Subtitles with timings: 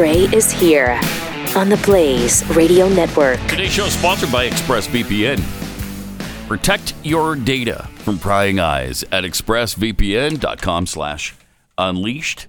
[0.00, 0.98] Gray is here
[1.54, 3.38] on the Blaze Radio Network.
[3.48, 5.38] Today's show is sponsored by ExpressVPN.
[6.48, 11.34] Protect your data from prying eyes at expressvpn.com slash
[11.76, 12.46] unleashed.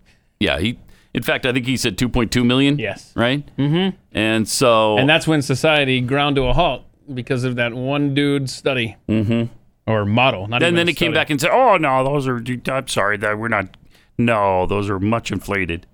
[0.40, 0.78] Yeah, he
[1.12, 2.78] in fact I think he said 2.2 million.
[2.78, 3.12] Yes.
[3.14, 3.44] Right?
[3.58, 3.94] Mhm.
[4.12, 8.48] And so And that's when society ground to a halt because of that one dude
[8.48, 8.96] study.
[9.06, 9.50] Mhm.
[9.86, 10.46] Or model.
[10.48, 13.16] Not and even then he came back and said, "Oh no, those are I'm sorry
[13.18, 13.76] that we're not
[14.16, 15.86] no, those are much inflated."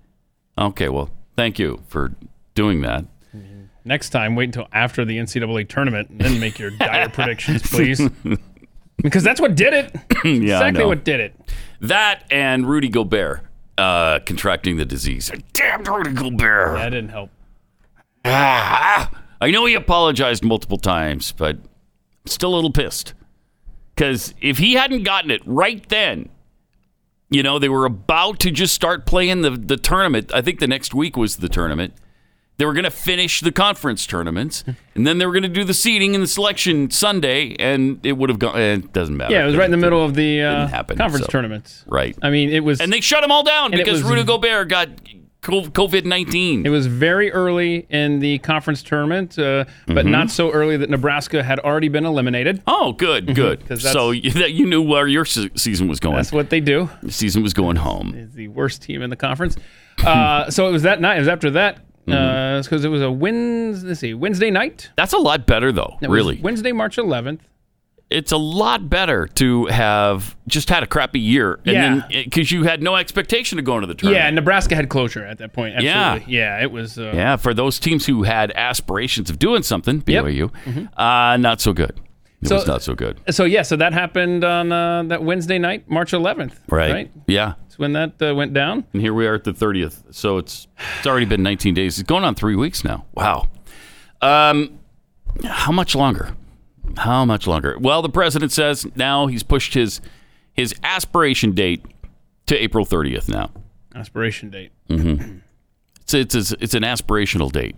[0.57, 2.13] Okay, well, thank you for
[2.55, 3.05] doing that.
[3.87, 8.01] Next time, wait until after the NCAA tournament and then make your dire predictions, please.
[8.97, 9.95] Because that's what did it.
[10.25, 11.35] yeah, exactly what did it.
[11.81, 13.41] That and Rudy Gobert
[13.77, 15.31] uh, contracting the disease.
[15.53, 16.77] Damn Rudy Gobert.
[16.77, 17.29] That didn't help.
[18.23, 19.11] Ah,
[19.41, 23.13] I know he apologized multiple times, but I'm still a little pissed.
[23.95, 26.29] Because if he hadn't gotten it right then,
[27.29, 30.33] you know, they were about to just start playing the, the tournament.
[30.33, 31.93] I think the next week was the tournament.
[32.57, 34.63] They were going to finish the conference tournaments,
[34.95, 38.13] and then they were going to do the seeding and the selection Sunday, and it
[38.13, 38.57] would have gone.
[38.57, 39.33] eh, It doesn't matter.
[39.33, 41.83] Yeah, it was right in the middle of the uh, happen, conference so- tournaments.
[41.85, 42.15] Right.
[42.21, 42.79] I mean, it was.
[42.79, 44.87] And they shut them all down because was- Rudy Gobert got
[45.41, 46.65] COVID 19.
[46.65, 50.09] It was very early in the conference tournament, uh, but Mhm.
[50.09, 52.63] not so early that Nebraska had already been eliminated.
[52.65, 53.63] Oh, good, good.
[53.81, 56.15] So you, that you knew where your se- season was going.
[56.15, 56.89] That's what they do.
[57.03, 58.15] The season was going home.
[58.15, 59.55] Is the worst team in the conference.
[60.03, 61.17] Uh, so it was that night.
[61.17, 61.79] It was after that.
[62.07, 62.61] Mm-hmm.
[62.61, 64.89] Because it was a Wednesday, let's see, Wednesday night.
[64.95, 65.97] That's a lot better, though.
[66.01, 67.39] It really, Wednesday, March 11th.
[68.11, 72.23] it's a lot better to have just had a crappy year, and Yeah.
[72.23, 74.23] because you had no expectation of going to the tournament.
[74.23, 75.81] Yeah, Nebraska had closure at that point.
[75.81, 76.11] Yeah.
[76.11, 76.35] Absolutely.
[76.37, 76.99] Yeah, it was.
[76.99, 80.25] Uh, Yeah, for those teams who had aspirations of doing something, Yep.
[80.25, 80.89] BYU, Mhm.
[80.97, 81.99] uh, not so good.
[82.41, 83.19] It So- was not so good.
[83.29, 86.53] So yeah, so that happened on uh, that Wednesday night, March 11th.
[86.69, 86.91] Right.
[86.91, 87.11] Right.
[87.27, 87.53] Yeah.
[87.67, 88.85] It's when that uh, went down.
[88.93, 90.13] And here we are at the 30th.
[90.13, 91.97] So it's it's already been 19 days.
[91.99, 93.05] It's going on three weeks now.
[93.13, 93.47] Wow.
[94.21, 94.79] Um,
[95.43, 96.35] how much longer?
[96.97, 97.77] How much longer?
[97.79, 99.99] Well, the president says now he's pushed his
[100.53, 101.83] his aspiration date
[102.45, 103.49] to April 30th now.
[103.93, 104.71] Aspiration date.
[104.87, 105.39] hmm
[106.01, 107.75] It's, it's it's it's an aspirational date.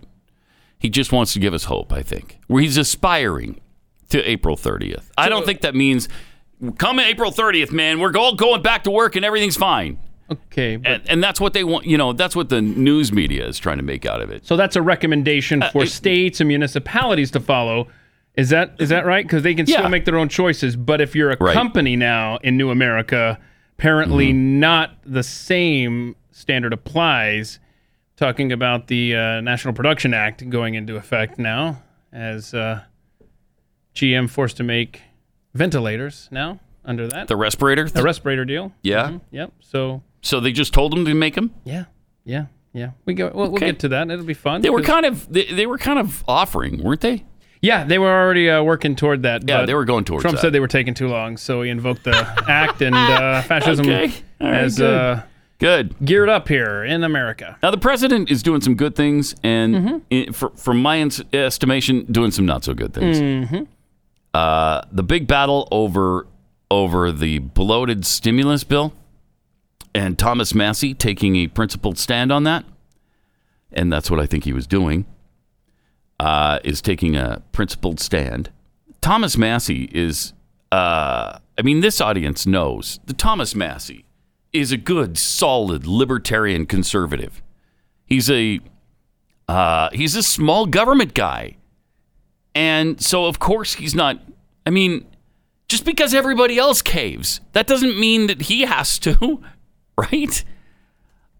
[0.78, 1.92] He just wants to give us hope.
[1.92, 3.60] I think where he's aspiring
[4.10, 5.04] to April 30th.
[5.16, 6.08] I don't think that means
[6.78, 8.00] come April 30th, man.
[8.00, 9.98] We're all going back to work and everything's fine.
[10.30, 10.74] Okay.
[10.84, 11.86] and, and that's what they want.
[11.86, 14.46] You know, that's what the news media is trying to make out of it.
[14.46, 17.88] So that's a recommendation Uh, for states and municipalities to follow.
[18.34, 19.24] Is that is that right?
[19.24, 19.78] Because they can Yeah.
[19.78, 20.76] still make their own choices.
[20.76, 21.54] But if you're a Right.
[21.54, 23.38] company now in New America,
[23.78, 24.60] apparently Mm-hmm.
[24.60, 27.58] not the same standard applies.
[28.16, 31.82] Talking about the uh, National Production Act going into effect now,
[32.12, 32.80] as uh,
[33.98, 35.02] GM forced to make
[35.54, 37.88] ventilators now under that The respirator.
[37.88, 38.72] The respirator deal.
[38.82, 39.08] Yeah.
[39.10, 39.20] Mhm.
[39.30, 39.52] Yep.
[39.60, 41.52] So So they just told them to make them.
[41.64, 41.84] yeah,
[42.24, 42.90] yeah, yeah.
[43.04, 43.30] We go.
[43.34, 44.10] We'll, we'll get to that.
[44.10, 44.62] It'll be fun.
[44.62, 47.24] They were kind of they, they were kind of offering, weren't they?
[47.60, 49.42] Yeah, they were already uh, working toward that.
[49.48, 50.40] Yeah, they were going towards Trump that.
[50.42, 52.14] said they were taking too long, so he invoked the
[52.48, 54.12] act and uh, fascism Okay.
[54.40, 54.94] Right, as good.
[54.94, 55.22] uh,
[55.58, 55.96] Good.
[56.04, 57.58] geared up here in America.
[57.64, 59.96] Now the president is doing some good things, and Mm-hmm.
[60.12, 61.02] i- for, from my
[61.32, 63.20] estimation, doing some not so good things.
[63.20, 63.64] Mm-hmm.
[64.34, 66.26] Uh, the big battle over
[66.70, 68.92] over the bloated stimulus bill,
[69.94, 72.64] and Thomas Massie taking a principled stand on that,
[73.72, 75.06] and that's what I think he was doing.
[76.20, 78.50] Uh, is taking a principled stand.
[79.00, 80.32] Thomas Massie is
[80.70, 84.04] uh, I mean, this audience knows that Thomas Massie
[84.52, 87.42] is a good, solid libertarian conservative.
[88.06, 88.60] He's a
[89.48, 91.56] uh, he's a small government guy,
[92.58, 94.20] and so of course he's not.
[94.66, 95.06] I mean,
[95.68, 99.40] just because everybody else caves, that doesn't mean that he has to,
[99.96, 100.44] right?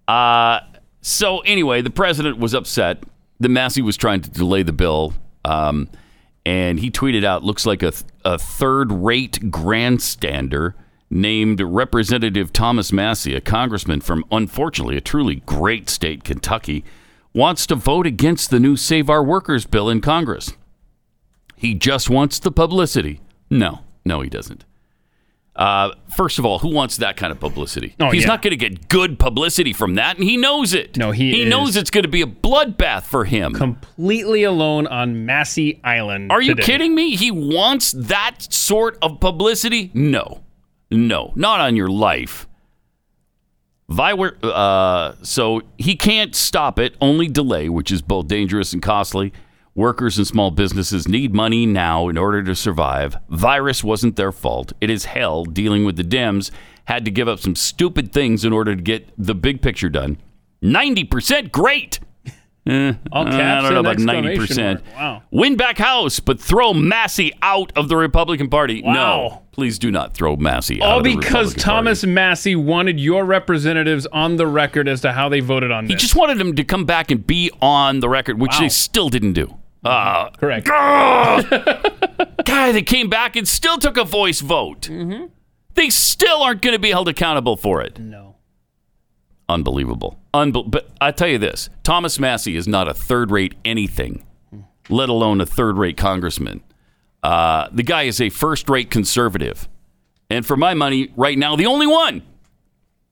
[0.07, 0.61] Uh,
[1.01, 3.03] so anyway, the president was upset.
[3.41, 5.13] The Massie was trying to delay the bill,
[5.45, 5.89] um,
[6.47, 7.93] and he tweeted out, "Looks like a,
[8.25, 10.75] a third-rate grandstander
[11.11, 16.85] named Representative Thomas Massie, a congressman from, unfortunately, a truly great state, Kentucky,
[17.33, 20.53] wants to vote against the new Save Our Workers bill in Congress.
[21.59, 23.21] He just wants the publicity.
[23.51, 24.65] No, no, he doesn't."
[25.59, 27.93] Uh, first of all, who wants that kind of publicity?
[27.99, 28.29] Oh, He's yeah.
[28.29, 30.97] not going to get good publicity from that, and he knows it.
[30.97, 33.55] No, he he knows it's going to be a bloodbath for him.
[33.55, 36.31] Completely alone on Massie Island.
[36.31, 36.63] Are you today.
[36.63, 37.17] kidding me?
[37.17, 39.91] He wants that sort of publicity?
[39.95, 40.43] No,
[40.93, 42.47] no, not on your life.
[43.91, 49.33] Uh, so he can't stop it, only delay, which is both dangerous and costly.
[49.79, 53.17] Workers and small businesses need money now in order to survive.
[53.29, 54.73] Virus wasn't their fault.
[54.81, 56.51] It is hell dealing with the Dems.
[56.87, 60.19] Had to give up some stupid things in order to get the big picture done.
[60.65, 62.01] 90% great.
[62.67, 64.83] Eh, All caps I don't know about 90%.
[64.97, 65.23] Wow.
[65.31, 68.83] Win back House, but throw Massie out of the Republican Party.
[68.83, 70.89] No, please do not throw Massie out.
[70.91, 72.13] All of the because Republican Thomas Party.
[72.15, 75.93] Massie wanted your representatives on the record as to how they voted on this.
[75.93, 78.61] He just wanted them to come back and be on the record, which Wow.
[78.63, 79.55] they still didn't do.
[79.85, 80.67] Uh, Correct.
[82.45, 84.83] guy, they came back and still took a voice vote.
[84.83, 85.27] Mm-hmm.
[85.75, 87.99] They still aren't going to be held accountable for it.
[87.99, 88.37] No.
[89.49, 90.19] Unbelievable.
[90.35, 94.25] Unbel- but I tell you this Thomas Massie is not a third rate anything,
[94.89, 96.63] let alone a third rate congressman.
[97.23, 99.69] Uh, the guy is a first rate conservative.
[100.31, 102.23] And for my money, right now, the only one.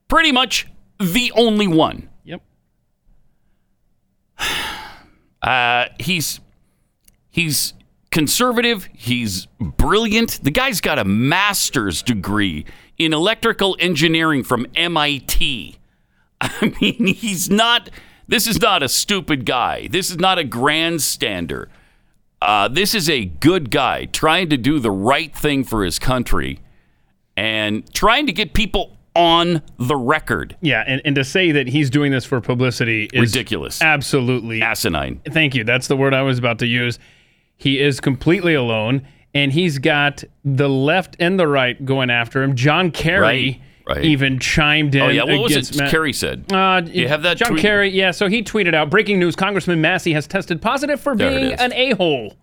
[0.08, 0.66] Pretty much
[0.98, 2.08] the only one.
[2.24, 2.42] Yep.
[5.42, 6.40] Uh, he's
[7.36, 7.74] he's
[8.10, 8.88] conservative.
[8.94, 10.42] He's brilliant.
[10.42, 12.64] The guy's got a master's degree
[12.98, 15.76] in electrical engineering from MIT.
[16.40, 17.90] I mean, he's not.
[18.26, 19.86] This is not a stupid guy.
[19.88, 21.66] This is not a grandstander.
[22.42, 26.58] Uh, this is a good guy trying to do the right thing for his country
[27.36, 30.56] and trying to get people on the record.
[30.60, 33.80] Yeah, and, and to say that he's doing this for publicity is Ridiculous.
[33.80, 34.60] Absolutely.
[34.60, 35.20] Asinine.
[35.30, 35.64] Thank you.
[35.64, 36.98] That's the word I was about to use.
[37.56, 42.54] He is completely alone, and he's got the left and the right going after him.
[42.54, 44.04] John Kerry Right, right.
[44.04, 45.02] even chimed in.
[45.02, 45.88] Oh yeah, what was it?
[45.90, 46.44] Kerry said.
[46.52, 47.62] Uh, You have that John tweet?
[47.62, 48.10] Kerry, yeah.
[48.10, 51.72] So he tweeted out breaking news Congressman Massie has tested positive for There being an
[51.72, 52.34] a hole.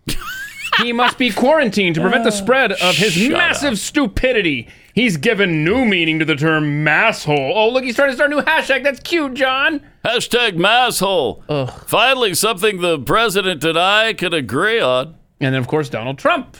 [0.81, 3.77] he must be quarantined to prevent the spread of his Shut massive up.
[3.77, 4.67] stupidity.
[4.95, 7.51] He's given new meaning to the term masshole.
[7.55, 8.83] Oh, look, he's trying to start a new hashtag.
[8.83, 9.81] That's cute, John.
[10.03, 11.43] Hashtag masshole.
[11.87, 15.15] Finally, something the president and I can agree on.
[15.39, 16.57] And then, of course, Donald Trump.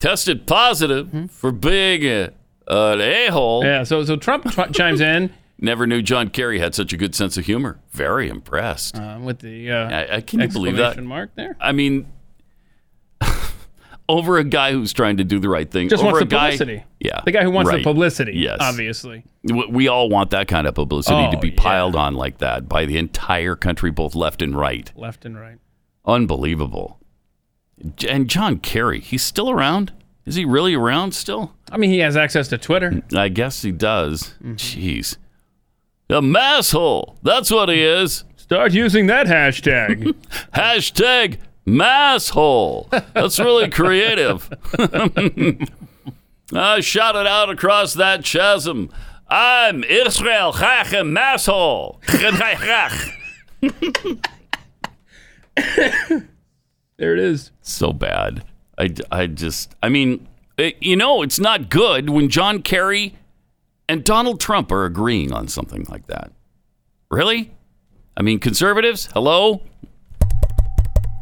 [0.00, 2.30] Tested positive for being a,
[2.66, 3.64] an a-hole.
[3.64, 5.30] Yeah, so so Trump ch- chimes in
[5.62, 7.80] Never knew John Kerry had such a good sense of humor.
[7.90, 8.96] Very impressed.
[8.96, 11.02] uh, with the uh, I, I can you believe that?
[11.04, 11.54] mark there.
[11.60, 12.06] I mean,
[14.10, 15.88] over a guy who's trying to do the right thing.
[15.88, 16.84] Just over wants the guy, publicity.
[17.00, 17.78] Yeah, The guy who wants right.
[17.78, 18.32] the publicity.
[18.36, 18.58] Yes.
[18.60, 19.24] obviously.
[19.44, 21.54] We we all want that kind of publicity to Oh, be yeah.
[21.56, 24.90] piled on like that by the entire country, both left and right.
[24.96, 25.56] Left and right.
[26.04, 26.98] Unbelievable.
[28.08, 29.92] And John Kerry, he's still around?
[30.26, 31.52] Is he really around still?
[31.72, 33.02] I mean, he has access to Twitter.
[33.16, 34.34] I guess he does.
[34.42, 34.54] Mm-hmm.
[34.54, 35.16] Jeez.
[36.10, 37.16] A masshole.
[37.22, 38.24] That's what he is.
[38.36, 40.12] Start using that hashtag.
[40.54, 42.88] Hashtag masshole.
[43.12, 44.48] That's really creative.
[46.52, 48.90] I shot it out across that chasm.
[49.28, 52.00] I'm Israel Chachem masshole.
[56.96, 57.52] there it is.
[57.62, 58.44] so bad.
[58.76, 60.26] I, I just, I mean,
[60.56, 63.14] it, you know, it's not good when John Kerry
[63.88, 66.32] and Donald Trump are agreeing on something like that.
[67.10, 67.52] Really?
[68.16, 69.62] I mean, conservatives, hello?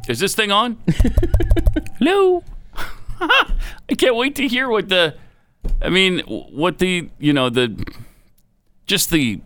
[0.09, 0.79] Is this thing on?
[1.99, 2.43] hello?
[3.21, 5.15] I can't wait to hear what the,
[5.83, 7.85] I mean, what the, you know, the,
[8.87, 9.41] just the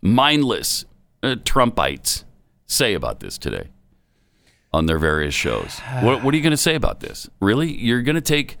[0.00, 0.84] mindless
[1.22, 2.24] uh, Trumpites
[2.66, 3.70] say about this today
[4.72, 5.80] on their various shows.
[6.00, 7.28] What, what are you going to say about this?
[7.40, 7.72] Really?
[7.72, 8.58] You're going to take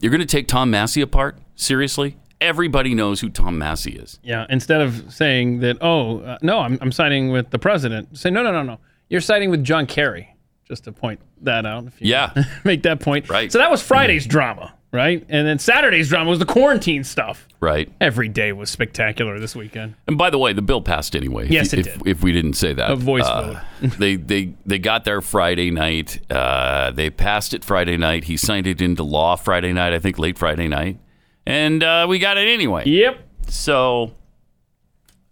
[0.00, 1.38] you're going to take Tom Massie apart?
[1.56, 2.16] Seriously?
[2.40, 4.18] Everybody knows who Tom Massie is.
[4.22, 4.46] Yeah.
[4.48, 8.42] Instead of saying that, oh, uh, no, I'm, I'm siding with the president, say, no,
[8.42, 8.78] no, no, no.
[9.10, 10.34] You're siding with John Kerry.
[10.70, 11.84] Just to point that out.
[11.88, 12.32] If you Yeah.
[12.64, 13.28] make that point.
[13.28, 13.50] Right.
[13.50, 14.72] So that was Friday's drama.
[14.92, 15.24] right?
[15.28, 17.48] And then Saturday's drama was the quarantine stuff.
[17.58, 17.92] Right.
[18.00, 19.94] Every day was spectacular this weekend.
[20.06, 21.46] And by the way, the bill passed anyway.
[21.46, 22.06] if Yes, you- it if, did.
[22.06, 23.60] If we didn't say that, A voice Uh,
[23.98, 26.20] they they they got there Friday night.
[26.30, 28.24] Uh, they passed it Friday night.
[28.24, 29.92] He signed it into law Friday night.
[29.92, 30.98] I think late Friday night,
[31.46, 32.84] and uh, we got it anyway.
[32.88, 33.18] Yep.
[33.48, 34.12] So,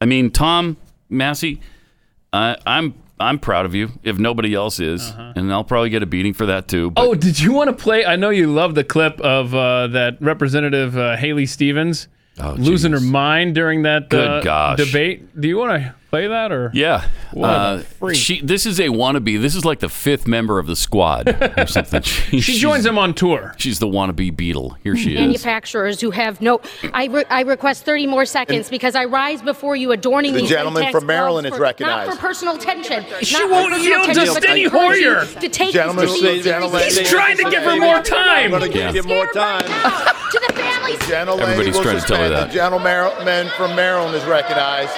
[0.01, 0.77] I mean, Tom
[1.09, 1.61] Massie,
[2.33, 3.91] uh, I'm I'm proud of you.
[4.03, 6.91] If nobody else is, and I'll probably get a beating for that too.
[6.93, 7.11] But Uh-huh.
[7.11, 8.05] Oh, did you want to play?
[8.05, 12.09] I know you love the clip of uh, that Representative uh, Haley Stevens
[12.41, 15.41] Oh, losing her mind during that uh, debate.
[15.41, 16.71] Do you want to play that or?
[16.75, 17.07] Yeah.
[17.33, 18.17] What a Uh, freak.
[18.17, 19.41] she, this is a wannabe.
[19.41, 22.03] This is like the fifth member of the squad or something.
[22.03, 23.55] She, She joins them on tour.
[23.59, 24.77] She's the wannabe Beatle.
[24.83, 25.21] Here she is.
[25.21, 26.61] manufacturers who have no.
[26.95, 30.49] I, re- I request 30 more seconds because I rise before you adorning The these
[30.51, 32.09] gentleman from Maryland gloves is for- recognized.
[32.11, 33.05] Not for personal attention.
[33.23, 35.27] She won't yield to attention, but Steny encourage Hoyer.
[35.43, 38.45] To take Gentlemen, this to gentlemen, He's trying to give her more time.
[38.55, 38.93] I'm going to Yeah.
[38.93, 39.63] give you more time.
[39.63, 40.99] to the families.
[41.09, 42.49] Gentle lady Everybody's trying to tell her that.
[42.49, 44.93] The gentleman from Maryland is recognized.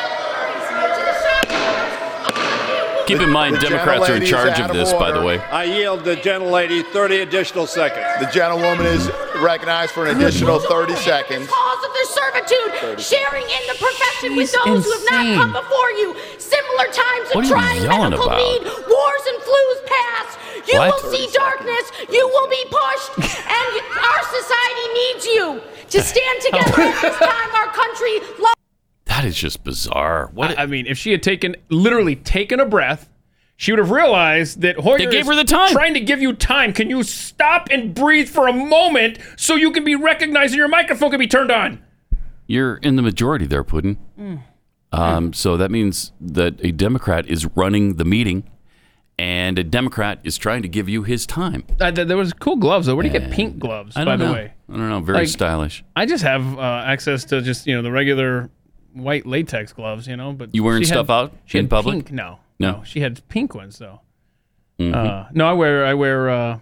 [3.11, 5.39] Keep in mind, Democrats are in charge of of this, by the way.
[5.51, 8.07] I yield the gentlelady 30 additional seconds.
[8.25, 9.11] The gentlewoman is
[9.43, 11.49] recognized for an additional 30 seconds.
[11.49, 15.53] Cause of their servitude, sharing in the profession with She's those who have not come
[15.59, 16.15] before you.
[16.39, 18.39] Similar times What are of you trying yelling medical about?
[18.39, 20.39] need, wars and flus past.
[20.71, 21.03] You What?
[21.03, 21.91] will see darkness.
[22.11, 23.11] You will be pushed,
[23.43, 23.71] and
[24.07, 27.51] our society needs you to stand together at this time.
[27.59, 28.21] Our country.
[28.39, 28.55] Lo-
[29.21, 30.31] That is just bizarre.
[30.33, 30.59] What?
[30.59, 33.09] I mean, if she had taken literally taken a breath,
[33.57, 35.73] she would have realized that Hoyer They gave is her the time.
[35.73, 36.73] trying to give you time.
[36.73, 40.69] Can you stop and breathe for a moment so you can be recognized and your
[40.69, 41.83] microphone can be turned on?
[42.47, 43.99] You're in the majority there, Putin.
[44.17, 44.37] Hmm.
[44.93, 48.45] Um, so that means that a Democrat is running the meeting,
[49.19, 51.65] and a Democrat is trying to give you his time.
[51.79, 52.97] Uh, th- there was cool gloves though.
[52.97, 53.97] Where do you get pink gloves?
[53.97, 54.33] I by don't the know.
[54.33, 55.01] way, I don't know.
[55.01, 55.85] Very Like- stylish.
[55.95, 58.49] I just have uh, access to just you know the regular
[58.93, 60.07] white latex gloves.
[60.07, 61.95] You know, but You wearing stuff had, out she in had public?
[62.07, 62.13] Pink.
[62.13, 62.71] No, No.
[62.79, 64.01] no, she had pink ones though.
[64.79, 64.95] Mm-hmm.
[64.95, 66.59] Uh, no, I wear I wear uh,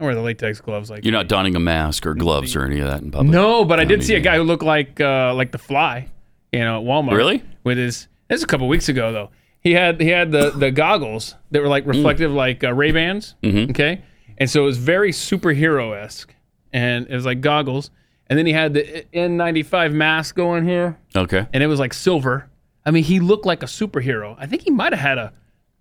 [0.00, 2.80] I wear the latex gloves like You're not donning a mask or gloves or any
[2.80, 3.30] of that in public.
[3.32, 6.08] No, but I did see a guy who looked like uh, like the Fly,
[6.52, 7.16] you know, at Walmart.
[7.16, 7.42] Really?
[7.64, 9.30] With his this is a couple weeks ago though.
[9.60, 11.70] He had he had the the goggles that were Mm.
[11.70, 13.34] like reflective, like uh, Ray Bans.
[13.42, 13.70] Mm-hmm.
[13.70, 14.02] Okay,
[14.38, 16.34] and so it was very superhero esque,
[16.72, 17.90] and it was like goggles.
[18.32, 21.46] And then he had the N95 mask going here, Okay.
[21.52, 22.48] and it was like silver.
[22.86, 24.34] I mean, he looked like a superhero.
[24.38, 25.32] I think he might have had a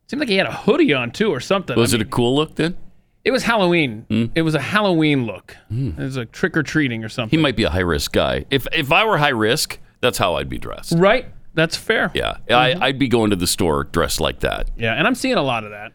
[0.08, 1.78] seemed like he had a hoodie on too or something.
[1.78, 2.76] Was I it a cool look then?
[3.24, 4.06] it was Halloween.
[4.10, 4.32] Mm.
[4.36, 5.56] It was a Halloween look.
[5.70, 7.38] It was like trick or treating or something.
[7.38, 8.46] He might be a high risk guy.
[8.50, 10.94] If if I were high risk, that's how I'd be dressed.
[10.98, 11.28] Right?
[11.54, 12.12] That's fair.
[12.14, 12.82] Yeah, Mm-hmm.
[12.84, 14.70] I, I'd be going to the store dressed like that.
[14.78, 15.94] Yeah, and I'm seeing a lot of that.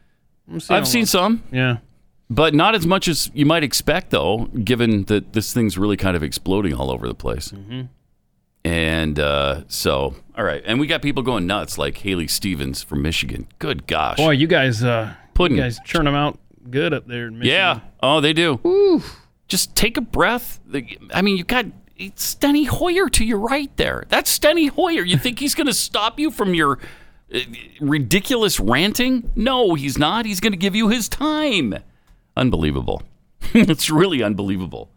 [0.50, 1.78] I'm seeing I've seen some, Yeah.
[2.28, 6.16] But not as much as you might expect, though, given that this thing's really kind
[6.16, 7.48] of exploding all over the place.
[7.48, 7.82] Mm-hmm.
[8.64, 13.00] And uh, so, all right, and we got people going nuts, like Haley Stevens from
[13.02, 13.46] Michigan.
[13.60, 15.56] Good gosh, Boy, you guys, uh, Pudding.
[15.56, 17.56] you guys churn them out good up there in Michigan.
[17.56, 19.00] yeah, oh, they do.
[19.46, 20.58] Just take a breath.
[21.14, 21.66] I mean, you got
[21.96, 24.04] it's Steny Hoyer to your right there.
[24.08, 25.02] That's Steny Hoyer.
[25.02, 26.78] You think he's going to stop you from your
[27.34, 27.38] uh,
[27.80, 29.30] ridiculous ranting?
[29.34, 30.26] No, he's not.
[30.26, 31.76] He's going to give you his time.
[32.36, 33.02] Unbelievable.
[33.54, 34.90] it's really unbelievable.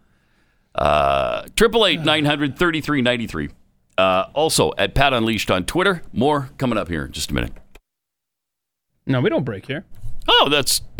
[0.75, 3.49] Uh, Triple eight nine hundred thirty three ninety three.
[3.97, 6.01] Uh, also at Pat Unleashed on Twitter.
[6.13, 7.51] More coming up here in just a minute.
[9.05, 9.85] No, we don't break here.
[10.27, 10.81] Oh, that's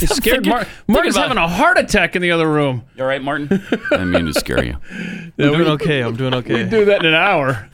[0.00, 0.68] You scared thinking- Mark.
[0.86, 2.84] Mark is about- having a heart attack in the other room.
[2.96, 3.62] You all right, Martin?
[3.90, 4.76] I mean to scare you.
[4.90, 6.00] I'm doing okay.
[6.02, 6.64] I'm doing okay.
[6.64, 7.68] We do that in an hour.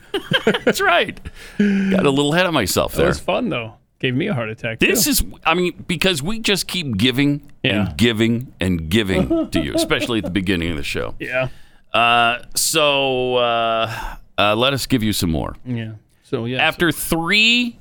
[0.45, 1.19] That's right.
[1.59, 3.07] Got a little ahead of myself That there.
[3.07, 3.75] was fun though.
[3.99, 4.79] Gave me a heart attack.
[4.79, 5.09] This too.
[5.11, 7.87] is, I mean, because we just keep giving Yeah.
[7.87, 11.15] and giving and giving to you, especially at the beginning of the show.
[11.19, 11.49] yeah,
[11.93, 15.55] Uh, so uh, uh, let us give you some more.
[15.65, 15.93] yeah.
[16.23, 16.59] So yeah.
[16.65, 17.77] After three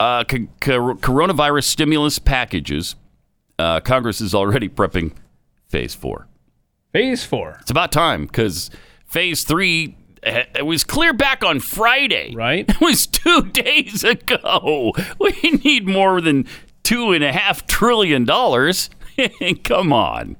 [0.00, 2.96] uh, co- co- coronavirus stimulus packages,
[3.58, 5.12] uh, Congress is already prepping
[5.68, 6.26] phase four.
[6.92, 8.70] phase four, It's about time because
[9.06, 12.34] phase three it was clear back on Friday.
[12.34, 12.68] right?
[12.68, 14.92] It was two days ago.
[15.18, 15.32] We
[15.64, 16.46] need more than
[16.82, 18.90] two and a half trillion dollars.
[19.64, 20.36] Come on.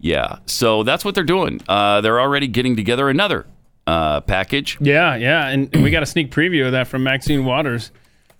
[0.00, 1.60] Yeah, so that's what they're doing.
[1.68, 3.46] Uh, they're already getting together another
[3.86, 4.78] uh, package.
[4.80, 5.48] Yeah, yeah.
[5.48, 7.90] And, and we got a sneak preview of that from Maxine Waters.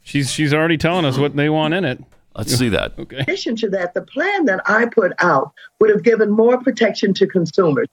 [0.03, 2.03] She's she's already telling us what they want in it.
[2.37, 2.93] Let's see that.
[2.99, 3.17] Okay.
[3.17, 7.13] In addition to that, the plan that I put out would have given more protection
[7.15, 7.89] to consumers.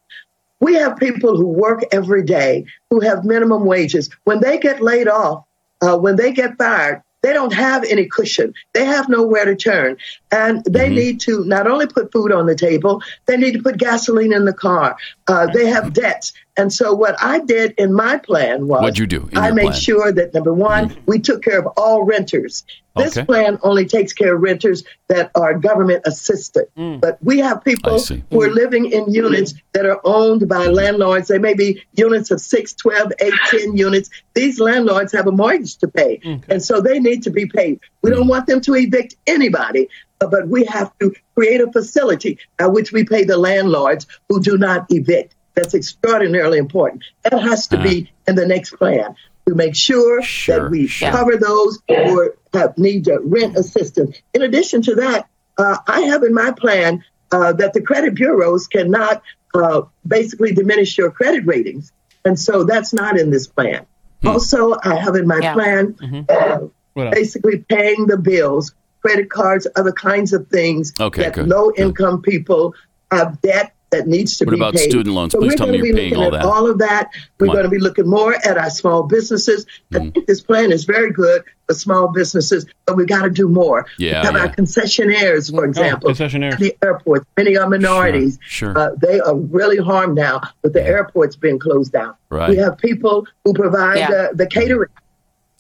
[0.60, 4.10] We have people who work every day who have minimum wages.
[4.24, 5.44] When they get laid off,
[5.82, 8.54] uh, when they get fired, they don't have any cushion.
[8.74, 9.98] They have nowhere to turn.
[10.32, 10.96] And they Mm-hmm.
[10.96, 14.46] need to not only put food on the table, they need to put gasoline in
[14.46, 14.96] the car.
[15.28, 16.34] Uh, they have debts.
[16.58, 19.74] And so what I did in my plan was What'd you do I made plan?
[19.74, 19.80] Mm-hmm.
[19.80, 20.98] sure that number one, mm.
[21.06, 22.64] we took care of all renters.
[22.96, 23.26] This Okay.
[23.26, 26.68] plan only takes care of renters that are government assisted.
[26.78, 27.02] Mm.
[27.02, 30.76] But we have people who are living in units that are owned by mm-hmm.
[30.76, 31.28] landlords.
[31.28, 34.10] They may be units of 6, 12, 8, 10 units.
[34.34, 36.22] These landlords have a mortgage to pay.
[36.48, 37.82] And so they need to be paid.
[38.02, 38.30] We don't mm.
[38.30, 43.04] want them to evict anybody, but we have to create a facility by which we
[43.04, 45.35] pay the landlords who do not evict.
[45.56, 47.04] That's extraordinarily important.
[47.24, 49.16] That has to be in the next plan
[49.48, 51.12] to make sure, Sure, that we sure.
[51.12, 54.18] cover those who have need uh, rent assistance.
[54.34, 58.68] In addition to that, uh, I have in my plan uh, that the credit bureaus
[58.68, 59.22] cannot
[59.54, 61.92] uh, basically diminish your credit ratings,
[62.26, 63.86] and so that's not in this plan.
[64.22, 64.28] Hmm.
[64.30, 65.54] Also, I have in my Yeah.
[65.54, 65.96] plan
[66.28, 66.60] uh,
[66.94, 67.16] What else?
[67.16, 72.22] basically paying the bills, credit cards, other kinds of things Okay, that good, low income
[72.22, 72.74] people
[73.12, 74.90] have debt that needs to What be about paid.
[74.90, 75.32] student loans?
[75.34, 76.46] So Please we're tell me gonna you're be paying looking all at that.
[76.46, 77.10] all of that.
[77.40, 77.56] We're Come on.
[77.56, 79.66] going to be looking more at our small businesses.
[79.94, 80.14] I Mm.
[80.14, 83.86] think this plan is very good for small businesses, but we've got to do more.
[83.98, 84.42] Yeah, we have yeah.
[84.42, 86.60] our concessionaires, for example, concessionaires.
[86.60, 87.26] the airports.
[87.38, 88.38] Many are minorities.
[88.42, 88.78] Sure, sure.
[88.78, 92.14] Uh, they are really harmed now with the airports being closed down.
[92.30, 92.50] Right.
[92.50, 94.12] We have people who provide Yeah.
[94.12, 94.90] uh, the catering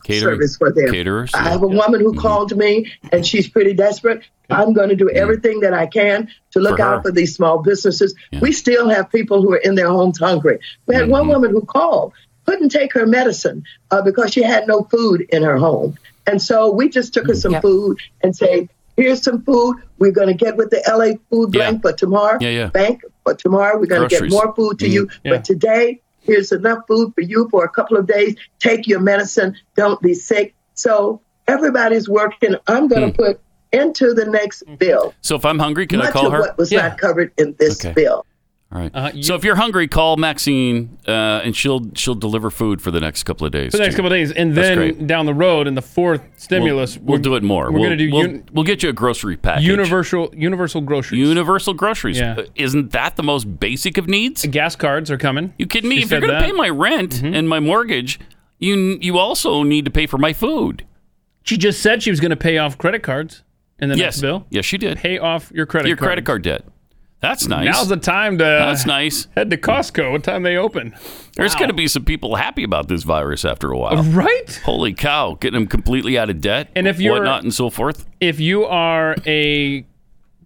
[0.06, 0.92] Catering, service for them.
[0.92, 1.32] caterers.
[1.34, 4.22] I have a woman who called me and she's pretty desperate.
[4.50, 7.64] I'm going to do everything that I can to look For out for these small
[7.64, 8.14] businesses.
[8.32, 8.40] Yeah.
[8.40, 10.60] We still have people who are in their homes hungry.
[10.86, 12.14] We had one woman who called,
[12.46, 15.98] couldn't take her medicine uh, because she had no food in her home.
[16.28, 17.62] And so we just took her some Yep.
[17.64, 19.78] food and say, here's some food.
[19.98, 21.72] We're going to get with the LA food Yeah.
[21.72, 22.38] bank for tomorrow.
[22.40, 22.68] Yeah, yeah.
[22.68, 23.80] Bank for tomorrow.
[23.80, 24.32] We're going to get Mm-hmm.
[24.34, 25.10] more food to you.
[25.24, 25.32] Yeah.
[25.34, 28.36] But today, here's enough food for you for a couple of days.
[28.60, 29.56] Take your medicine.
[29.76, 30.54] Don't be sick.
[30.74, 32.56] So everybody's working.
[32.68, 33.24] I'm going to Hmm.
[33.24, 33.40] put
[33.72, 36.40] into the next bill So if I'm hungry, can I much call of her?
[36.40, 36.88] what was Yeah.
[36.90, 37.94] not covered in this Okay.
[37.94, 38.26] bill.
[38.72, 38.92] All right.
[38.94, 41.12] Uh, you- so if you're hungry, call Maxine, uh,
[41.44, 43.72] and she'll she'll deliver food for the next couple of days.
[43.72, 46.98] for the next couple of days, and then down the road in the fourth stimulus,
[46.98, 47.66] We'll, we'll do it more.
[47.66, 49.66] We're we'll, going to do We'll, un- we'll get you a grocery package.
[49.66, 51.20] universal universal groceries.
[51.28, 52.18] Universal groceries.
[52.20, 52.36] Yeah.
[52.40, 54.46] Uh, Isn't that the most basic of needs?
[54.48, 55.54] Gas cards are coming.
[55.58, 55.98] You kidding me?
[55.98, 56.44] She if you're going to that.
[56.44, 56.52] Mm-hmm.
[56.52, 58.20] pay my rent and my mortgage,
[58.60, 60.86] you you also need to pay for my food.
[61.44, 63.44] She just said she was going to pay off credit cards
[63.78, 64.48] in the yes, next bill.
[64.50, 64.98] yes, she did.
[64.98, 66.08] Pay off your credit your cards.
[66.08, 66.64] credit card debt.
[67.28, 67.66] That's nice.
[67.66, 69.28] Now's the time to That's nice.
[69.36, 70.12] head to Costco.
[70.12, 70.94] What time they open?
[71.36, 71.60] There's Wow.
[71.60, 74.04] going to be some people happy about this virus after a while.
[74.04, 74.62] Right?
[74.64, 78.06] Holy cow, getting them completely out of debt And if you're- whatnot and so forth.
[78.20, 79.86] If you are a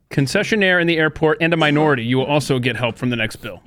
[0.10, 3.36] concessionaire in the airport and a minority, you will also get help from the next
[3.38, 3.62] bill,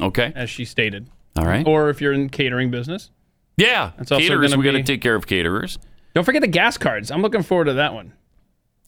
[0.00, 0.32] Okay.
[0.34, 1.08] as she stated.
[1.36, 1.66] All right.
[1.66, 3.10] Or if you're in catering business,
[3.56, 3.90] yeah.
[3.98, 5.78] That's also caterers, gonna we got to be- take care of caterers.
[6.14, 7.10] don't forget the gas cards.
[7.10, 8.12] I'm looking forward to that one.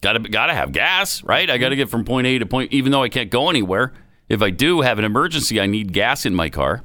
[0.00, 1.48] Got to got to have gas, right?
[1.50, 3.92] I got to get from point A to point even though I can't go anywhere.
[4.28, 6.82] If I do have an emergency, I need gas in my car.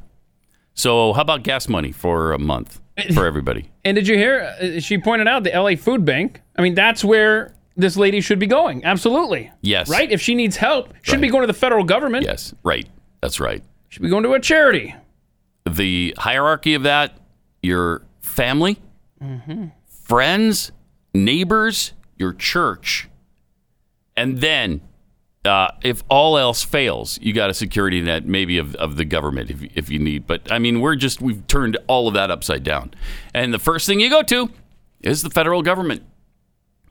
[0.76, 2.80] So, how about gas money for a month
[3.14, 3.70] for everybody?
[3.86, 4.56] And did you hear?
[4.62, 6.42] uh, She pointed out the LA Food Bank.
[6.58, 8.86] I mean, that's where this lady should be going.
[8.86, 9.52] Absolutely.
[9.62, 9.90] Yes.
[9.90, 10.10] Right?
[10.10, 12.24] If she needs help, should be going to the federal government.
[12.26, 12.88] Yes, right.
[13.22, 13.62] That's right.
[13.90, 14.96] Should be going to a charity.
[15.70, 17.18] the hierarchy of that
[17.62, 18.80] your family,
[20.04, 20.72] friends,
[21.14, 23.10] neighbors, your church,
[24.16, 24.82] and then
[25.46, 29.50] uh, if all else fails, you got a security net maybe of, of the government
[29.50, 30.26] if, if you need.
[30.26, 32.94] But I mean, we're just, we've turned all of that upside down.
[33.34, 34.50] And the first thing you go to
[35.02, 36.04] is the federal government.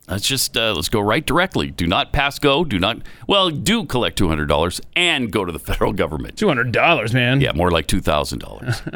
[0.07, 1.71] Let's just uh, let's go right directly.
[1.71, 2.65] Do not pass go.
[2.65, 6.37] Do not well do collect two hundred dollars and go to the federal government.
[6.37, 7.39] Two hundred dollars, man.
[7.39, 8.81] Yeah, more like two thousand dollars.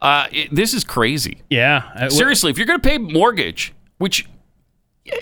[0.00, 1.42] Uh, this is crazy.
[1.50, 2.06] Yeah.
[2.06, 4.28] Seriously, if you're going to pay mortgage, which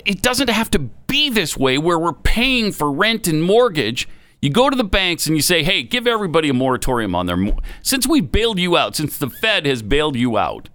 [0.05, 4.07] it doesn't have to be this way, where we're paying for rent and mortgage,
[4.41, 7.37] you go to the banks and you say, "Hey, give everybody a moratorium on their
[7.37, 10.69] mo- since we bailed you out, since the Fed has bailed you out.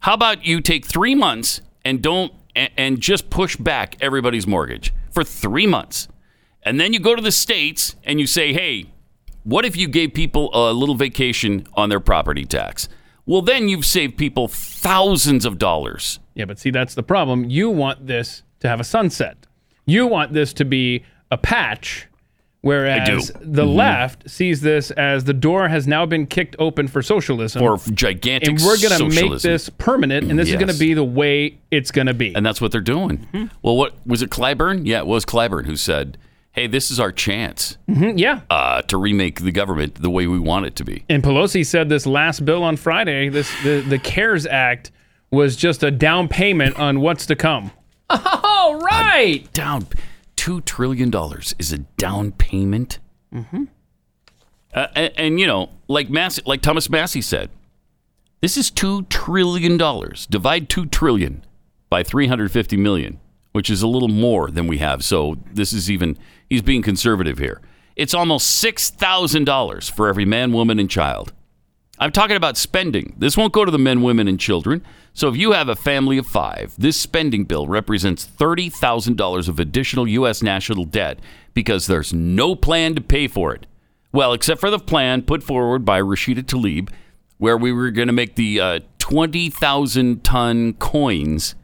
[0.00, 4.92] How about you take three months and don't and, and just push back everybody's mortgage
[5.10, 6.08] for three months,
[6.62, 8.86] and then you go to the states and you say, "Hey,
[9.42, 12.88] what if you gave people a little vacation on their property tax?"
[13.26, 16.20] Well, then you've saved people thousands of dollars.
[16.34, 17.50] Yeah, but see, that's the problem.
[17.50, 19.36] You want this to have a sunset.
[19.84, 22.06] You want this to be a patch,
[22.60, 23.76] whereas the mm-hmm.
[23.76, 27.62] left sees this as the door has now been kicked open for socialism.
[27.62, 30.94] or gigantic and we're going to make this permanent, and this is going to be
[30.94, 32.34] the way it's going to be.
[32.34, 33.18] and that's what they're doing.
[33.32, 33.46] Mm-hmm.
[33.62, 34.86] Well, what was it, Clyburn?
[34.86, 36.16] Yeah, it was Clyburn who said,
[36.56, 38.40] "Hey, this is our chance Mhm, yeah.
[38.50, 41.88] uh, to remake the government the way we want it to be." And Pelosi said
[41.88, 44.90] this last bill on Friday, this the, the CARES Act
[45.30, 47.70] was just a down payment on what's to come.
[48.10, 49.44] Oh, right.
[49.52, 49.86] Down
[50.36, 52.98] two trillion dollars is a down payment.
[53.34, 53.64] Mm-hmm.
[54.74, 57.50] Uh, and, and you know, like Massie, like Thomas Massie said,
[58.40, 60.26] this is two trillion dollars.
[60.26, 61.44] Divide two trillion
[61.90, 63.18] by three hundred fifty million,
[63.52, 65.02] which is a little more than we have.
[65.02, 66.16] So this is even
[66.48, 67.60] he's being conservative here.
[67.96, 71.32] It's almost six thousand dollars for every man, woman, and child.
[71.98, 73.14] I'm talking about spending.
[73.16, 74.82] This won't go to the men, women, and children.
[75.14, 80.06] So if you have a family of five, this spending bill represents $30,000 of additional
[80.06, 80.42] U.S.
[80.42, 81.20] national debt
[81.54, 83.66] because there's no plan to pay for it.
[84.12, 86.90] Well, except for the plan put forward by Rashida Tlaib,
[87.38, 91.54] where we were going to make the uh, 20,000 ton coins,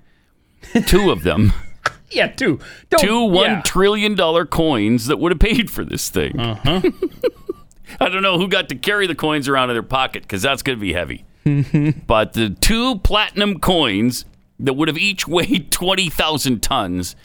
[0.86, 1.52] two of them,
[2.12, 2.61] Yeah, two.
[2.90, 3.62] Don't, two one yeah.
[3.62, 6.38] trillion dollar coins that would have paid for this thing.
[6.38, 6.83] Uh-huh.
[8.01, 10.62] I don't know who got to carry the coins around in their pocket because that's
[10.62, 11.25] going to be heavy.
[12.07, 14.25] but the two platinum coins
[14.61, 17.16] that would have each weighed 20,000 tons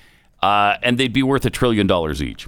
[0.41, 2.47] uh, and they'd be worth a trillion dollars each.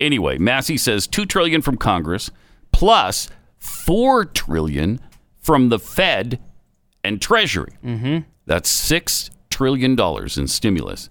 [0.00, 2.30] Anyway, Massie says 2 trillion from Congress
[2.72, 3.28] plus
[3.58, 5.00] 4 trillion
[5.38, 6.40] from the Fed
[7.02, 7.76] and Treasury.
[7.84, 8.18] Mm-hmm.
[8.46, 11.10] That's 6 trillion dollars in stimulus.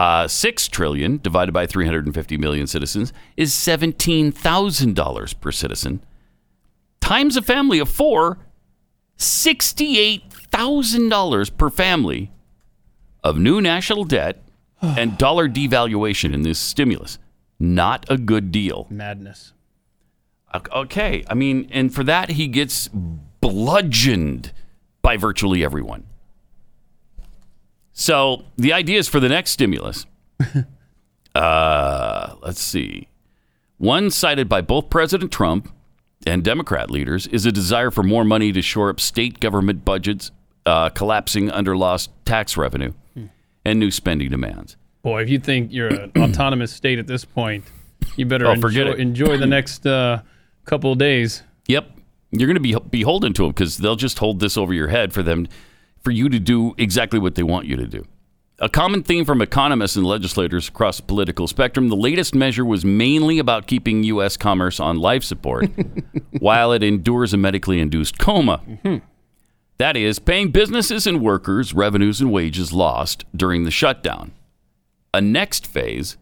[0.00, 6.02] Uh, Six trillion divided by 350 million citizens is $17,000 per citizen.
[7.02, 8.38] Times a family of four,
[9.18, 12.30] sixty-eight thousand dollars per family
[13.22, 14.42] of new national debt
[14.80, 17.18] and dollar devaluation in this stimulus.
[17.58, 18.86] Not a good deal.
[18.88, 19.52] Madness.
[20.74, 24.52] Okay, I mean, and for that he gets bludgeoned
[25.02, 26.06] by virtually everyone.
[28.00, 30.06] So the idea is for the next stimulus.
[31.34, 33.08] uh, let's see.
[33.76, 35.70] One cited by both President Trump
[36.26, 40.30] and Democrat leaders is a desire for more money to shore up state government budgets,
[40.64, 42.94] uh, collapsing under lost tax revenue
[43.66, 44.78] and new spending demands.
[45.02, 47.64] Boy, if you think you're an autonomous state at this point,
[48.16, 48.98] you better Oh, enjoy, forget it.
[48.98, 50.22] enjoy the next uh,
[50.64, 51.42] couple of days.
[51.68, 51.90] Yep.
[52.30, 55.12] You're going to be beholden to them because they'll just hold this over your head
[55.12, 55.48] for them,
[56.02, 58.06] for you to do exactly what they want you to do.
[58.58, 62.84] A common theme from economists and legislators across the political spectrum, the latest measure was
[62.84, 64.36] mainly about keeping U.S.
[64.36, 65.70] commerce on life support
[66.38, 68.60] while it endures a medically induced coma.
[68.68, 68.96] Mm-hmm.
[69.78, 74.32] That is, paying businesses and workers revenues and wages lost during the shutdown.
[75.14, 76.18] A next phase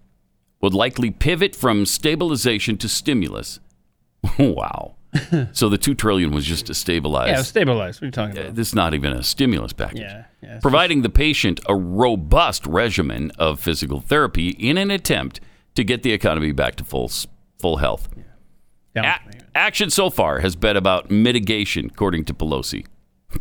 [0.60, 3.58] would likely pivot from stabilization to stimulus.
[4.38, 4.94] wow.
[5.52, 7.28] So the 2 trillion was just to stabilize.
[7.30, 8.00] Yeah, stabilized.
[8.00, 8.54] What are you talking about?
[8.54, 10.00] This is not even a stimulus package.
[10.00, 10.58] Yeah, yeah.
[10.60, 15.40] Providing the patient a robust regimen of physical therapy in an attempt
[15.74, 17.10] to get the economy back to full
[17.58, 18.08] full health.
[18.94, 19.20] down A-
[19.54, 22.86] action so far has been about mitigation, according to Pelosi.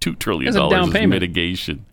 [0.00, 1.10] Two trillion That's a down dollars is payment.
[1.20, 1.86] mitigation.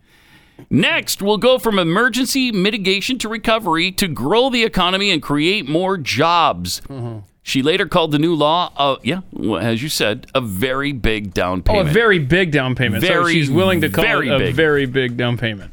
[0.70, 5.96] Next, we'll go from emergency mitigation to recovery to grow the economy and create more
[5.96, 6.80] jobs.
[6.88, 7.18] Mm-hmm.
[7.48, 11.32] She later called the new law, uh, yeah, well, as you said, a very big
[11.32, 11.86] down payment.
[11.86, 13.02] Oh, a very big down payment.
[13.02, 14.54] so she's willing to call very it a big.
[14.54, 15.72] very big down payment.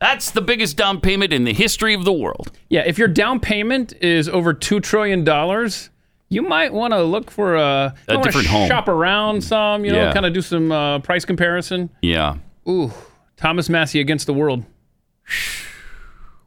[0.00, 2.50] That's the biggest down payment in the history of the world.
[2.70, 5.90] Yeah, if your down payment is over two trillion dollars,
[6.30, 8.66] you might want to look for a, wanna different home.
[8.66, 10.12] Shop around some, you know, Yeah.
[10.14, 11.90] kind of do some uh, price comparison.
[12.00, 12.36] Yeah.
[12.66, 12.94] Ooh,
[13.36, 14.64] Thomas Massie against the world.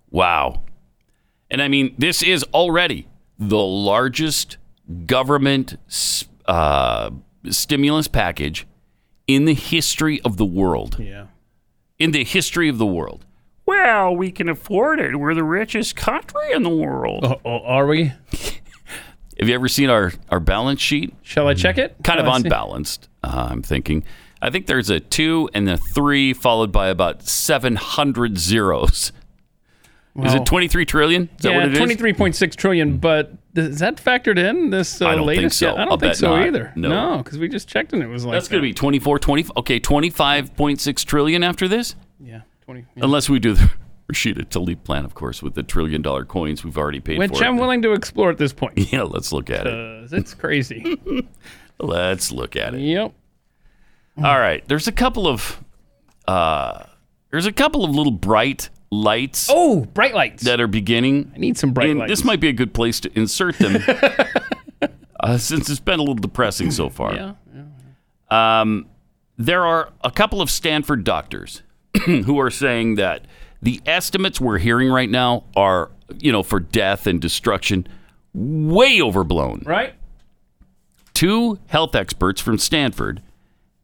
[0.10, 0.64] Wow.
[1.52, 3.08] And I mean, this is already
[3.40, 4.58] the largest
[5.06, 5.78] government
[6.46, 7.10] uh,
[7.50, 8.66] stimulus package
[9.28, 10.98] in the history of the world.
[11.00, 11.28] Yeah.
[12.00, 13.26] In the history of the world.
[13.66, 15.18] Well, we can afford it.
[15.18, 17.26] We're the richest country in the world.
[17.26, 18.06] Oh, oh, are we?
[19.40, 21.14] Have you ever seen our, our balance sheet?
[21.22, 21.96] Shall I check it?
[22.04, 24.04] Kind of I unbalanced, uh, I'm thinking.
[24.42, 29.12] I think there's a two and a three, followed by about 700 zeros.
[30.26, 31.24] Is it 23 trillion?
[31.38, 31.78] Is that yeah, what it is?
[31.78, 32.98] twenty-three point six trillion.
[32.98, 35.60] But is that factored in this uh, I don't think latest?
[35.60, 35.68] so.
[35.68, 35.76] yet?
[35.76, 36.48] I don't I'll think so not.
[36.48, 36.74] either.
[36.76, 37.18] No.
[37.24, 39.80] because we just checked and it was like That's going to be 24, 20, okay,
[39.80, 41.96] 25.6 trillion after this?
[42.20, 42.86] yeah twenty.
[42.96, 43.04] yeah.
[43.04, 43.70] Unless we do the
[44.12, 47.34] Rashida Tlaib plan, of course, with the trillion dollar coins we've already paid Which for.
[47.36, 47.62] Which I'm it.
[47.62, 48.78] willing to explore at this point.
[48.92, 50.14] Yeah, let's look at it.
[50.14, 50.98] it's crazy.
[51.80, 52.80] Let's look at it.
[52.82, 53.14] yep.
[54.18, 54.68] All right.
[54.68, 55.64] There's a couple of
[56.28, 56.86] uh
[57.30, 60.44] there's a couple of little bright lights Oh, bright lights.
[60.44, 61.32] that are beginning.
[61.36, 62.10] I need some bright and lights.
[62.12, 63.78] this might be a good place to insert them.
[65.20, 67.14] uh, since it's been a little depressing so far.
[67.14, 67.34] Yeah.
[68.30, 68.88] Um,
[69.38, 71.62] there are a couple of Stanford doctors
[72.06, 73.26] who are saying that
[73.62, 77.88] the estimates we're hearing right now are, you know, for death and destruction,
[78.34, 79.64] way overblown.
[79.66, 79.94] Right.
[81.14, 83.22] Two health experts from Stanford,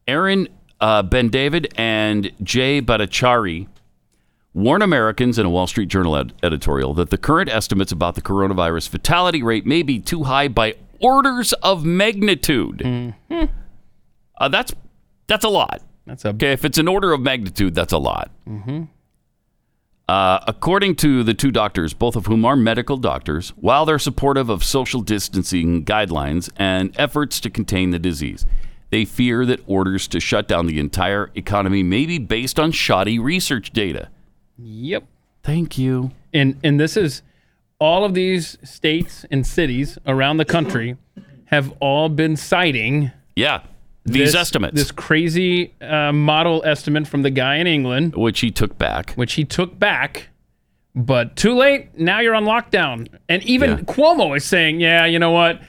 [0.07, 0.47] Eran
[0.79, 3.67] uh, Bendavid and Jay Bhattacharya
[4.53, 8.21] warn Americans in a Wall Street Journal ed- editorial that the current estimates about the
[8.21, 13.13] coronavirus fatality rate may be too high by orders of magnitude.
[14.37, 14.73] Uh, that's
[15.27, 15.81] that's a lot.
[16.05, 18.29] That's a Okay, if it's an order of magnitude, that's a lot.
[20.09, 24.49] Uh, according to the two doctors, both of whom are medical doctors, while they're supportive
[24.49, 28.45] of social distancing guidelines and efforts to contain the disease,
[28.89, 33.17] they fear that orders to shut down the entire economy may be based on shoddy
[33.17, 34.09] research data.
[34.57, 35.03] Yep.
[35.43, 36.11] Thank you.
[36.33, 37.21] And and this is
[37.79, 40.95] all of these states and cities around the country
[41.45, 43.61] have all been citing Yeah,
[44.05, 48.51] these this, estimates, This crazy uh, model estimate from the guy in England, which he
[48.51, 49.13] took back.
[49.15, 50.29] which he took back.
[50.95, 51.97] But too late.
[51.99, 53.07] Now you're on lockdown.
[53.27, 53.77] And even Yeah.
[53.77, 55.59] Cuomo is saying, yeah, you know what?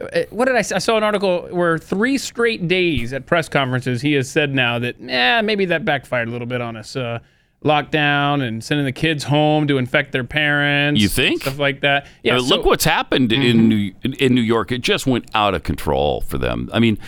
[0.00, 0.74] Uh, What did I say?
[0.76, 4.78] I saw an article where three straight days at press conferences he has said now
[4.78, 6.96] that, yeah, maybe that backfired a little bit on us.
[6.96, 7.18] Uh,
[7.64, 11.00] lockdown and sending the kids home to infect their parents.
[11.00, 11.42] You think?
[11.42, 12.06] Stuff like that.
[12.22, 12.36] Yeah.
[12.38, 12.52] So- Mm-hmm.
[12.54, 14.72] look what's happened in New, in New York.
[14.72, 16.70] It just went out of control for them.
[16.72, 16.98] I mean,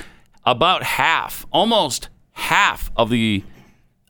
[0.45, 3.43] about half, almost half of the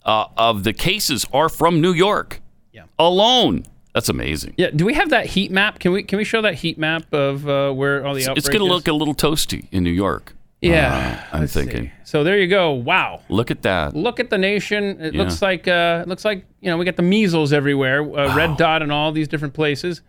[0.05, 2.41] uh, of the cases are from New York.
[2.73, 2.85] Yeah.
[2.99, 3.65] Alone.
[3.95, 4.55] That's amazing.
[4.57, 4.71] Yeah.
[4.75, 5.79] Do we have that heat map?
[5.79, 8.39] Can we can we show that heat map of uh, where all the outbreaks?
[8.39, 10.35] It's going to look a little toasty in New York.
[10.71, 11.25] Yeah.
[11.33, 11.61] I'm let's see.
[11.65, 11.91] thinking.
[12.05, 12.71] So there you go.
[12.73, 13.21] Wow.
[13.29, 13.95] Look at that.
[13.97, 15.01] look at the nation.
[15.01, 15.23] It Yeah.
[15.23, 18.57] looks like uh, it looks like you know we got the measles everywhere, uh, red
[18.57, 20.03] dot in all these different places,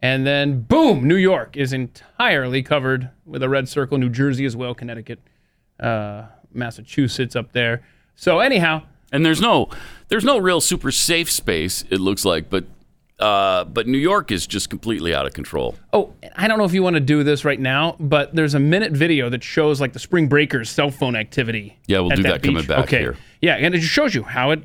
[0.00, 3.98] and then boom, New York is entirely covered with a red circle.
[3.98, 5.20] New Jersey as well, Connecticut,
[5.78, 7.82] uh, Massachusetts up there.
[8.16, 9.68] So anyhow, And there's no
[10.08, 11.84] there's no real super safe space.
[11.90, 12.64] It looks like, but
[13.20, 15.76] uh, but New York is just completely out of control.
[15.92, 18.58] oh, I don't know if you want to do this right now, but there's a
[18.58, 21.78] minute video that shows like the spring breakers cell phone activity.
[21.86, 23.00] Yeah, we'll do that coming back okay.
[23.00, 23.16] here.
[23.40, 24.62] Yeah, and it just shows you how it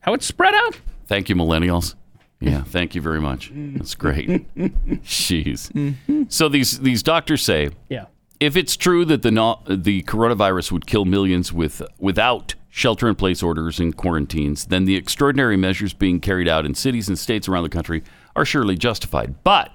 [0.00, 0.78] how it's spread out.
[1.06, 1.94] Thank you, millennials.
[2.40, 3.50] Yeah, thank you very much.
[3.54, 4.28] That's great.
[4.56, 6.30] Jeez.
[6.30, 8.06] So these these doctors say Yeah.
[8.40, 13.14] If it's true that the no, the coronavirus would kill millions with without shelter in
[13.14, 17.48] place orders and quarantines, then the extraordinary measures being carried out in cities and states
[17.48, 18.02] around the country
[18.34, 19.42] are surely justified.
[19.44, 19.70] But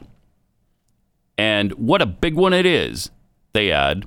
[1.38, 3.12] and what a big one it is,
[3.54, 4.06] they add,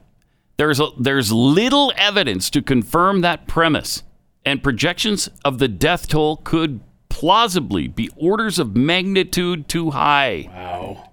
[0.59, 4.03] there's a, there's little evidence to confirm that premise,
[4.45, 10.51] and projections of the death toll could plausibly be orders of magnitude too high.
[10.53, 11.11] Wow.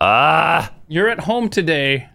[0.00, 2.08] Ah, You're at home today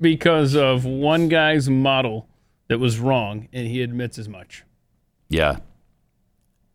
[0.00, 2.28] because of one guy's model
[2.68, 4.64] that was wrong, and he admits as much.
[5.28, 5.58] Yeah.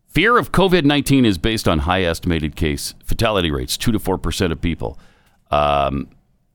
[0.08, 4.52] Fear of COVID 19 is based on high estimated case fatality rates, 2 to 4%
[4.52, 4.98] of people.
[5.50, 6.08] Um,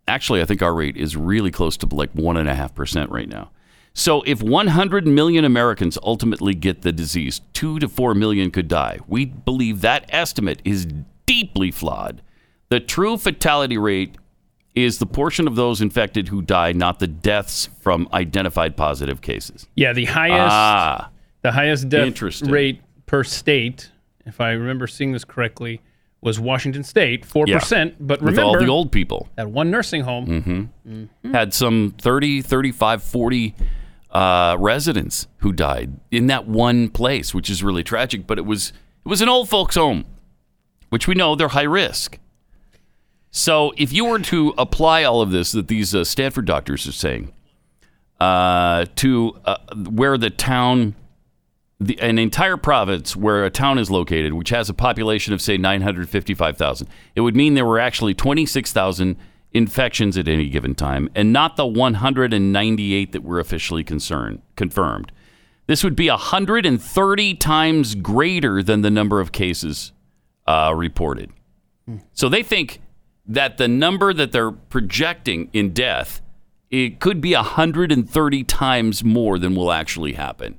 [0.07, 3.51] actually, I think our rate is really close to like 1.5% right now.
[3.93, 8.99] So if 100 million Americans ultimately get the disease, 2 to 4 million could die.
[9.07, 10.88] We believe that estimate is
[11.25, 12.21] deeply flawed.
[12.69, 14.15] The true fatality rate
[14.75, 19.67] is the portion of those infected who die, not the deaths from identified positive cases.
[19.75, 21.10] Yeah, the highest Ah.
[21.41, 23.91] the highest death rate per state,
[24.25, 25.81] if I remember seeing this correctly,
[26.21, 27.95] was Washington State, four percent.
[27.99, 29.27] But with remember, all the old people.
[29.38, 30.69] at one nursing home,
[31.34, 33.55] Had some 30, 35, 40
[34.12, 38.27] uh, residents who died in that one place, which is really tragic.
[38.27, 38.71] But it was
[39.03, 40.05] it was an old folks' home,
[40.89, 42.19] which we know they're high risk.
[43.32, 46.91] So if you were to apply all of this that these uh, Stanford doctors are
[46.91, 47.34] saying
[48.20, 49.56] uh, to uh,
[49.89, 50.96] where the town,
[51.80, 55.58] the, an entire province where a town is located, which has a population of say
[55.58, 59.15] 955,000, it would mean there were actually 26,000
[59.54, 65.12] infections at any given time, and not the 198 that were officially concerned confirmed.
[65.67, 69.94] This would be 130 times greater than the number of cases
[70.48, 71.32] uh, reported.
[72.13, 72.82] So they think
[73.25, 76.21] that the number that they're projecting in death
[76.69, 80.57] it could be 130 times more than will actually happen.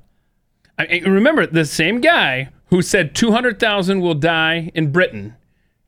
[0.79, 5.37] I, remember the same guy who said two hundred thousand will die in Britain,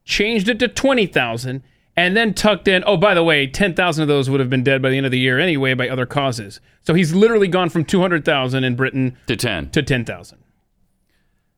[0.04, 1.62] changed it to twenty thousand,
[1.96, 2.84] and then tucked in.
[2.86, 5.06] Oh, by the way, ten thousand of those would have been dead by the end
[5.06, 6.60] of the year anyway by other causes.
[6.82, 9.70] So he's literally gone from two hundred thousand in Britain To 10.
[9.70, 10.38] to ten thousand.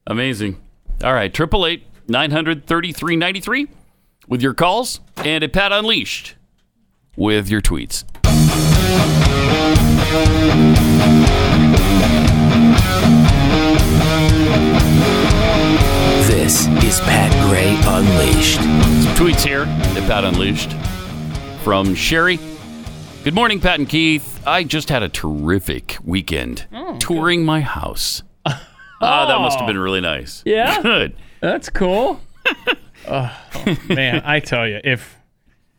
[0.07, 0.61] Amazing.
[1.05, 3.67] All right, 888 900 3393
[4.29, 6.35] with your calls and at Pat Unleashed
[7.17, 8.05] with your tweets.
[16.27, 18.57] This is Pat Gray Unleashed.
[18.57, 20.73] Some tweets here at Pat Unleashed
[21.63, 22.39] from Sherry.
[23.25, 24.41] Good morning, Pat and Keith.
[24.47, 26.67] I just had a terrific weekend
[27.01, 28.23] touring my house.
[28.99, 30.43] Ah, that must have been really nice.
[30.47, 30.81] Yeah?
[30.83, 31.15] Good.
[31.41, 32.19] That's cool.
[33.09, 35.17] oh, man, I tell you, if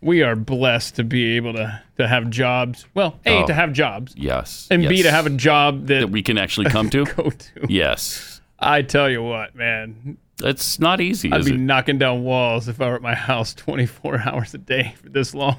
[0.01, 3.47] we are blessed to be able to, to have jobs, well, A, Oh.
[3.47, 4.67] to have jobs, Yes.
[4.69, 7.05] and B, to have a job that, that we can actually come to.
[7.15, 7.49] go to.
[7.67, 8.41] yes.
[8.59, 11.59] I tell you what, man, It's not easy, I'd be it?
[11.59, 15.33] knocking down walls if I were at my house 24 hours a day for this
[15.33, 15.57] long.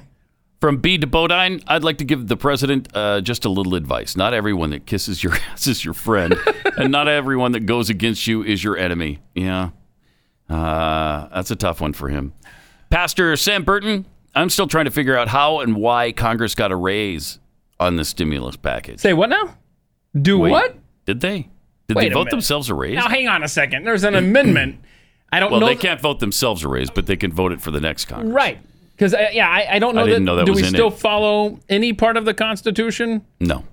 [0.61, 4.17] From B to Bodine, I'd like to give the president uh, just a little advice.
[4.17, 6.35] Not everyone that kisses your ass is your friend,
[6.77, 9.19] and not everyone that goes against you is your enemy.
[9.33, 9.69] Yeah.
[10.49, 12.33] Uh, that's a tough one for him.
[12.89, 16.75] Pastor Sam Burton, I'm still trying to figure out how and why Congress got a
[16.75, 17.39] raise
[17.79, 18.99] on the stimulus package.
[18.99, 19.55] Say what now?
[20.19, 20.75] Do Wait, what?
[21.05, 21.49] Did they?
[21.87, 22.31] Did Wait they vote minute.
[22.31, 22.95] themselves a raise?
[22.95, 23.83] Now, hang on a second.
[23.83, 24.79] There's an amendment.
[25.31, 25.67] I don't well, know.
[25.67, 28.05] they th- can't vote themselves a raise, but they can vote it for the next
[28.05, 28.33] Congress.
[28.33, 28.59] Right.
[28.91, 30.31] Because, yeah, I, I don't know I didn't that.
[30.31, 30.97] know that do we still it.
[30.97, 33.25] follow any part of the Constitution?
[33.39, 33.63] No.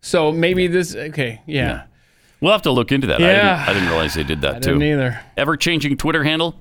[0.00, 1.84] So maybe this, okay, yeah.
[2.42, 3.20] We'll have to look into that.
[3.22, 3.34] I, Yeah.
[3.56, 4.72] didn't, I didn't realize they did that I too.
[4.72, 5.20] didn't either.
[5.36, 6.56] Ever changing Twitter handle?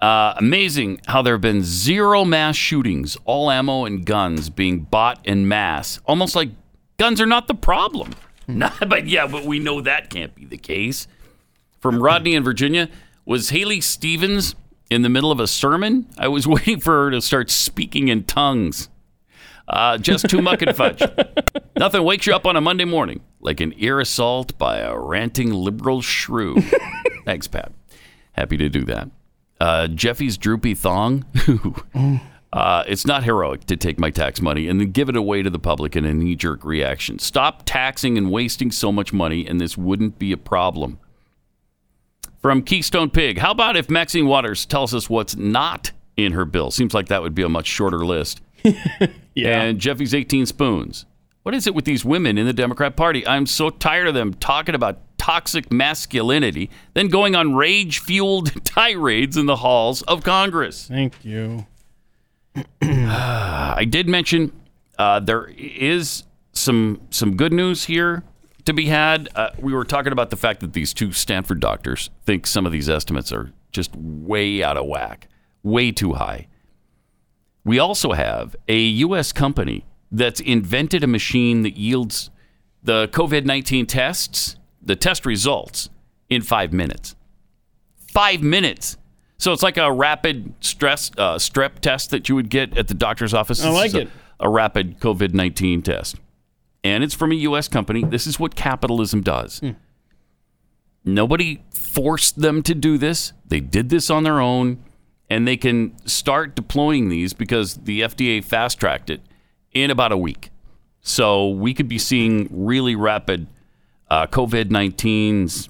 [0.00, 5.18] Uh, amazing how there have been zero mass shootings, all ammo and guns being bought
[5.24, 5.98] en masse.
[6.06, 6.50] Almost like
[6.96, 8.12] guns are not the problem.
[8.48, 11.08] Not- but yeah, but we know that can't be the case.
[11.80, 12.88] From Rodney in Virginia,
[13.24, 14.54] was Haley Stevens
[14.88, 16.06] in the middle of a sermon?
[16.16, 18.88] I was waiting for her to start speaking in tongues.
[19.68, 21.02] Uh, just too muck and fudge.
[21.76, 25.52] Nothing wakes you up on a Monday morning like an ear assault by a ranting
[25.52, 26.60] liberal shrew.
[27.24, 27.72] Thanks, Pat.
[28.32, 29.10] Happy to do that.
[29.60, 31.24] Uh, Jeffy's droopy thong.
[32.52, 35.50] uh, it's not heroic to take my tax money and then give it away to
[35.50, 37.18] the public in a knee jerk reaction.
[37.18, 40.98] Stop taxing and wasting so much money, and this wouldn't be a problem.
[42.42, 46.70] From Keystone Pig, how about if Maxine Waters tells us what's not in her bill?
[46.70, 48.40] Seems like that would be a much shorter list.
[49.36, 49.62] Yeah.
[49.62, 51.06] And Jeffy's 18 spoons.
[51.42, 53.24] What is it with these women in the Democrat Party?
[53.24, 59.36] I'm so tired of them talking about toxic masculinity, then going on rage fueled tirades
[59.36, 60.88] in the halls of Congress.
[60.88, 61.66] Thank you.
[62.82, 64.52] I did mention
[64.98, 68.24] uh, there is some some good news here
[68.64, 69.28] to be had.
[69.34, 72.72] Uh, we were talking about the fact that these two Stanford doctors think some of
[72.72, 75.28] these estimates are just way out of whack,
[75.62, 76.48] way too high.
[77.66, 79.32] We also have a U.S.
[79.32, 82.30] company that's invented a machine that yields
[82.84, 85.90] the COVID 19 tests, the test results,
[86.30, 87.16] in five minutes.
[88.12, 88.96] Five minutes.
[89.38, 92.94] So it's like a rapid stress uh, strep test that you would get at the
[92.94, 93.64] doctor's office.
[93.64, 94.08] I like it.
[94.38, 96.20] A, a rapid COVID 19 test.
[96.84, 97.66] And it's from a U.S.
[97.66, 98.04] company.
[98.04, 99.60] This is what capitalism does.
[101.04, 103.32] Nobody forced them to do this.
[103.44, 104.84] They did this on their own,
[105.28, 109.20] and they can start deploying these because the FDA fast tracked it
[109.72, 110.50] in about a week.
[111.00, 113.46] So we could be seeing really rapid
[114.08, 115.68] uh, COVID 19's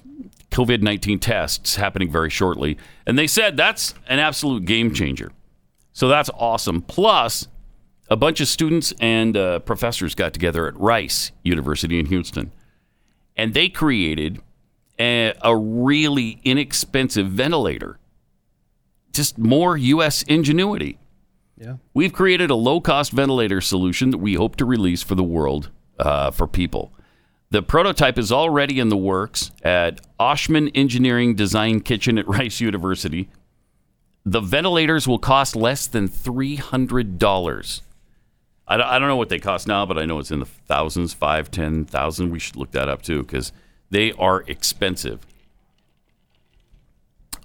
[0.51, 2.77] COVID 19 tests happening very shortly.
[3.05, 5.31] And they said that's an absolute game changer.
[5.93, 6.81] So that's awesome.
[6.81, 7.47] Plus,
[8.09, 12.51] a bunch of students and uh, professors got together at Rice University in Houston,
[13.35, 14.39] and they created
[14.99, 17.99] a, a really inexpensive ventilator.
[19.17, 20.21] Just more U.S.
[20.23, 20.99] ingenuity.
[21.59, 21.77] Yeah.
[21.93, 25.71] We've created a low cost ventilator solution that we hope to release for the world
[25.97, 26.93] uh, for people.
[27.49, 33.27] The prototype is already in the works at Oshman Engineering Design Kitchen at Rice University.
[34.23, 37.81] The ventilators will cost less than $300.
[38.67, 40.45] I don't, I don't know what they cost now, but I know it's in the
[40.45, 42.29] thousands, five, ten thousand.
[42.29, 43.51] We should look that up too because
[43.89, 45.25] they are expensive.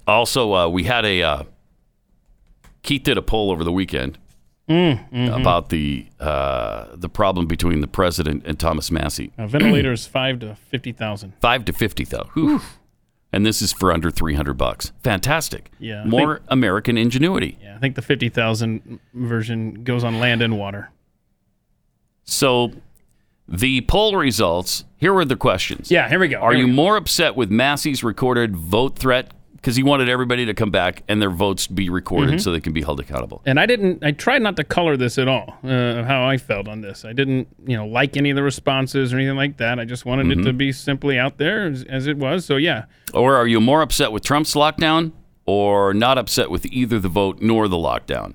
[0.06, 1.44] Also, uh, we had a uh,
[2.82, 4.18] Keith did a poll over the weekend
[4.68, 9.32] about the uh, the problem between the president and Thomas Massie.
[9.36, 11.34] Uh, ventilators five to fifty thousand.
[11.40, 12.60] Five to fifty Whew.
[13.32, 14.92] and this is for under three hundred bucks.
[15.02, 15.70] Fantastic.
[15.78, 17.58] Yeah, I more American ingenuity.
[17.62, 20.90] Yeah, I think the fifty thousand version goes on land and water.
[22.24, 22.72] So,
[23.48, 24.84] the poll results.
[24.96, 25.90] Here were the questions.
[25.90, 26.38] Yeah, here we go.
[26.38, 26.72] Are Here you go.
[26.72, 31.22] more upset with Massie's recorded vote threat because he wanted everybody to come back and
[31.22, 32.38] their votes be recorded Mm-hmm.
[32.38, 33.42] so they can be held accountable?
[33.46, 34.02] And I didn't.
[34.04, 35.56] I tried not to color this at all.
[35.62, 37.04] Uh, how I felt on this.
[37.04, 39.78] I didn't, you know, like any of the responses or anything like that.
[39.78, 40.40] I just wanted Mm-hmm.
[40.40, 42.44] it to be simply out there as, as it was.
[42.44, 45.12] So yeah, Or are you more upset with Trump's lockdown
[45.46, 48.34] or not upset with either the vote nor the lockdown?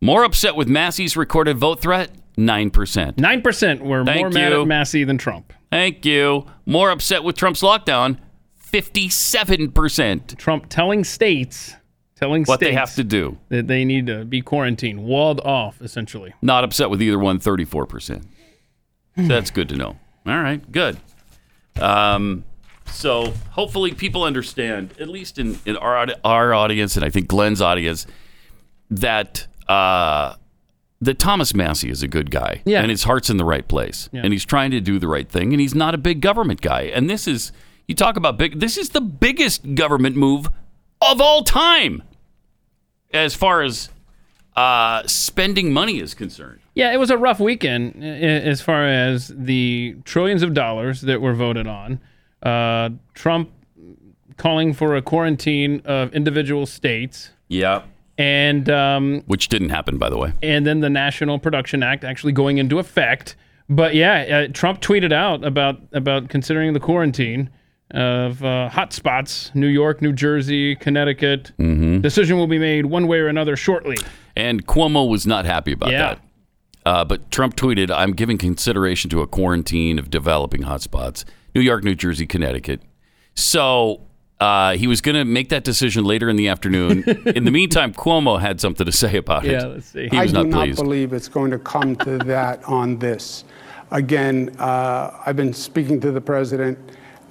[0.00, 2.10] More upset with Massie's recorded vote threat?
[2.36, 3.18] 9%.
[3.18, 5.52] nine percent were Thank more mad at Massie than Trump.
[5.70, 6.46] Thank you.
[6.66, 8.18] More upset with Trump's lockdown?
[8.72, 10.38] 57%.
[10.38, 11.74] Trump telling states,
[12.16, 13.38] telling What they have to do.
[13.48, 16.32] that they need to be quarantined, walled off, essentially.
[16.42, 18.22] Not upset with either one, 34%.
[19.16, 19.98] So that's good to know.
[20.26, 20.98] All right, good.
[21.80, 22.44] Um,
[22.86, 27.60] so hopefully people understand, at least in, in our our audience, and I think Glenn's
[27.60, 28.06] audience,
[28.90, 30.34] that uh,
[31.00, 32.80] that Thomas Massie is a good guy, Yeah.
[32.82, 34.20] and his heart's in the right place, Yeah.
[34.24, 36.82] and he's trying to do the right thing, and he's not a big government guy.
[36.82, 37.52] And this is
[37.92, 38.58] you talk about big.
[38.58, 40.48] This is the biggest government move
[41.02, 42.02] of all time,
[43.12, 43.90] as far as
[44.56, 46.60] uh, spending money is concerned.
[46.74, 51.34] Yeah, it was a rough weekend as far as the trillions of dollars that were
[51.34, 52.00] voted on.
[52.42, 53.50] Uh, Trump
[54.38, 57.82] calling for a quarantine of individual states, Yeah,
[58.16, 60.32] and um, which didn't happen, by the way.
[60.42, 63.36] and then the National Production Act actually going into effect.
[63.68, 67.50] But yeah, uh, Trump tweeted out about about considering the quarantine
[67.92, 71.52] of uh, hot spots: New York, New Jersey, Connecticut.
[71.58, 72.00] Mm-hmm.
[72.00, 73.96] Decision will be made one way or another shortly.
[74.36, 75.98] And Cuomo was not happy about Yeah.
[76.14, 76.20] that.
[76.84, 81.24] Uh, but Trump tweeted, I'm giving consideration to a quarantine of developing hotspots
[81.54, 82.80] New York, New Jersey, Connecticut.
[83.34, 84.00] So
[84.40, 87.04] uh, he was going to make that decision later in the afternoon.
[87.26, 89.52] in the meantime, Cuomo had something to say about it.
[89.52, 90.08] Yeah, let's see.
[90.10, 90.78] He I was do not not pleased.
[90.82, 93.44] believe it's going to come to that on this.
[93.92, 96.78] Again, uh, I've been speaking to the president.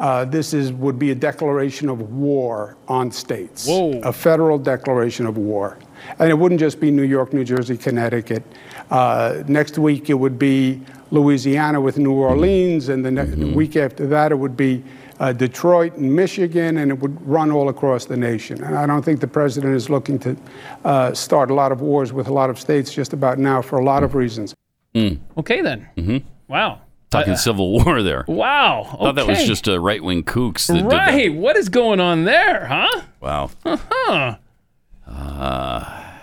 [0.01, 3.67] Uh, this is would be a declaration of war on states.
[3.67, 3.99] Whoa.
[4.03, 5.77] A federal declaration of war,
[6.17, 8.41] and it wouldn't just be New York, New Jersey, Connecticut.
[8.89, 10.81] Uh, next week it would be
[11.11, 14.83] Louisiana with New Orleans, and the, ne- the week after that it would be
[15.19, 18.63] uh, Detroit and Michigan, and it would run all across the nation.
[18.63, 20.35] And I don't think the president is looking to
[20.83, 23.77] uh, start a lot of wars with a lot of states just about now for
[23.77, 24.55] a lot of reasons.
[24.95, 25.87] Okay then.
[25.95, 26.17] Mm-hmm.
[26.47, 26.81] Wow.
[27.11, 28.23] Talking Civil War there.
[28.27, 28.83] Wow.
[28.93, 31.07] I thought that was just a right wing kooks that did that.
[31.09, 31.33] right.
[31.33, 33.01] What is going on there, huh?
[33.19, 33.49] Wow.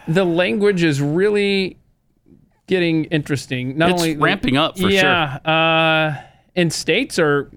[0.09, 1.77] The language is really
[2.67, 3.77] getting interesting.
[3.77, 4.91] Not It's only ramping up for sure.
[4.91, 6.23] yeah, uh,
[6.55, 7.51] in states or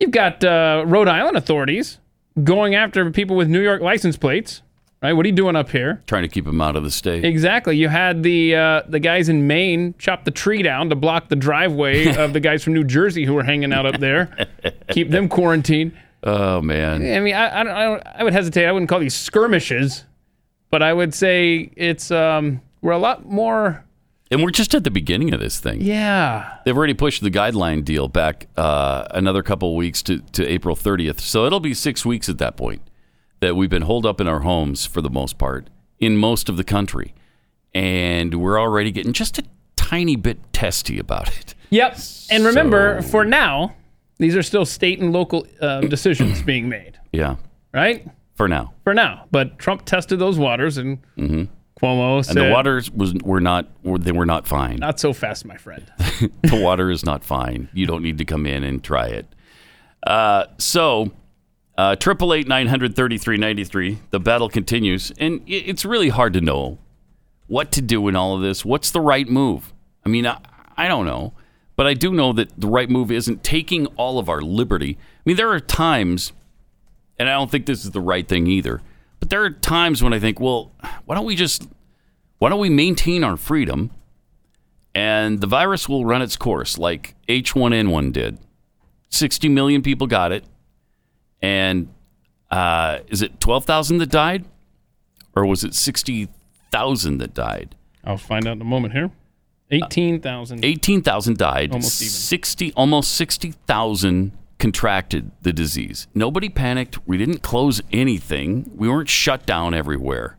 [0.00, 1.98] you've got uh, Rhode Island authorities
[2.42, 4.62] going after people with New York license plates.
[5.00, 5.12] Right?
[5.12, 6.02] What are you doing up here?
[6.08, 7.24] Trying to keep him out of the state.
[7.24, 7.76] Exactly.
[7.76, 11.36] You had the uh, the guys in Maine chop the tree down to block the
[11.36, 14.48] driveway of the guys from New Jersey who were hanging out up there.
[14.90, 15.96] Keep them quarantined.
[16.24, 16.96] Oh, man.
[16.96, 18.66] I mean, I, I, don't, I, don't, I would hesitate.
[18.66, 20.04] I wouldn't call these skirmishes,
[20.68, 23.84] but I would say it's um, we're a lot more.
[24.32, 25.80] And we're just at the beginning of this thing.
[25.80, 30.44] Yeah, They've already pushed the guideline deal back uh, another couple of weeks to, to
[30.46, 31.20] April 30th.
[31.20, 32.82] So it'll be six weeks at that point
[33.40, 35.68] that we've been holed up in our homes for the most part
[35.98, 37.14] in most of the country.
[37.74, 39.44] And we're already getting just a
[39.76, 41.54] tiny bit testy about it.
[41.70, 41.98] Yep.
[42.30, 43.74] And remember, So- for now,
[44.18, 47.36] these are still state and local uh, decisions being made, Yeah,
[47.72, 48.06] right?
[48.34, 48.72] for now.
[48.84, 49.26] For now.
[49.30, 52.38] But Trump tested those waters, and Cuomo said, Mm-hmm.
[52.38, 54.76] And the waters was were not were, they were not fine.
[54.76, 55.84] "Not so fast, my friend."
[56.42, 57.68] the water is not fine.
[57.72, 59.26] You don't need to come in and try it.
[60.06, 61.10] Uh, so,
[61.78, 64.00] Uh, triple eight nine hundred thirty three ninety three.
[64.10, 66.78] The battle continues, and it's really hard to know
[67.46, 68.64] what to do in all of this.
[68.64, 69.72] What's the right move?
[70.04, 70.38] I mean, I,
[70.76, 71.32] I don't know,
[71.76, 74.98] but I do know that the right move isn't taking all of our liberty.
[75.00, 76.32] I mean, there are times,
[77.18, 78.82] and I don't think this is the right thing either.
[79.20, 80.72] But there are times when I think, well,
[81.06, 81.68] why don't we just,
[82.38, 83.92] why don't we maintain our freedom?
[84.98, 88.38] and the virus will run its course like H1N1 did.
[89.10, 90.44] 60 million people got it.
[91.42, 91.88] And
[92.50, 94.44] uh, is it 12,000 that died?
[95.34, 97.76] Or was it 60,000 that died?
[98.04, 99.10] I'll find out in a moment here.
[99.70, 100.64] Eighteen thousand.
[100.64, 101.72] 18,000 died.
[101.72, 102.10] Almost even.
[102.10, 106.06] 60, almost 60,000 contracted the disease.
[106.14, 107.06] Nobody panicked.
[107.06, 108.70] We didn't close anything.
[108.74, 110.38] We weren't shut down everywhere.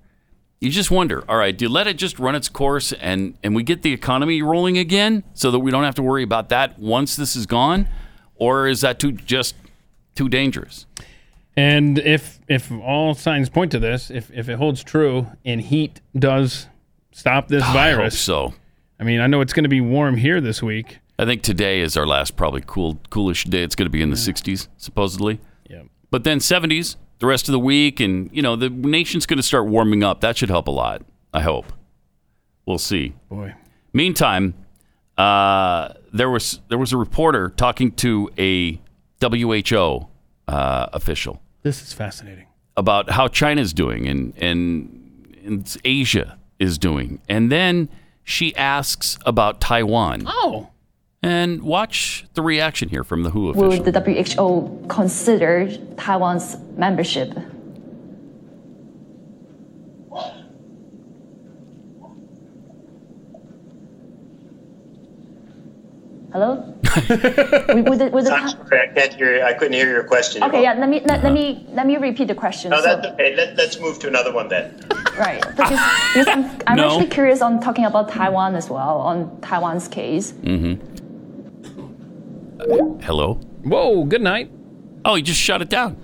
[0.60, 3.56] You just wonder, all right, do you let it just run its course and, and
[3.56, 6.78] we get the economy rolling again so that we don't have to worry about that
[6.78, 7.88] once this is gone?
[8.36, 9.56] Or is that too just
[10.20, 10.86] too dangerous?
[11.56, 16.02] And if if all signs point to this, if if it holds true and heat
[16.18, 16.68] does
[17.14, 18.54] stop this I hope virus, so.
[19.00, 21.00] I mean, I know it's going to be warm here this week.
[21.18, 23.64] I think today is our last probably cool coolish day.
[23.64, 25.40] It's going to be in the 60s supposedly.
[25.70, 25.84] Yeah.
[26.12, 29.44] But then 70s the rest of the week and you know the nation's going to
[29.44, 30.20] start warming up.
[30.20, 31.02] That should help a lot.
[31.34, 31.72] I hope.
[32.66, 33.14] We'll see.
[33.30, 33.56] Boy.
[33.94, 34.54] Meantime,
[35.18, 38.80] uh, there was there was a reporter talking to a
[39.22, 40.08] WHO
[40.48, 42.48] uh, official This is fascinating.
[42.78, 44.96] about how China's doing and, and
[45.46, 47.90] and Asia is doing, and then
[48.24, 50.24] she asks about Taiwan.
[50.28, 50.70] Oh.
[51.22, 53.68] And watch the reaction here from the WHO official.
[53.70, 57.38] Will the WHO consider Taiwan's membership?
[66.32, 66.76] Hello?
[67.10, 69.44] with, with the, with the I'm sorry, I can't hear.
[69.44, 70.44] I couldn't hear your question.
[70.44, 70.74] Okay, yeah.
[70.74, 72.70] Let me let, let me let me repeat the question.
[72.70, 73.36] No, So- that's okay.
[73.36, 74.80] Let, let's move to another one then.
[75.18, 75.42] Right.
[75.42, 75.80] Because,
[76.14, 76.86] because I'm, I'm No.
[76.90, 80.32] actually curious on talking about Taiwan as well, on Taiwan's case.
[80.34, 80.76] Mm-hmm.
[83.02, 83.34] hello.
[83.64, 84.06] Whoa.
[84.06, 84.52] Good night.
[85.06, 85.98] Oh, he just shut it down.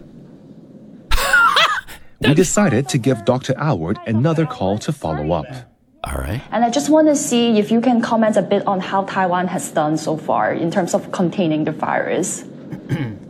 [2.22, 3.54] we decided to give Dr.
[3.60, 5.46] Aylward another call to follow up.
[6.06, 6.42] All right.
[6.52, 9.48] And I just want to see if you can comment a bit on how Taiwan
[9.48, 12.46] has done so far in terms of containing the virus.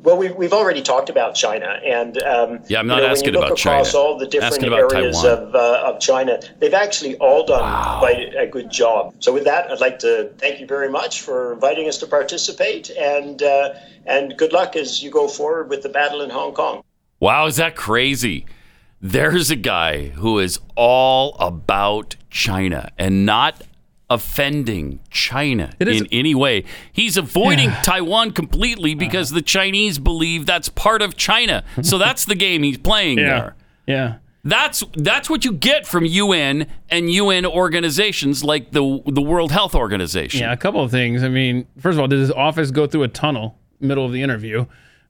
[0.00, 3.10] Well, we've, we've already talked about China, and um, Yeah, I'm you not know, when
[3.10, 4.04] asking you look about across China.
[4.04, 5.48] all the different Asking about areas Taiwan.
[5.48, 9.12] of, uh, of China, they've actually all done quite a good job.
[9.18, 12.88] So, with that, I'd like to thank you very much for inviting us to participate,
[12.90, 13.74] and uh,
[14.06, 16.84] and good luck as you go forward with the battle in Hong Kong.
[17.20, 18.46] Wow, is that crazy?
[19.00, 23.62] There's a guy who is all about China and not
[24.10, 26.64] offending China in any way.
[26.92, 28.98] He's avoiding Taiwan completely uh-huh.
[28.98, 31.64] because the Chinese believe that's part of China.
[31.82, 33.26] So that's the game he's playing Yeah.
[33.26, 33.56] there.
[33.86, 34.14] Yeah.
[34.44, 39.74] That's that's what you get from UN and UN organizations like the the World Health
[39.74, 40.40] Organization.
[40.40, 41.22] Yeah, a couple of things.
[41.22, 44.22] I mean, first of all, did his office go through a tunnel middle of the
[44.22, 44.64] interview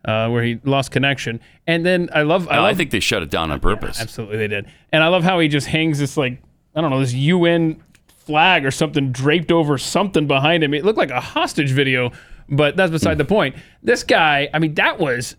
[0.09, 1.41] uh, where he lost connection?
[1.67, 4.01] And then I love, I, No, love, I think they shut it down on purpose.
[4.01, 4.67] absolutely they did.
[4.93, 6.41] And I love how he just hangs this like
[6.75, 7.83] I don't know this UN
[8.27, 10.75] flag or something draped over something behind him.
[10.75, 12.13] It looked like a hostage video,
[12.49, 13.57] but that's beside the point.
[13.83, 15.37] This guy, I mean, that was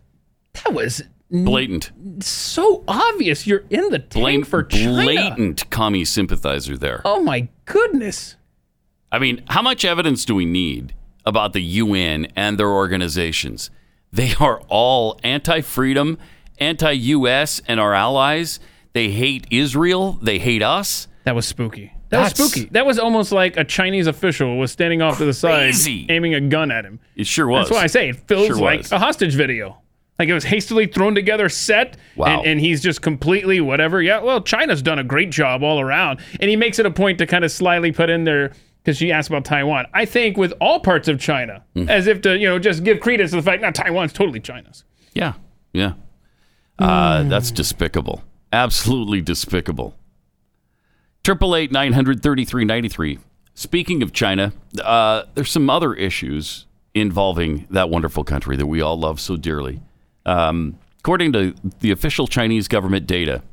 [0.53, 1.91] that was Blatant.
[2.23, 3.45] so obvious.
[3.45, 5.03] You're in the tank for China.
[5.03, 7.01] blatant commie sympathizer there.
[7.05, 8.35] Oh my goodness.
[9.11, 10.93] I mean, how much evidence do we need
[11.25, 13.69] about the UN and their organizations?
[14.11, 16.17] They are all anti freedom,
[16.59, 18.59] anti US, and our allies.
[18.93, 20.13] They hate Israel.
[20.21, 21.07] They hate us.
[21.25, 21.93] That was spooky.
[22.09, 22.69] That was spooky.
[22.71, 26.07] That was almost like a Chinese official was standing off to the side, Crazy.
[26.09, 26.99] aiming a gun at him.
[27.15, 27.67] It sure was.
[27.69, 28.91] That's why I say it feels Sure like was.
[28.91, 29.77] a hostage video.
[30.17, 32.39] Like it was hastily thrown together, set, Wow.
[32.39, 34.01] and, and he's just completely whatever.
[34.01, 37.19] Yeah, well, China's done a great job all around, and he makes it a point
[37.19, 38.51] to kind of slyly put in there
[38.89, 39.85] because she asked about Taiwan.
[39.93, 41.87] I think with all parts of China, Hmm.
[41.89, 44.83] as if to you know just give credence to the fact, now Taiwan's totally China's.
[45.13, 45.33] Yeah.
[45.73, 45.93] Yeah.
[46.79, 48.23] Uh, that's despicable.
[48.51, 49.95] Absolutely despicable.
[51.23, 53.19] Triple eight nine hundred thirty three ninety three.
[53.53, 56.65] Speaking of China, uh, there's some other issues
[56.95, 59.81] involving that wonderful country that we all love so dearly.
[60.25, 63.43] Um, according to the official Chinese government data,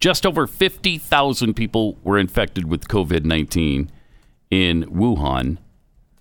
[0.00, 3.90] just over 50,000 people were infected with COVID 19
[4.52, 5.56] in Wuhan,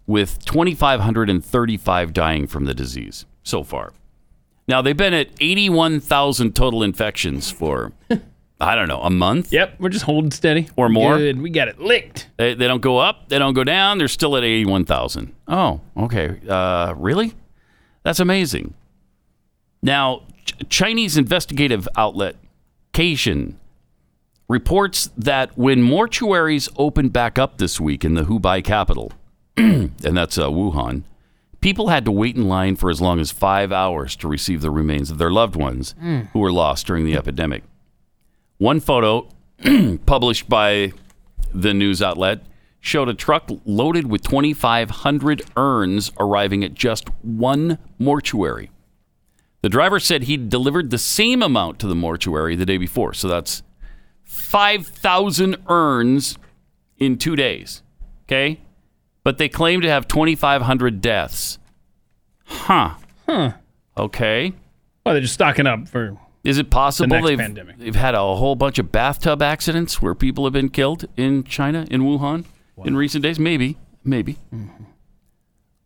[0.07, 3.91] with 2,535 dying from the disease so far.
[4.69, 7.91] Now, they've been at 81,000 total infections for,
[8.61, 9.51] I don't know, a month?
[9.51, 10.69] Yep, we're just holding steady.
[10.77, 11.17] Or more?
[11.17, 11.41] Good.
[11.41, 12.29] We got it licked.
[12.37, 15.35] They, they don't go up, they don't go down, they're still at 81,000.
[15.49, 16.39] Oh, okay.
[16.47, 17.33] Uh, really?
[18.03, 18.75] That's amazing.
[19.81, 22.37] Now, Ch- Chinese investigative outlet
[22.93, 23.55] Caixin
[24.51, 29.11] reports that when mortuaries opened back up this week in the Hubei capital,
[29.57, 31.03] and that's uh, Wuhan,
[31.61, 34.69] people had to wait in line for as long as five hours to receive the
[34.69, 36.27] remains of their loved ones Mm.
[36.31, 37.63] who were lost during the epidemic.
[38.57, 39.29] One photo
[40.05, 40.91] published by
[41.53, 42.43] the news outlet
[42.79, 48.69] showed a truck loaded with 2,500 urns arriving at just one mortuary.
[49.61, 53.27] The driver said he'd delivered the same amount to the mortuary the day before, so
[53.27, 53.61] that's
[54.31, 56.37] 5,000 urns
[56.97, 57.83] in two days.
[58.23, 58.61] Okay?
[59.23, 61.59] But they claim to have 2,500 deaths.
[62.45, 62.95] Huh.
[63.27, 63.53] Huh.
[63.97, 64.53] Okay.
[65.05, 66.17] Well, they're just stocking up for.
[66.43, 67.77] Is it possible next they've, pandemic.
[67.77, 71.85] they've had a whole bunch of bathtub accidents where people have been killed in China,
[71.91, 72.45] in Wuhan,
[72.83, 73.37] in recent days?
[73.37, 73.77] Maybe.
[74.03, 74.37] Maybe.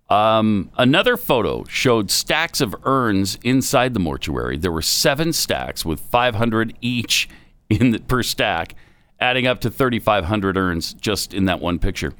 [0.09, 4.55] Um, another photo showed stacks of urns inside the mortuary.
[4.57, 7.27] There were seven stacks with 500 each
[7.69, 8.75] in the, per stack,
[9.19, 12.13] adding up to 3,500 urns just in that one picture.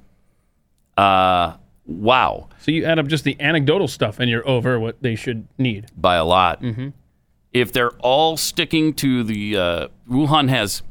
[0.97, 2.49] Uh, wow.
[2.59, 5.87] So you add up just the anecdotal stuff, and you're over what they should need.
[5.97, 6.61] By a lot.
[6.61, 6.89] Mm-hmm.
[7.53, 10.83] if they're all sticking to the uh, Wuhan has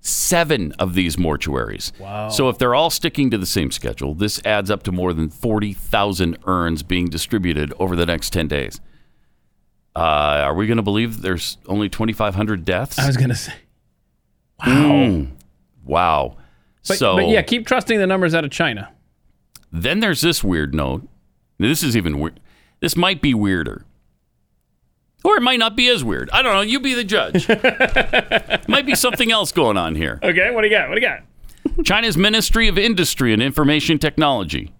[0.00, 1.98] seven of these mortuaries.
[1.98, 2.28] Wow.
[2.28, 5.30] So if they're all sticking to the same schedule, this adds up to more than
[5.30, 8.80] forty thousand urns being distributed over the next ten days.
[9.96, 12.98] Uh, are we going to believe there's only twenty five hundred deaths?
[12.98, 13.54] I was gonna say.
[14.64, 15.26] Wow.
[15.84, 16.36] Wow.
[16.86, 18.92] But, so but yeah, keep trusting the numbers out of China.
[19.72, 21.08] then there's this weird note.
[21.58, 22.40] This is even weird.
[22.80, 23.84] This might be weirder.
[25.24, 26.28] Or it might not be as weird.
[26.32, 26.60] I don't know.
[26.60, 27.48] You be the judge.
[28.68, 30.18] might be something else going on here.
[30.22, 30.90] Okay, what do you got?
[30.90, 31.84] What do you got?
[31.84, 34.70] China's Ministry of Industry and Information Technology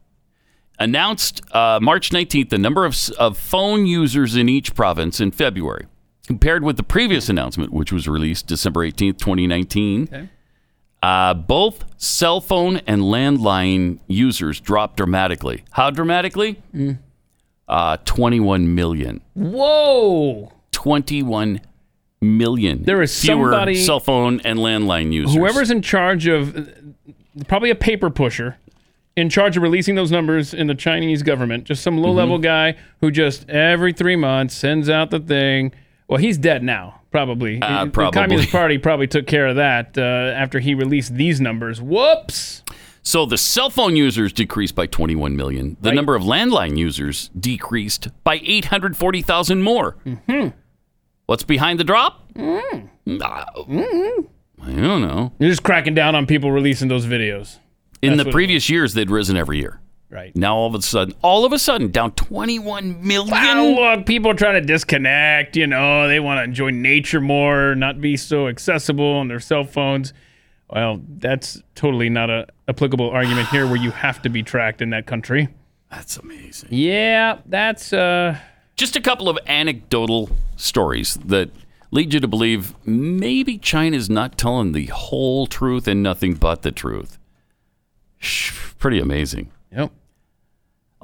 [0.78, 5.86] announced uh, March 19th the number of, of phone users in each province in February,
[6.26, 10.30] compared with the previous announcement, which was released December 18th, 2019.
[11.02, 15.62] Uh, both cell phone and landline users dropped dramatically.
[15.72, 16.62] How dramatically?
[17.68, 19.20] Uh, 21 million.
[19.34, 20.50] Whoa!
[20.72, 21.60] 21
[22.22, 22.82] million.
[22.84, 25.34] There is fewer somebody- cell phone and landline users.
[25.36, 26.72] Whoever's in charge of,
[27.48, 28.56] probably a paper pusher,
[29.16, 32.42] in charge of releasing those numbers in the Chinese government, just some low level Mm-hmm.
[32.42, 35.72] guy who just every three months sends out the thing.
[36.08, 37.60] Well, he's dead now, probably.
[37.62, 38.10] Uh, The.
[38.12, 41.80] Communist Party probably took care of that uh, after he released these numbers.
[41.80, 42.62] Whoops!
[43.02, 45.76] So the cell phone users decreased by 21 million.
[45.80, 49.96] The number of landline users decreased by 840,000 more.
[50.06, 50.48] Mm-hmm.
[51.26, 52.32] What's behind the drop?
[52.32, 52.88] Mm.
[53.06, 53.44] Nah,
[54.62, 55.32] I don't know.
[55.38, 57.58] You're just cracking down on people releasing those videos.
[58.00, 59.80] In That's the previous years, they'd risen every year.
[60.14, 60.34] Right.
[60.36, 63.74] Now all of a sudden, all of a sudden, down 21 million.
[63.74, 65.56] Look, people are trying to disconnect.
[65.56, 69.64] You know, they want to enjoy nature more, not be so accessible on their cell
[69.64, 70.12] phones.
[70.70, 74.90] Well, that's totally not a applicable argument here, where you have to be tracked in
[74.90, 75.48] that country.
[75.90, 76.68] That's amazing.
[76.70, 78.38] Yeah, that's uh,
[78.76, 81.50] Just a couple of anecdotal stories that
[81.90, 86.70] lead you to believe maybe China's not telling the whole truth and nothing but the
[86.70, 87.18] truth.
[88.78, 89.50] Pretty amazing.
[89.72, 89.90] Yep.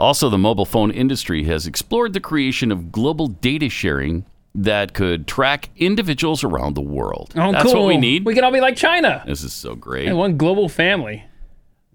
[0.00, 4.24] Also, the mobile phone industry has explored the creation of global data sharing
[4.54, 7.32] that could track individuals around the world.
[7.36, 7.82] oh, That's cool.
[7.82, 8.24] what we need.
[8.24, 9.22] We can all be like China.
[9.26, 10.06] This is so great.
[10.06, 11.24] Yeah, one global family.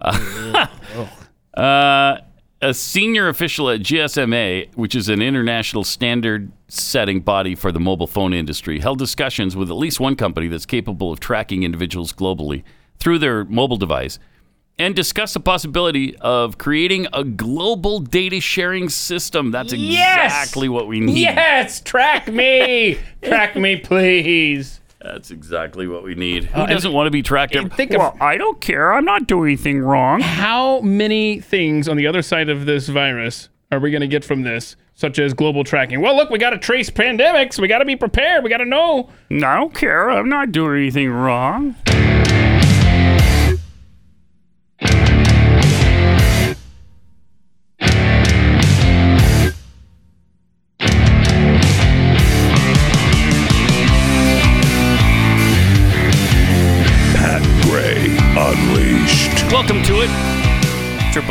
[1.55, 2.19] Uh,
[2.61, 8.07] a senior official at GSMA, which is an international standard setting body for the mobile
[8.07, 12.63] phone industry, held discussions with at least one company that's capable of tracking individuals globally
[12.99, 14.19] through their mobile device
[14.77, 19.51] and discuss the possibility of creating a global data sharing system.
[19.51, 20.33] That's Yes!
[20.33, 21.17] exactly what we need.
[21.17, 24.81] Yes, track me, track me, please.
[25.01, 26.45] That's exactly what we need.
[26.45, 27.55] Who uh, doesn't want to be tracked?
[27.55, 28.91] every- think of- well, I don't care.
[28.91, 30.19] I'm not doing anything wrong.
[30.21, 34.25] How many things on the other side of this virus are we going to get
[34.25, 36.01] from this, such as global tracking?
[36.01, 37.59] Well, look, we got to trace pandemics.
[37.59, 38.43] We got to be prepared.
[38.43, 39.09] We got to know.
[39.31, 40.09] I don't care.
[40.09, 41.75] I'm not doing anything wrong.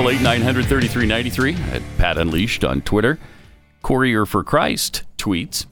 [0.05, 3.19] 888 933 93 at Pat Unleashed on Twitter.
[3.83, 5.65] Courier for Christ tweets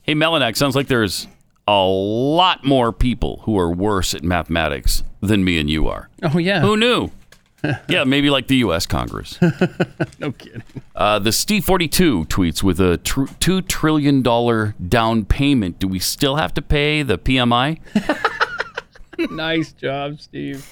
[0.00, 1.26] Hey, Malinak, sounds like there's
[1.68, 6.08] a lot more people who are worse at mathematics than me and you are.
[6.22, 6.60] Oh, yeah.
[6.60, 7.10] Who knew?
[7.88, 8.86] yeah, maybe like the U.S.
[8.86, 9.38] Congress.
[10.18, 10.62] no kidding.
[10.94, 15.78] Uh, the Steve 42 tweets with a tr- $2 trillion down payment.
[15.78, 17.80] Do we still have to pay the PMI?
[19.30, 20.66] nice job, Steve.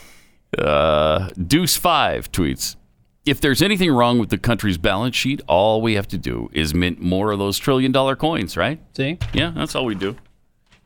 [0.58, 2.76] Uh, Deuce 5 tweets
[3.24, 6.74] if there's anything wrong with the country's balance sheet, all we have to do is
[6.74, 8.80] mint more of those trillion dollar coins, right?
[8.96, 9.18] See?
[9.32, 10.16] Yeah, that's all we do.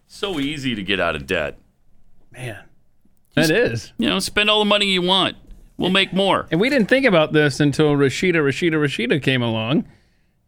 [0.06, 1.58] So easy to get out of debt.
[2.30, 2.58] Man,
[3.34, 3.92] that is.
[3.96, 5.36] You know, spend all the money you want.
[5.78, 6.46] We'll make more.
[6.50, 9.84] And we didn't think about this until Rashida, Rashida, Rashida came along,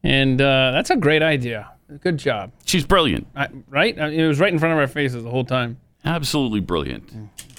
[0.03, 1.71] and uh, that's a great idea.
[2.03, 2.53] Good job.
[2.67, 3.27] She's brilliant.
[3.35, 3.99] I, right?
[3.99, 5.79] I- It was right in front of our faces the whole time.
[6.05, 7.11] Absolutely brilliant.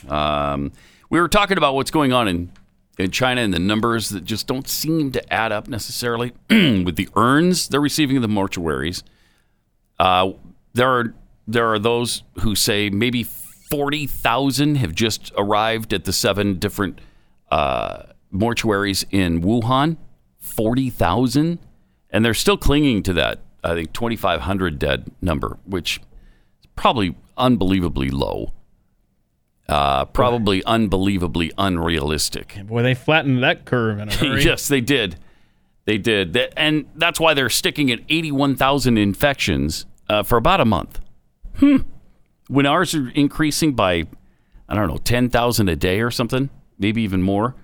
[0.07, 0.71] Um,
[1.09, 2.51] we were talking about what's going on in,
[2.99, 7.07] in China and the numbers that just don't seem to add up necessarily with the
[7.15, 9.03] urns they're receiving in the mortuaries.
[9.97, 10.31] Uh,
[10.73, 11.13] there are
[11.47, 16.99] there are those who say maybe forty thousand have just arrived at the seven different
[17.49, 19.97] uh, mortuaries in Wuhan.
[20.37, 21.59] Forty thousand,
[22.09, 23.39] and they're still clinging to that.
[23.63, 25.97] I think twenty five hundred dead number, which
[26.61, 28.53] is probably unbelievably low.
[29.69, 32.57] Uh, probably unbelievably unrealistic.
[32.65, 34.43] Boy, they flattened that curve in a hurry.
[34.43, 35.17] yes, they did.
[35.85, 36.35] They did.
[36.57, 40.99] And that's why they're sticking at 81,000 infections uh, for about a month.
[41.57, 41.77] Hmm.
[42.47, 44.05] When ours are increasing by,
[44.67, 46.49] I don't know, 10,000 a day or something,
[46.79, 47.55] maybe even more.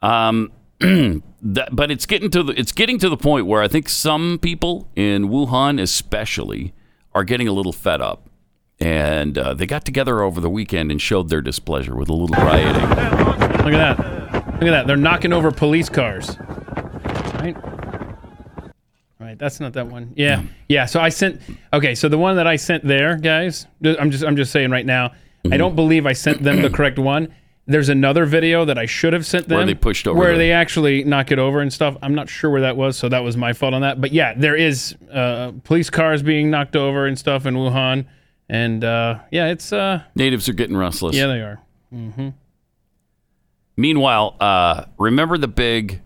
[0.00, 0.50] Um,
[0.80, 4.38] that, but it's getting to the it's getting to the point where I think some
[4.40, 6.74] people in Wuhan, especially,
[7.14, 8.23] are getting a little fed up,
[8.80, 12.34] and uh, they got together over the weekend and showed their displeasure with a little
[12.44, 12.82] rioting.
[12.82, 13.98] Look at that.
[14.54, 14.86] Look at that.
[14.86, 16.36] They're knocking over police cars.
[17.34, 17.56] Right?
[19.20, 20.12] Right, that's not that one.
[20.16, 20.42] Yeah.
[20.68, 21.40] Yeah, so I sent
[21.72, 24.84] Okay, so the one that I sent there, guys, I'm just I'm just saying right
[24.86, 25.12] now,
[25.50, 27.34] I don't believe I sent them the correct one.
[27.66, 30.38] There's another video that I should have sent them Where they pushed over where the-
[30.38, 31.96] they actually knock it over and stuff.
[32.02, 34.02] I'm not sure where that was, so that was my fault on that.
[34.02, 38.04] But yeah, there is uh, police cars being knocked over and stuff in Wuhan,
[38.48, 41.16] and uh, yeah, it's uh, Natives are getting restless.
[41.16, 41.60] yeah, they are.
[41.90, 42.28] hmm
[43.76, 46.00] Meanwhile, uh, remember the big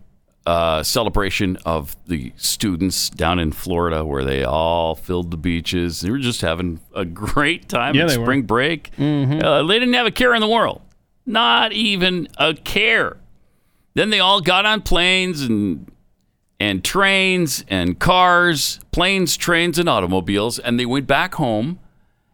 [0.45, 6.01] uh, celebration of the students down in Florida where they all filled the beaches?
[6.01, 8.25] They were just having a great time Yeah, at they were.
[8.25, 8.91] spring break.
[8.97, 9.43] Mhm.
[9.43, 10.81] Uh, they didn't have a care in the world,
[11.27, 13.17] not even a care.
[13.93, 15.91] Then they all got on planes and
[16.61, 21.79] and trains and cars, planes, trains, and automobiles, and they went back home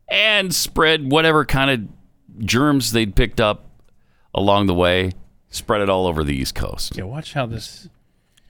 [0.08, 3.66] and spread whatever kind of germs they'd picked up
[4.34, 5.12] along the way,
[5.50, 6.98] spread it all over the East Coast.
[6.98, 7.90] Yeah, watch how this.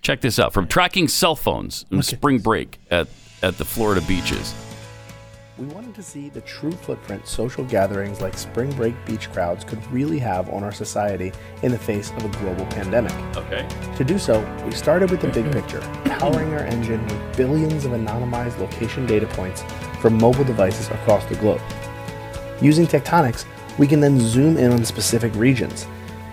[0.01, 3.07] Check this out from tracking cell phones in spring break at,
[3.41, 4.53] at the Florida beaches.
[5.57, 9.81] We wanted to see the true footprint social gatherings like spring break beach crowds could
[9.89, 11.31] really have on our society
[11.63, 13.13] in the face of a global pandemic.
[13.37, 13.65] Okay.
[13.95, 17.93] To do so, we started with the big picture, powering our engine with billions of
[17.93, 19.63] anonymized location data points
[20.01, 21.61] from mobile devices across the globe.
[22.61, 23.45] Using Tectonix,
[23.77, 25.87] we can then zoom in on specific regions.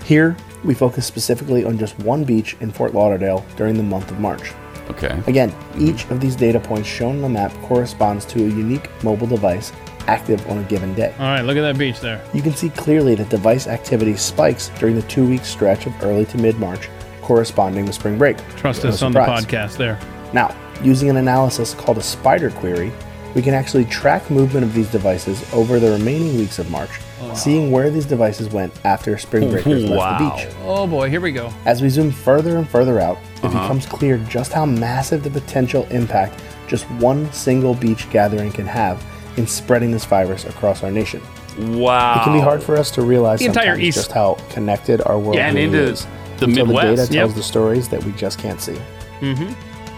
[0.04, 4.18] Here, we focus specifically on just one beach in Fort Lauderdale during the month of
[4.18, 4.52] March.
[4.90, 5.20] Okay.
[5.26, 9.26] Again, each of these data points shown on the map corresponds to a unique mobile
[9.26, 9.72] device
[10.06, 11.14] active on a given day.
[11.18, 12.24] All right, look at that beach there.
[12.34, 16.26] You can see clearly that device activity spikes during the two week stretch of early
[16.26, 16.88] to mid March,
[17.22, 18.36] corresponding with spring break.
[18.56, 19.98] Trust No us on the podcast there.
[20.32, 22.92] Now, using an analysis called a spider query,
[23.34, 26.90] we can actually track movement of these devices over the remaining weeks of March,
[27.34, 30.54] seeing where these devices went after spring breakers left the beach.
[30.64, 31.52] Oh boy, here we go.
[31.64, 33.60] As we zoom further and further out, it Uh-huh.
[33.62, 39.02] becomes clear just how massive the potential impact just one single beach gathering can have
[39.36, 41.20] in spreading this virus across our nation.
[41.58, 42.20] Wow.
[42.20, 45.18] It can be hard for us to realize The entire East- just how connected our
[45.18, 46.06] world Yeah, and really into is.
[46.38, 46.86] the until the Midwest.
[47.02, 47.36] data tells Yep.
[47.36, 48.76] the stories that we just can't see.
[49.20, 49.52] hmm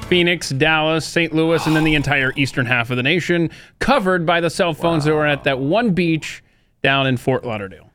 [0.09, 1.33] Phoenix, Dallas, St.
[1.35, 3.49] Louis, and then the entire eastern half of the nation
[3.79, 6.43] covered by the cell phones that were at that one beach
[6.85, 7.91] down in Fort Lauderdale.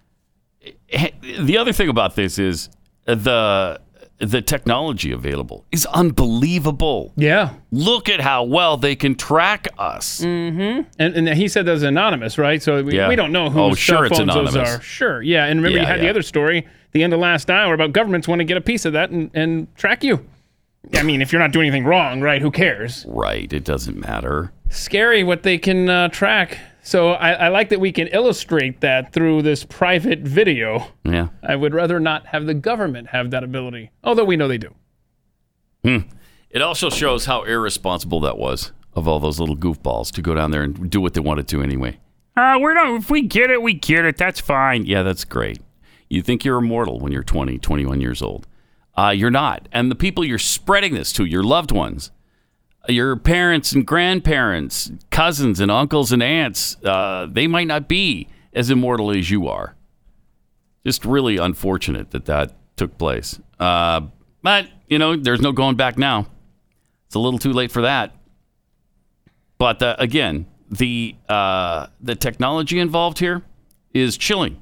[1.21, 2.69] The other thing about this is
[3.05, 3.79] the
[4.17, 7.13] the technology available is unbelievable.
[7.15, 7.53] Yeah.
[7.71, 10.19] Look at how well they can track us.
[10.19, 10.89] Mm-hmm.
[10.99, 12.61] And, and he said that was anonymous, right?
[12.61, 13.07] So we, Yeah.
[13.07, 14.79] we don't know who Oh, sure it's phones those anonymous.
[14.79, 14.81] are.
[14.81, 15.21] Sure.
[15.21, 15.45] Yeah.
[15.45, 18.27] And remember, you Yeah, had the other story, the end of last hour, about governments
[18.27, 20.25] want to get a piece of that and, and track you.
[20.93, 22.41] I mean, if you're not doing anything wrong, right?
[22.41, 23.05] Who cares?
[23.07, 23.51] Right.
[23.53, 24.51] It doesn't matter.
[24.67, 26.57] Scary what they can uh, track.
[26.81, 30.87] So I, I like that we can illustrate that through this private video.
[31.03, 31.29] Yeah.
[31.43, 34.73] I would rather not have the government have that ability, although we know they do.
[35.83, 35.97] Hmm.
[36.49, 40.51] It also shows how irresponsible that was of all those little goofballs to go down
[40.51, 41.99] there and do what they wanted to anyway.
[42.35, 44.17] Uh, we're not, if we get it, we get it.
[44.17, 44.85] That's fine.
[44.85, 45.59] Yeah, that's great.
[46.09, 48.47] You think you're immortal when you're 20, 21 years old.
[48.97, 49.67] Uh, you're not.
[49.71, 52.11] And the people you're spreading this to, your loved ones,
[52.89, 58.69] your parents and grandparents, cousins and uncles and aunts, uh, they might not be as
[58.69, 59.75] immortal as you are.
[60.85, 63.39] Just really unfortunate that that took place.
[63.59, 64.01] Uh,
[64.41, 66.27] but, you know, there's no going back now.
[67.07, 68.15] It's a little too late for that.
[69.57, 73.43] But uh, again, the uh, the technology involved here
[73.93, 74.61] is chilling.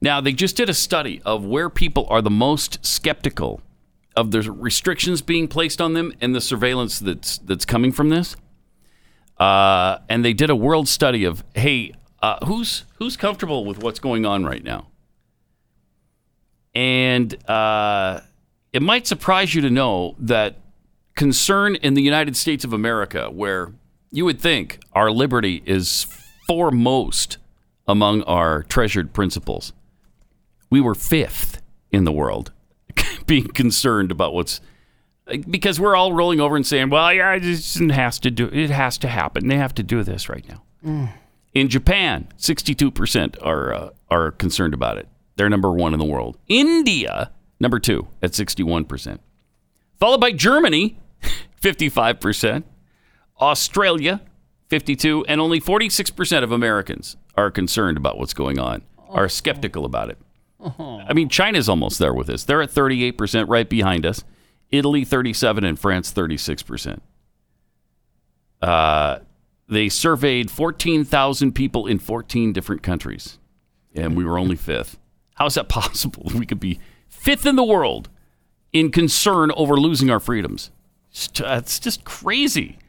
[0.00, 3.60] Now they just did a study of where people are the most skeptical
[4.16, 8.36] of the restrictions being placed on them and the surveillance that's that's coming from this.
[9.38, 11.92] Uh, and they did a world study of hey,
[12.22, 14.86] uh, who's who's comfortable with what's going on right now.
[16.74, 18.20] And uh,
[18.72, 20.56] it might surprise you to know that
[21.16, 23.72] concern in the United States of America, where
[24.10, 26.06] you would think our liberty is
[26.46, 27.38] foremost
[27.86, 29.72] among our treasured principles,
[30.70, 32.52] we were fifth in the world
[33.30, 34.60] being concerned about what's
[35.48, 38.50] because we're all rolling over and saying, "Well, yeah, it just has to do.
[38.52, 39.46] It has to happen.
[39.46, 40.64] They have to do this right now."
[41.54, 45.08] In Japan, 62% are uh, are concerned about it.
[45.36, 46.38] They're number 1 in the world.
[46.48, 49.20] India, number 2 at 61%.
[50.00, 50.98] Followed by Germany,
[51.62, 52.64] 55%.
[53.40, 54.20] Australia,
[54.68, 58.82] 52, and only 46% of Americans are concerned about what's going on.
[59.08, 60.18] Are skeptical about it.
[61.08, 62.44] I mean, China's almost there with us.
[62.44, 64.22] They're at 38% right behind us.
[64.70, 67.00] Italy 37 and France 36%.
[68.62, 69.18] Uh
[69.68, 73.38] they surveyed 14,000 people in 14 different countries,
[73.94, 74.98] and we were only fifth.
[75.34, 76.30] How is that possible?
[76.34, 78.08] We could be fifth in the world
[78.72, 80.70] in concern over losing our freedoms.
[81.10, 82.78] It's It's just crazy.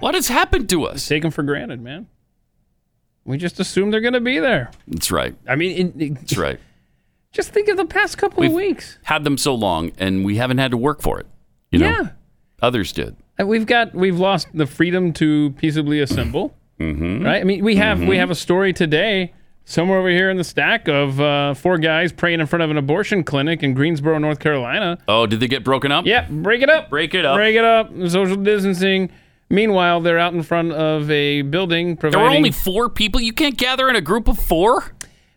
[0.00, 1.06] What has happened to us?
[1.06, 2.08] Take them for granted, man.
[3.24, 4.70] We just assume they're going to be there.
[4.86, 5.34] That's right.
[5.48, 6.60] I mean, it, it- That's right.
[7.32, 8.96] Just think of the past couple We've of weeks.
[9.02, 11.26] had them so long, and we haven't had to work for it.
[11.72, 12.08] You know, Yeah.
[12.62, 13.16] others did.
[13.38, 16.54] And we've got we've lost the freedom to peaceably assemble.
[16.80, 17.24] Mm-hmm.
[17.24, 17.40] Right?
[17.40, 18.18] I mean, we have we Mhm.
[18.18, 19.32] have a story today
[19.64, 22.76] somewhere over here in the stack of uh, four guys praying in front of an
[22.76, 24.98] abortion clinic in Greensboro, North Carolina.
[25.06, 26.04] Oh, did they get broken up?
[26.04, 26.90] Yeah, break it up.
[26.90, 27.36] Break it up.
[27.36, 27.90] Break it up.
[28.08, 29.10] Social distancing.
[29.54, 32.28] Meanwhile, they're out in front of a building There providing.
[32.28, 33.20] were only four people.
[33.20, 34.92] You can't gather in a group of four.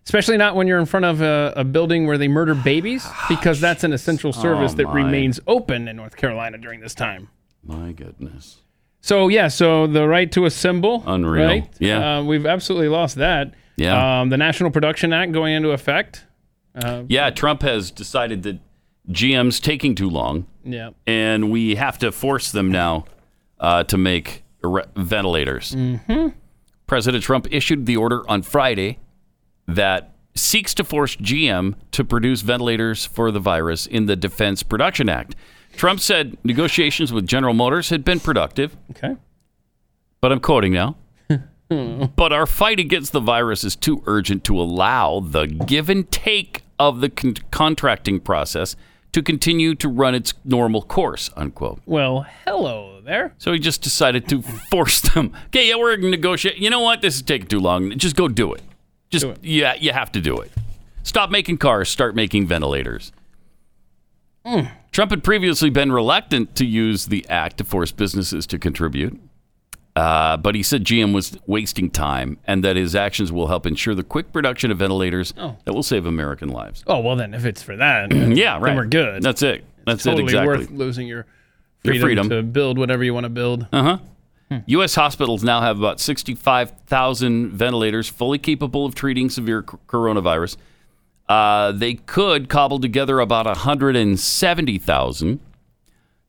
[0.05, 3.59] Especially not when you're in front of a, a building where they murder babies, because
[3.59, 4.93] that's an essential service that my.
[4.93, 7.27] remains open in North Carolina during this time.
[7.61, 8.61] My goodness.
[9.01, 11.45] So yeah, so the right to assemble, Unreal.
[11.45, 11.69] right?
[11.79, 12.19] Yeah.
[12.19, 13.53] uh, we've absolutely lost that.
[13.75, 14.21] Yeah.
[14.21, 16.25] um, the National Production Act going into effect.
[16.73, 18.59] Uh, Yeah, Trump has decided that
[19.11, 23.05] GM's taking too long, yeah, and we have to force them now
[23.59, 25.73] uh, to make re- ventilators.
[25.73, 26.27] hmm
[26.85, 28.97] President Trump issued the order on Friday
[29.67, 35.09] that seeks to force GM to produce ventilators for the virus in the Defense Production
[35.09, 35.35] Act.
[35.75, 38.77] Trump said negotiations with General Motors had been productive.
[38.91, 39.17] Okay.
[40.21, 40.95] But I'm quoting now.
[42.15, 46.63] but our fight against the virus is too urgent to allow the give and take
[46.79, 48.75] of the con- contracting process
[49.13, 51.81] to continue to run its normal course, unquote.
[51.85, 53.33] Well, hello there.
[53.37, 54.41] So he just decided to
[54.71, 55.33] force them.
[55.47, 56.61] Okay, yeah, we're negotiating.
[56.61, 57.01] You know what?
[57.01, 57.97] This is taking too long.
[57.97, 58.61] Just go do it.
[59.09, 60.51] Just yeah, you have to do it.
[61.03, 61.89] Stop making cars.
[61.89, 63.11] Start making ventilators.
[64.45, 64.71] Mm.
[64.91, 69.19] Trump had previously been reluctant to use the act to force businesses to contribute,
[69.97, 73.95] uh, but he said GM was wasting time and that his actions will help ensure
[73.95, 75.57] the quick production of ventilators Oh.
[75.65, 76.83] that will save American lives.
[76.87, 78.75] Oh well, then if it's for that, yeah, then right.
[78.75, 79.23] we're good.
[79.23, 79.63] That's it.
[79.85, 80.47] That's totally it exactly.
[80.57, 81.25] worth losing your
[81.83, 82.29] Your freedom, freedom.
[82.29, 83.67] to build whatever you want to build.
[83.73, 84.59] Uh huh.
[84.67, 84.95] U.S.
[84.95, 90.55] hospitals now have about 65,000 ventilators fully capable of treating severe c- coronavirus.
[91.27, 95.39] Uh, they could cobble together about 170,000.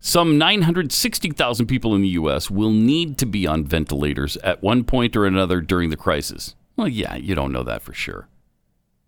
[0.00, 2.50] Some 960,000 people in the U.S.
[2.50, 6.54] will need to be on ventilators at one point or another during the crisis.
[6.76, 8.28] Well, yeah, you don't know that for sure.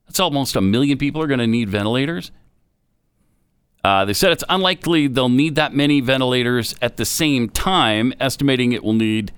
[0.07, 2.33] That's almost a million people are going to need ventilators.
[3.85, 8.73] Uh, they said it's unlikely they'll need that many ventilators at the same time, estimating
[8.73, 9.33] it will need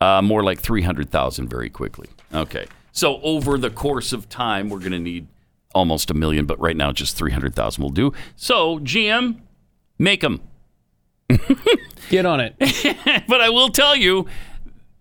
[0.00, 2.08] uh, more like 300,000 very quickly.
[2.32, 2.66] Okay.
[2.92, 5.26] So over the course of time, we're going to need
[5.74, 8.12] almost a million, but right now just 300,000 will do.
[8.36, 9.40] So, GM,
[9.98, 10.40] make them.
[12.10, 12.54] Get on it.
[13.28, 14.26] but I will tell you,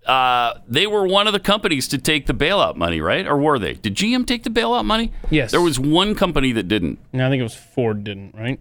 [0.06, 3.28] uh, they were one of the companies to take the bailout money, right?
[3.28, 3.74] Or were they?
[3.74, 5.12] Did GM take the bailout money?
[5.30, 5.52] Yes.
[5.52, 7.00] There was one company that didn't.
[7.14, 8.60] No, I think it was Ford didn't, right?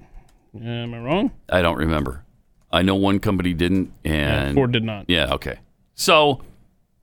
[0.54, 1.30] Uh, am I wrong?
[1.48, 2.24] I don't remember.
[2.70, 5.06] I know one company didn't, and Ford did not.
[5.08, 5.58] Yeah, okay.
[5.94, 6.42] So,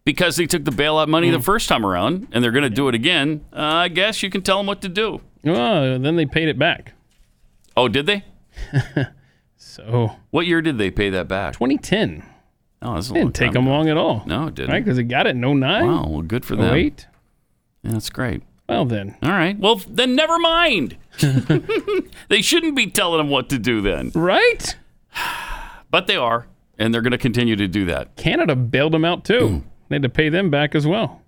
[0.04, 1.34] because they took the bailout money Mm.
[1.34, 4.30] the first time around, and they're going to do it again, uh, I guess you
[4.30, 5.22] can tell them what to do.
[5.48, 6.94] Oh, then they paid it back.
[7.78, 8.24] Oh, did they?
[9.76, 11.54] so, what year did they pay that back?
[11.54, 12.24] 2010.
[12.82, 13.72] Oh, that's a Didn't take them ago.
[13.72, 14.24] long at all.
[14.26, 14.72] No, it didn't.
[14.72, 14.84] Right?
[14.84, 15.60] Because it got it in 09.
[15.88, 16.72] Wow, well, good for them.
[16.72, 17.08] Wait.
[17.84, 18.44] Yeah, that's great.
[18.70, 19.18] Well, then.
[19.22, 19.58] All right.
[19.58, 20.98] Well, then never mind.
[22.30, 24.12] they shouldn't be telling them what to do then.
[24.14, 24.76] Right?
[25.92, 26.48] But they are,
[26.78, 28.18] and they're going to continue to do that.
[28.18, 29.64] Canada bailed them out too.
[29.88, 31.22] they had to pay them back as well.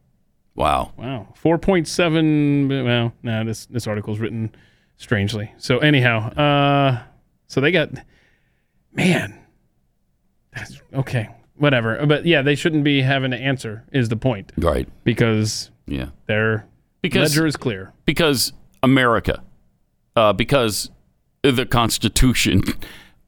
[0.56, 0.91] Wow.
[0.98, 1.34] Wow.
[1.41, 2.84] 4.7.
[2.84, 4.54] Well, no, this, this article's written
[4.98, 5.54] strangely.
[5.58, 7.04] So, anyhow, uh,
[7.45, 7.91] so they got,
[8.98, 9.39] man,
[10.54, 12.06] that's, okay, whatever.
[12.06, 14.52] But yeah, they shouldn't be having to answer, is the point.
[14.58, 14.89] Right.
[15.04, 16.08] Because Yeah.
[16.26, 16.66] their
[17.02, 17.93] Because- ledger is clear.
[18.06, 18.52] Because
[18.84, 19.41] America,
[20.16, 20.89] uh, because
[21.43, 22.64] the Constitution.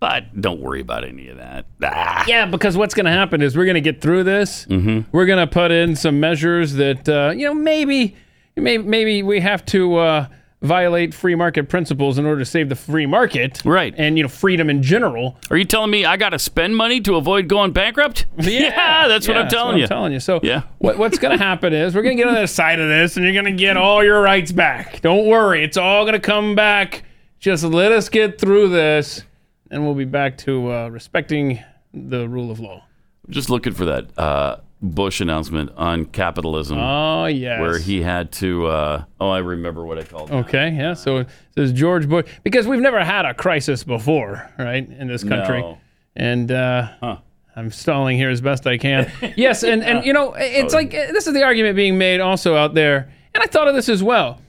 [0.02, 1.66] But don't worry about any of that.
[1.84, 2.24] Ah.
[2.26, 4.66] Yeah, because what's going to happen is we're going to get through this.
[4.68, 5.10] Mm-hmm.
[5.12, 8.16] We're going to put in some measures that uh, you know maybe,
[8.56, 10.28] maybe maybe we have to uh,
[10.62, 13.93] violate free market principles in order to save the free market, right?
[13.97, 15.38] And you know freedom in general.
[15.49, 18.26] Are you telling me I got to spend money to avoid going bankrupt?
[18.39, 19.84] Yeah, that's what I'm telling what you.
[19.84, 20.20] I'm telling you.
[20.20, 20.64] So Yeah.
[20.80, 23.16] what, what's going to happen is we're going to get on the side of this,
[23.16, 25.01] and you're going to get all your rights back.
[25.01, 27.03] Don't worry, it's all going to come back.
[27.39, 29.24] Just let us get through this,
[29.72, 32.84] and we'll be back to uh, respecting the rule of law.
[33.30, 36.78] Just looking for that uh, Bush announcement on capitalism.
[36.78, 37.60] Oh, yes.
[37.60, 38.68] Where he had to.
[38.68, 40.32] Uh, oh, I remember what I called.
[40.32, 40.36] it.
[40.36, 40.94] Okay, yeah.
[40.94, 45.24] So it says George Bush because we've never had a crisis before, right, in this
[45.24, 45.62] country.
[45.62, 45.78] No.
[46.16, 47.18] And uh,
[47.56, 49.12] I'm stalling here as best I can.
[49.36, 52.74] yes, and and you know, it's like this is the argument being made also out
[52.74, 54.40] there, and I thought of this as well.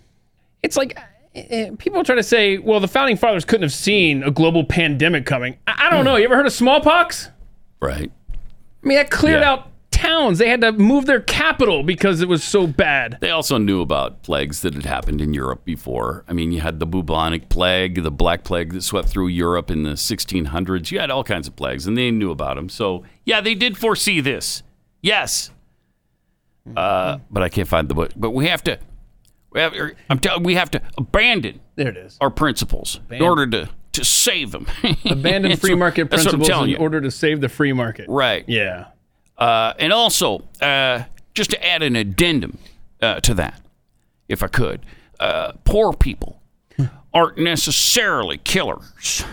[0.62, 0.96] It's like
[1.78, 5.56] people try to say, well, the founding fathers couldn't have seen a global pandemic coming.
[5.66, 6.16] I, I don't know.
[6.16, 7.30] You ever heard of smallpox?
[7.80, 8.10] Right.
[8.32, 9.50] I mean, that cleared Yeah.
[9.52, 9.69] out
[10.00, 10.38] towns.
[10.38, 13.18] They had to move their capital because it was so bad.
[13.20, 16.24] They also knew about plagues that had happened in Europe before.
[16.28, 19.82] I mean, you had the bubonic plague, the black plague that swept through Europe in
[19.82, 20.90] the 1600s.
[20.90, 22.68] You had all kinds of plagues, and they knew about them.
[22.68, 24.62] So, yeah, they did foresee this.
[25.02, 25.50] Yes.
[26.76, 28.12] Uh, but I can't find the book.
[28.16, 28.78] But we have to,
[29.50, 32.16] we have, er, I'm telling, we have to abandon There it is.
[32.20, 34.68] our principles in order to to save them.
[35.04, 36.76] Abandon free market That's what I'm principles in you.
[36.76, 38.06] order to save the free market.
[38.08, 38.44] Right.
[38.46, 38.86] Yeah.
[39.40, 42.58] Uh, and also, uh, just to add an addendum
[43.00, 43.60] uh, to that,
[44.28, 44.80] if I could,
[45.18, 46.40] uh, poor people
[47.12, 49.24] aren't necessarily killers.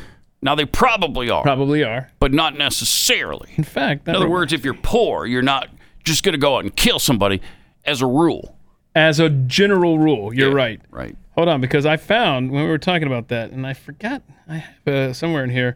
[0.41, 1.43] Now, they probably are.
[1.43, 2.09] Probably are.
[2.19, 3.49] But not necessarily.
[3.57, 5.69] In fact, In other words, if you're poor, you're not
[6.03, 7.41] just going to go out and kill somebody
[7.85, 8.55] as a rule.
[8.95, 10.81] as a general rule, you're right.
[10.89, 11.15] Right.
[11.35, 14.55] Hold on, because I found when we were talking about that, and I forgot I
[14.57, 15.75] have uh, somewhere in here.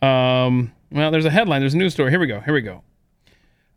[0.00, 1.60] Um, well, there's a headline.
[1.60, 2.10] There's a news story.
[2.10, 2.40] Here we go.
[2.40, 2.82] Here we go.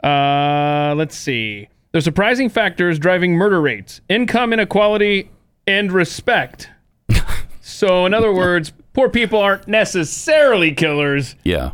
[0.06, 1.68] Uh, let's see.
[1.92, 5.30] The surprising factors driving murder rates: income inequality
[5.66, 6.70] and respect.
[7.62, 11.36] so, in other words, poor people aren't necessarily killers.
[11.44, 11.72] Yeah.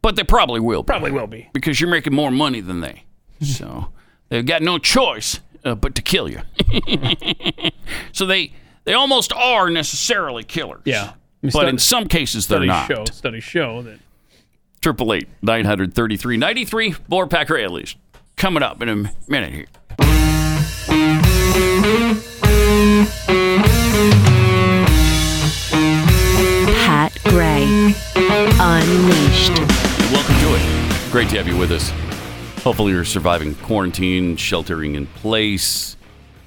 [0.00, 0.86] But they probably will be.
[0.86, 1.50] Probably will be.
[1.52, 3.04] Because you're making more money than they.
[3.40, 3.88] So
[4.28, 6.40] they've got no choice uh, but to kill you.
[8.12, 8.52] so they
[8.84, 10.82] they almost are necessarily killers.
[10.84, 11.12] Yeah.
[11.52, 12.86] But in some cases they're studies not.
[12.88, 13.98] Show, studies show that
[14.80, 16.94] Triple eight nine hundred thirty three ninety three.
[17.08, 17.98] More Pat Gray Unleashed
[18.36, 19.66] coming up in a minute here.
[26.84, 29.58] Pat Gray Unleashed.
[30.12, 31.10] Welcome to it.
[31.10, 31.90] Great to have you with us.
[32.62, 35.96] Hopefully, you're surviving quarantine, sheltering in place,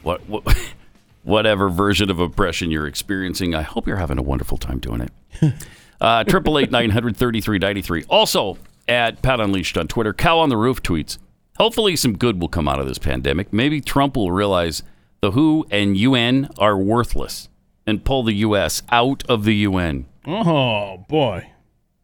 [0.03, 0.43] what, what,
[1.23, 3.53] whatever version of oppression you're experiencing.
[3.55, 5.53] I hope you're having a wonderful time doing it.
[6.01, 8.03] Uh, Triple eight nine hundred thirty three ninety three.
[8.09, 10.13] Also at Pat Unleashed on Twitter.
[10.13, 11.17] Cow on the Roof tweets.
[11.57, 13.53] Hopefully, some good will come out of this pandemic.
[13.53, 14.81] Maybe Trump will realize
[15.21, 17.49] the WHO and UN are worthless
[17.85, 18.81] and pull the U.S.
[18.91, 20.07] out of the UN.
[20.25, 21.51] Oh boy.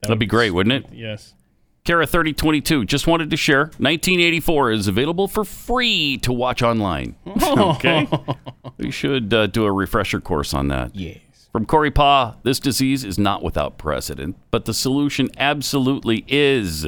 [0.01, 0.93] That'd be great, wouldn't it?
[0.93, 1.33] Yes.
[1.83, 7.15] Kara 3022 just wanted to share 1984 is available for free to watch online.
[7.41, 8.07] okay.
[8.77, 10.95] we should uh, do a refresher course on that.
[10.95, 11.17] Yes.
[11.57, 16.85] From Corey Pa, this disease is not without precedent, but the solution absolutely is.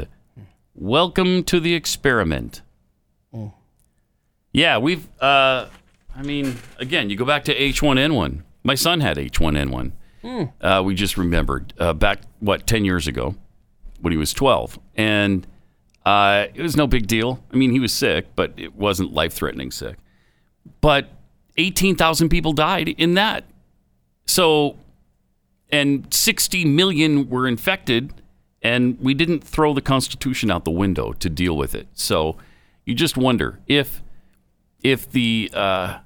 [0.76, 2.62] Welcome to the experiment.
[4.54, 5.70] Yeah, we've, uh,
[6.16, 8.44] I mean, again, you go back to H1N1.
[8.62, 9.92] My son had H1N1.
[10.22, 10.44] Hmm.
[10.62, 13.34] Uh, we just remembered uh, back, what, 10 years ago
[14.02, 14.78] when he was 12.
[14.96, 15.48] And
[16.06, 17.44] uh, it was no big deal.
[17.52, 19.98] I mean, he was sick, but it wasn't life threatening sick.
[20.80, 21.10] But
[21.58, 23.46] 18,000 people died in that.
[24.30, 24.78] So,
[25.72, 28.14] and 60 million were infected,
[28.62, 31.88] and we didn't throw the Constitution out the window to deal with it.
[31.94, 32.38] So,
[32.86, 34.02] you just wonder if
[34.84, 36.00] if the uh,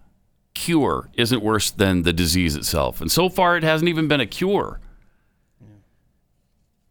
[0.54, 3.02] cure isn't worse than the disease itself.
[3.02, 4.80] And so far, it hasn't even been a cure.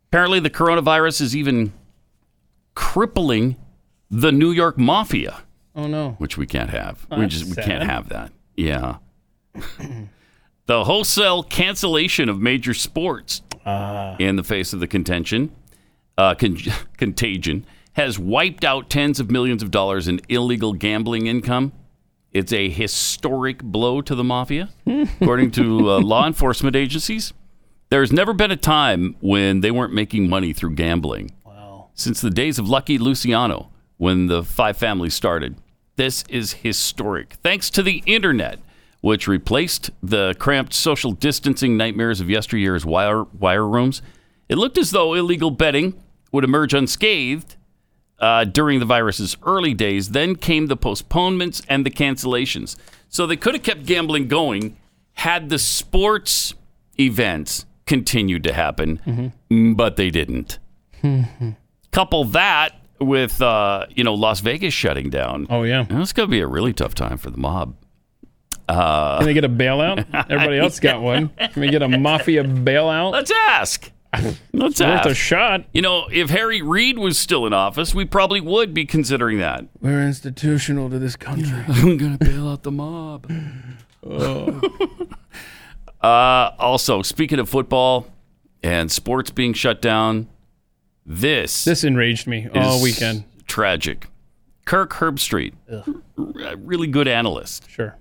[0.09, 1.73] Apparently, the coronavirus is even
[2.75, 3.57] crippling
[4.11, 5.43] the New York mafia,
[5.75, 6.11] Oh no.
[6.19, 7.07] which we can't have.
[7.11, 7.65] Oh, we just we sad.
[7.65, 8.31] can't have that.
[8.57, 8.97] Yeah.
[10.67, 14.17] The wholesale cancellation of major sports Ah.
[14.19, 15.51] in the face of the contention,
[16.19, 16.59] uh, con-
[16.97, 21.73] contagion, has wiped out tens of millions of dollars in illegal gambling income.
[22.33, 24.71] It's a historic blow to the mafia,
[25.21, 27.33] according to uh, law enforcement agencies.
[27.91, 31.33] There's never been a time when they weren't making money through gambling.
[31.45, 31.91] Wow.
[31.95, 35.57] Since the days of Lucky Luciano, when the five families started.
[35.97, 37.35] This is historic.
[37.43, 38.59] Thanks to the internet,
[39.03, 44.01] which replaced the cramped social distancing nightmares of yesteryear's wire, wire rooms,
[44.49, 46.01] it looked as though illegal betting
[46.31, 47.57] would emerge unscathed
[48.21, 50.11] uh, during the virus's early days.
[50.11, 52.77] Then came the postponements and the cancellations.
[53.09, 54.77] So they could have kept gambling going
[55.15, 56.55] had the sports
[56.99, 60.59] events continued to happen, mm, but they didn't.
[61.91, 65.47] Couple that with uh, you know Las Vegas shutting down.
[65.51, 67.75] Oh yeah, it's going to be a really tough time for the mob.
[68.73, 70.07] Uh, Can they get a bailout?
[70.31, 71.29] Everybody else got one.
[71.31, 73.13] Can we get a mafia bailout?
[73.13, 73.91] Let's ask.
[74.53, 75.65] Let's It's worth a shot.
[75.73, 79.67] You know, if Harry Reid was still in office, we probably would be considering that.
[79.81, 81.65] We're institutional to this country.
[81.69, 83.31] I'm gonna bail out the mob.
[86.01, 88.07] Uh, also, speaking of football
[88.63, 90.29] and sports being shut down,
[91.07, 93.25] this This enraged me all weekend.
[93.47, 94.09] Tragic.
[94.65, 95.85] Kirk Herbstreit, r-
[96.59, 97.69] really good analyst.
[97.71, 97.97] Sure.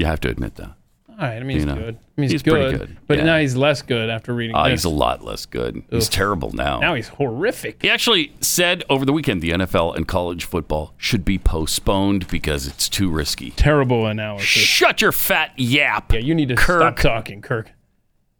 [0.00, 0.70] You have to admit that.
[1.10, 1.96] All right, I mean, he's You know, good.
[1.96, 3.24] I mean, he's, he's good, pretty good, But yeah.
[3.24, 4.70] now he's less good after reading Ah, this.
[4.70, 5.82] he's a lot less good.
[5.90, 6.78] He's terrible now.
[6.80, 7.82] Now he's horrific.
[7.82, 12.66] He actually said over the weekend the NFL and college football should be postponed because
[12.66, 13.50] it's too risky.
[13.50, 14.46] Terrible analysis.
[14.48, 16.10] Shut your fat yap.
[16.14, 17.70] Yeah, you need to stop talking, Kirk.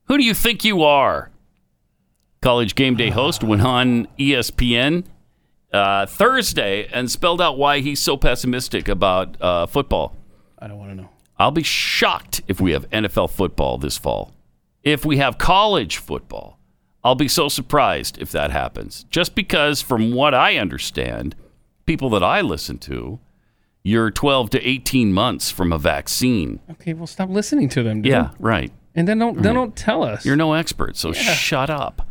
[0.04, 1.30] Who do you think you are?
[2.40, 5.04] College game day host went on ESPN
[5.74, 10.16] uh, Thursday and spelled out why he's so pessimistic about uh, football.
[10.58, 11.10] I don't want to know.
[11.40, 14.34] I'll be shocked if we have NFL football this fall.
[14.82, 16.58] If we have college football,
[17.02, 19.06] I'll be so surprised if that happens.
[19.08, 21.34] Just because, from what I understand,
[21.86, 23.20] people that I listen to,
[23.82, 26.60] you're 12 to 18 months from a vaccine.
[26.72, 28.02] Okay, well, stop listening to them.
[28.02, 28.12] Dude.
[28.12, 28.70] Yeah, right.
[28.94, 29.60] And then don't then Right.
[29.62, 30.26] don't tell us.
[30.26, 32.06] You're no expert, so shut up.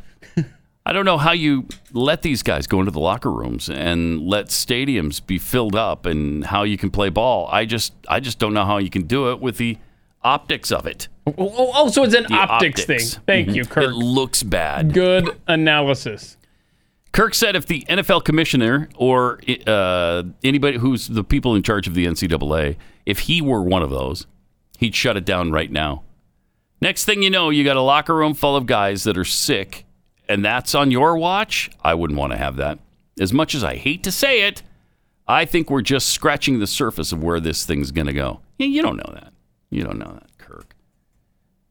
[0.86, 4.48] I don't know how you let these guys go into the locker rooms and let
[4.48, 7.48] stadiums be filled up and how you can play ball.
[7.52, 9.78] I just I just don't know how you can do it with the
[10.24, 11.08] optics of it.
[11.28, 11.34] Oh,
[11.76, 12.86] oh, so it's an optics, optics.
[13.14, 13.22] thing.
[13.28, 13.56] Thank Mhm.
[13.56, 13.84] you, Kirk.
[13.84, 14.94] It looks bad.
[14.94, 16.38] Good analysis.
[17.12, 21.94] Kirk said if the NFL commissioner or uh, anybody who's the people in charge of
[21.94, 24.28] the NCAA, if he were one of those,
[24.80, 26.04] he'd shut it down right now.
[26.82, 29.86] Next thing you know, you got a locker room full of guys that are sick,
[30.30, 31.70] and that's on your watch.
[31.84, 32.80] I wouldn't want to have that.
[33.20, 34.64] As much as I hate to say it,
[35.28, 38.40] I think we're just scratching the surface of where this thing's going to go.
[38.58, 39.34] You don't know that.
[39.70, 40.76] You don't know that, Kirk.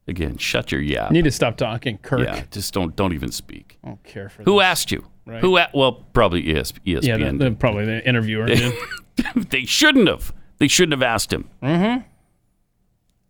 [0.06, 1.10] Again, shut your yap.
[1.10, 2.20] Need to stop talking, Kirk.
[2.20, 3.78] Yeah, just don't don't even speak.
[3.84, 4.64] I don't care for Who this.
[4.64, 5.06] asked you?
[5.26, 5.40] Right.
[5.40, 5.56] Who?
[5.58, 7.02] A- well, probably E ES- ESPN.
[7.04, 8.46] Yeah, the, the, probably the interviewer.
[9.50, 10.32] they shouldn't have.
[10.58, 11.48] They shouldn't have asked him.
[11.62, 12.02] mm-hmm.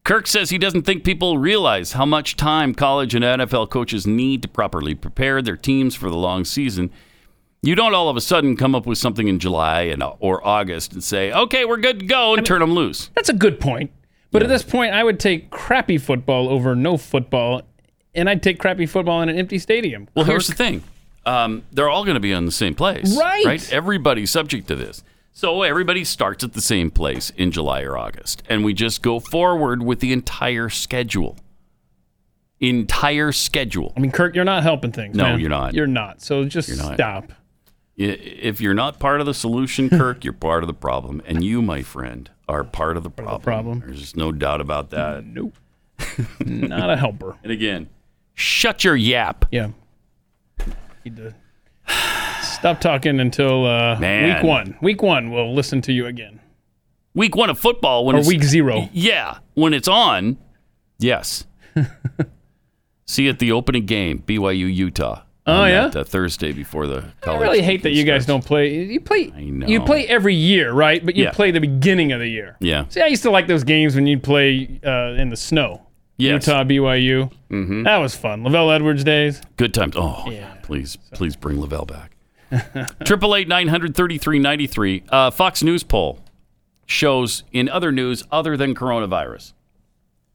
[0.09, 4.41] Kirk says he doesn't think people realize how much time college and NFL coaches need
[4.41, 6.91] to properly prepare their teams for the long season.
[7.61, 10.95] You don't all of a sudden come up with something in July and or August
[10.95, 13.11] and say, "Okay, we're good to go," and turn them loose.
[13.15, 13.91] That's a good point.
[14.31, 17.61] But at this point, I would take crappy football over no football,
[18.15, 20.09] and I'd take crappy football in an empty stadium.
[20.15, 20.85] Well, here's the thing:
[21.27, 23.45] um, they're all going to be in the same place, Right.
[23.45, 23.73] Right?
[23.75, 25.05] Everybody's subject to this,
[25.39, 29.21] so everybody starts at the same place in July or August, and we just go
[29.21, 31.37] forward with the entire schedule.
[32.59, 33.93] Entire schedule.
[33.97, 35.17] I mean, Kirk, you're not helping things.
[35.17, 35.39] No, man.
[35.39, 35.75] you're not.
[35.75, 36.23] You're not.
[36.23, 36.95] So just You're not.
[36.95, 37.33] stop.
[37.97, 41.63] If you're not part of the solution, Kirk, you're part of the problem, and you,
[41.63, 43.41] my friend, are part of the problem.
[43.41, 43.79] problem.
[43.87, 45.25] There's just no doubt about that.
[45.25, 45.57] Nope.
[46.41, 47.37] not a helper.
[47.45, 47.89] And again,
[48.35, 49.45] shut your yap.
[49.53, 49.69] Yeah.
[51.05, 51.35] Need to
[52.59, 54.77] stop talking until uh, week one.
[54.81, 56.41] Week one, we'll listen to you again.
[57.15, 58.89] Week one of football when Or it's week zero.
[58.93, 60.39] Yeah, when it's on.
[60.99, 61.47] Yes.
[63.07, 65.23] See you at the opening game, BYU Utah.
[65.47, 65.89] Oh, yeah?
[65.89, 67.41] that, uh, Thursday before the college.
[67.41, 68.85] I really hate that you guys don't play.
[68.85, 69.29] You play.
[69.29, 69.67] know.
[69.67, 71.05] You play every year, right?
[71.05, 71.31] But you Yeah.
[71.31, 72.57] play the beginning of the year.
[72.61, 72.85] Yeah.
[72.91, 75.87] See, I used to like those games when you'd play uh, in the snow.
[76.19, 76.47] Yes.
[76.47, 77.31] Utah, BYU.
[77.51, 77.85] Mhm.
[77.85, 78.43] That was fun.
[78.43, 79.41] LaVell Edwards days.
[79.57, 79.95] Good times.
[79.97, 80.53] Oh, yeah.
[80.63, 82.13] Please, please bring Lavelle back.
[83.05, 85.05] Triple eight nine hundred thirty three ninety three.
[85.09, 86.21] Uh, Fox News poll
[86.87, 89.53] shows in other news other than coronavirus,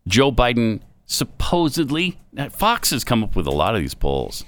[0.07, 2.19] Joe Biden supposedly.
[2.51, 4.45] Fox has come up with a lot of these polls,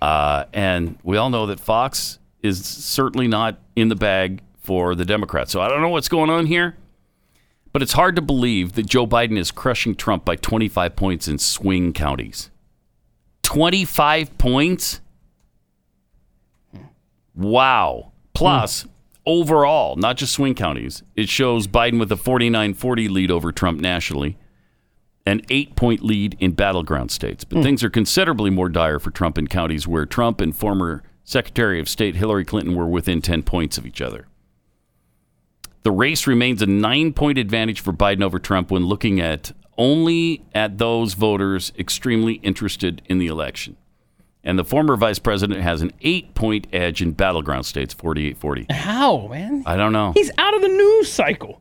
[0.00, 5.04] uh, and we all know that Fox is certainly not in the bag for the
[5.04, 5.52] Democrats.
[5.52, 6.76] So I don't know what's going on here.
[7.72, 11.38] But it's hard to believe that Joe Biden is crushing Trump by 25 points in
[11.38, 12.50] swing counties.
[13.42, 15.00] 25 points?
[17.34, 18.12] Wow.
[18.34, 18.86] Plus,
[19.26, 23.80] overall, not just swing counties, it shows Biden with a 49 40 lead over Trump
[23.80, 24.38] nationally,
[25.26, 27.44] an eight point lead in battleground states.
[27.44, 27.62] But hmm.
[27.62, 31.88] things are considerably more dire for Trump in counties where Trump and former Secretary of
[31.88, 34.26] State Hillary Clinton were within 10 points of each other.
[35.82, 40.44] The race remains a nine point advantage for Biden over Trump when looking at only
[40.54, 43.76] at those voters extremely interested in the election.
[44.42, 48.66] And the former vice president has an eight point edge in battleground states, 48 40.
[48.70, 49.62] How, man?
[49.66, 50.12] I don't know.
[50.12, 51.60] He's out of the news cycle.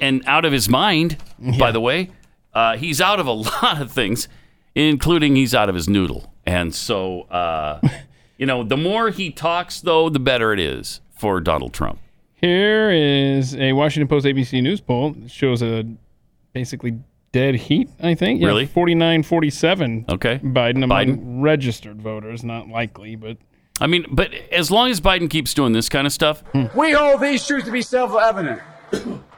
[0.00, 1.18] And out of his mind,
[1.58, 2.10] by the way.
[2.54, 3.32] Uh, he's out of a
[3.62, 4.28] lot of things,
[4.74, 6.32] including he's out of his noodle.
[6.46, 7.80] And so, uh,
[8.38, 11.98] you know, the more he talks, though, the better it is for Donald Trump.
[12.34, 15.84] Here is a Washington Post ABC News poll that shows a
[16.52, 16.98] basically
[17.32, 18.40] dead heat, I think.
[18.40, 18.66] Yeah, Really?
[18.66, 20.06] 49 47.
[20.08, 20.38] Okay.
[20.42, 21.18] Biden among Biden?
[21.42, 22.42] registered voters.
[22.44, 23.36] Not likely, but.
[23.80, 26.42] I mean, but as long as Biden keeps doing this kind of stuff,
[26.74, 28.60] We hold these truths to be self-evident.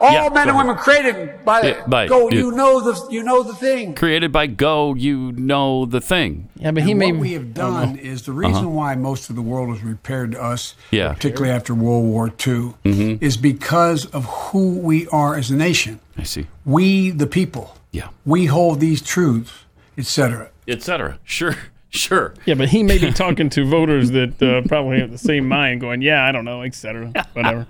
[0.01, 2.29] All Yeah, men and women created by the Yeah, by- go.
[2.29, 2.39] yeah.
[2.39, 3.95] You know the you know the thing.
[3.95, 6.49] created by Go, you know the thing.
[6.57, 7.11] Yeah, but he And may.
[7.13, 8.69] what we have done is the reason Uh-huh.
[8.69, 11.15] why most of the world was repaired to us, Yeah.
[11.15, 13.23] particularly after World War II, Mhm.
[13.23, 15.99] is because of who we are as a nation.
[16.17, 16.47] I see.
[16.67, 18.09] We, the people, Yeah.
[18.25, 19.65] We hold these truths,
[19.97, 20.51] etc.
[20.67, 21.19] Etc.
[21.25, 21.57] Sure.
[21.91, 22.35] Sure.
[22.45, 25.81] Yeah, but he may be talking to voters that uh, probably have the same mind,
[25.81, 27.67] going, "Yeah, I don't know, etc." Whatever.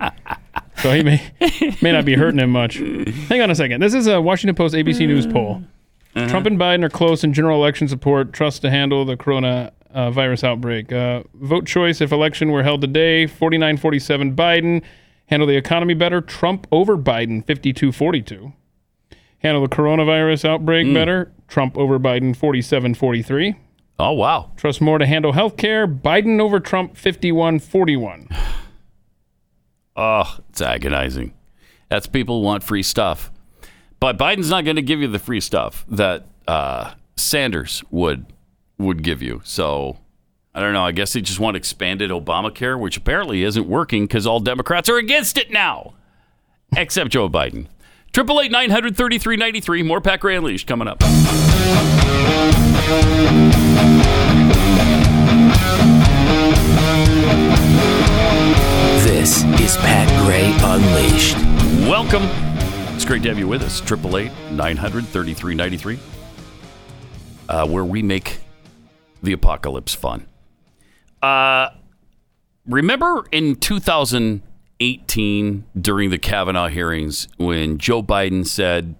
[0.75, 1.21] so he may
[1.81, 2.75] may not be hurting him much.
[2.75, 3.81] Hang on a second.
[3.81, 5.63] This is a Washington Post ABC News poll.
[6.17, 6.27] Uh-huh.
[6.27, 8.33] Trump and Biden are close in general election support.
[8.33, 10.91] Trust to handle the corona uh, virus outbreak.
[10.91, 14.83] Uh, vote choice if election were held today: 49-47 Biden.
[15.27, 16.19] Handle the economy better.
[16.19, 18.51] Trump over Biden, 52-42.
[19.39, 20.93] Handle the coronavirus outbreak Hmm.
[20.93, 21.31] better.
[21.47, 23.55] Trump over Biden, 47-43.
[23.97, 24.51] Oh wow.
[24.55, 25.85] Trust more to handle healthcare.
[26.01, 28.27] Biden over Trump 51-41.
[29.95, 31.33] Oh, it's agonizing.
[31.89, 33.31] That's people want free stuff.
[33.99, 38.25] But Biden's not going to give you the free stuff that uh, Sanders would
[38.77, 39.41] would give you.
[39.43, 39.97] So
[40.55, 40.85] I don't know.
[40.85, 44.97] I guess they just want expanded Obamacare, which apparently isn't working because all Democrats are
[44.97, 45.95] against it now,
[46.77, 47.67] except Joe Biden.
[48.11, 49.83] Triple eight nine hundred thirty three ninety three.
[49.83, 50.99] More Pat Gray Unleashed coming up.
[59.03, 61.37] This is Pat Gray Unleashed.
[61.87, 62.23] Welcome.
[62.95, 63.79] It's great to have you with us.
[63.79, 65.99] Triple eight nine hundred thirty three ninety three.
[67.47, 68.39] Uh, where we make
[69.21, 70.25] the apocalypse fun.
[71.21, 71.69] Uh,
[72.65, 73.55] remember in
[74.79, 78.95] 2018 during the Kavanaugh hearings when Joe Biden said,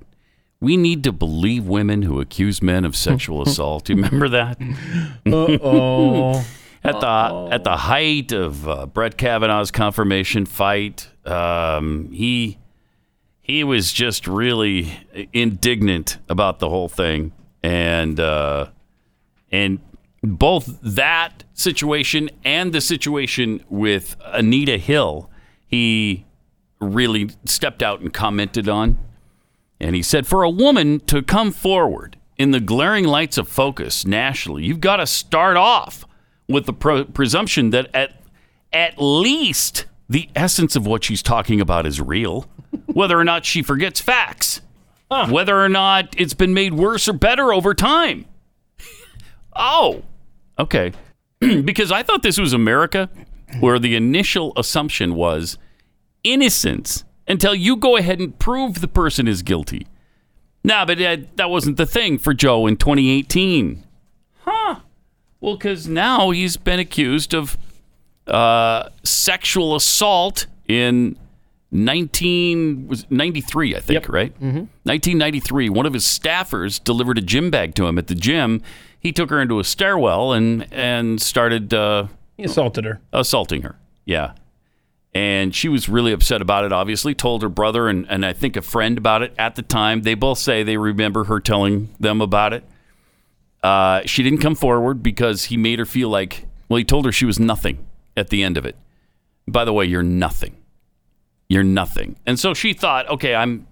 [0.59, 4.59] "We need to believe women who accuse men of sexual assault." Do you remember that?
[5.25, 6.45] Uh-oh.
[6.83, 12.57] at the at the height of uh, Brett Kavanaugh's confirmation fight, um, he
[13.41, 14.91] he was just really
[15.33, 17.31] indignant about the whole thing,
[17.63, 18.67] and uh,
[19.51, 19.79] and
[20.21, 25.29] both that situation and the situation with Anita Hill,
[25.69, 26.25] he
[26.81, 28.97] really stepped out and commented on.
[29.79, 34.05] And he said, for a woman to come forward in the glaring lights of focus
[34.05, 36.05] nationally, you've got to start off
[36.47, 38.15] with the pro- presumption that at
[38.71, 42.47] at least the essence of what she's talking about is real,
[42.87, 44.61] whether or not she forgets facts,
[45.29, 48.25] whether or not it's been made worse or better over time.
[49.55, 50.03] oh,
[50.57, 50.91] okay.
[51.39, 53.09] because I thought this was America,
[53.59, 55.57] where the initial assumption was
[56.23, 59.87] innocence until you go ahead and prove the person is guilty.
[60.63, 63.85] No, but uh, that wasn't the thing for Joe in 2018.
[64.41, 64.75] Huh.
[65.39, 67.57] Well, because now he's been accused of
[68.27, 71.15] uh, sexual assault in
[71.71, 74.33] 1993, I think, right?
[74.39, 74.67] Mhm.
[74.83, 75.69] 1993.
[75.69, 78.61] One of his staffers delivered a gym bag to him at the gym.
[78.99, 82.07] He took her into a stairwell and and started uh,
[82.39, 83.01] He assaulted her.
[83.11, 83.77] assaulting her.
[84.05, 84.31] Yeah.
[85.13, 88.55] And she was really upset about it, obviously, told her brother and, and I think
[88.55, 90.03] a friend about it at the time.
[90.03, 92.63] They both say they remember her telling them about it.
[93.61, 97.11] Uh, she didn't come forward because he made her feel like, well, he told her
[97.11, 97.85] she was nothing
[98.15, 98.77] at the end of it.
[99.45, 100.55] By the way, you're nothing.
[101.49, 102.15] You're nothing.
[102.25, 103.67] And so she thought, okay, I'm,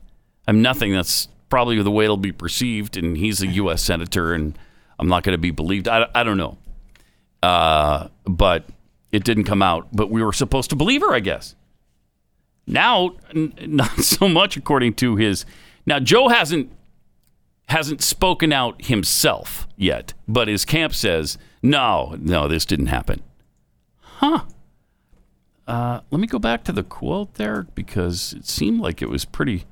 [0.45, 0.91] I'm nothing.
[0.91, 2.97] That's probably the way it'll be perceived.
[2.97, 3.81] And he's a U.S.
[3.81, 4.59] senator, and
[4.99, 5.87] I'm not going to be believed.
[5.87, 6.57] I, I don't know.
[7.43, 8.65] Uh, but
[9.11, 9.87] it didn't come out.
[9.93, 11.55] But we were supposed to believe her, I guess.
[12.65, 15.45] Now, n- not so much according to his.
[15.85, 16.71] Now, Joe hasn't
[17.69, 23.21] hasn't spoken out himself yet, but his camp says, no, no, this didn't happen.
[23.99, 24.45] Huh.
[25.67, 29.25] Uh, let me go back to the quote there because it seemed like it was
[29.25, 29.65] pretty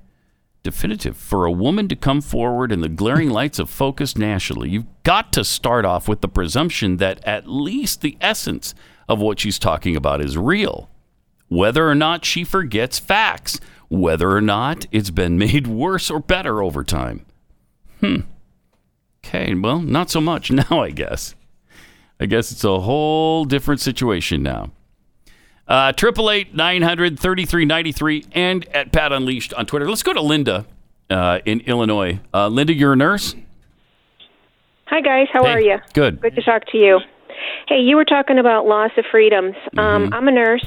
[0.65, 1.15] definitive.
[1.15, 5.31] For a woman to come forward in the glaring lights of focus nationally, you've got
[5.33, 8.75] to start off with the presumption that at least the essence
[9.07, 10.89] of what she's talking about is real.
[11.47, 16.61] Whether or not she forgets facts, whether or not it's been made worse or better
[16.61, 17.25] over time.
[18.01, 18.21] Hmm.
[19.23, 21.35] Okay, well, not so much now, I guess.
[22.19, 24.71] I guess it's a whole different situation now.
[25.67, 29.89] Uh, Triple eight nine hundred thirty three ninety three and at Pat Unleashed on Twitter.
[29.89, 30.65] Let's go to Linda
[31.09, 32.19] uh, in Illinois.
[32.33, 33.35] Uh, Linda, you're a nurse.
[34.85, 35.27] Hi, guys.
[35.33, 35.77] How Hey, are you?
[35.93, 36.21] good.
[36.21, 36.99] Good to talk to you.
[37.67, 39.55] Hey, you were talking about loss of freedoms.
[39.77, 40.65] Um, I'm a nurse,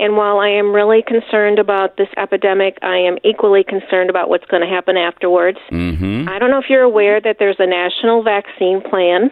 [0.00, 4.46] and while I am really concerned about this epidemic, I am equally concerned about what's
[4.46, 5.58] going to happen afterwards.
[5.70, 6.26] Mm-hmm.
[6.26, 9.30] I don't know if you're aware that there's a national vaccine plan.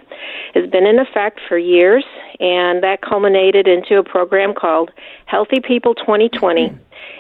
[0.55, 2.05] It's been in effect for years,
[2.39, 4.91] and that culminated into a program called
[5.25, 6.77] Healthy People 2020.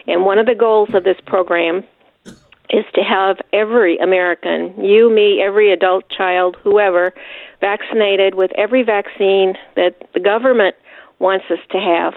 [0.06, 1.84] And one of the goals of this program
[2.68, 7.14] is to have every American, you, me, every adult child, whoever,
[7.62, 10.76] vaccinated with every vaccine that the government
[11.18, 12.12] wants us to have.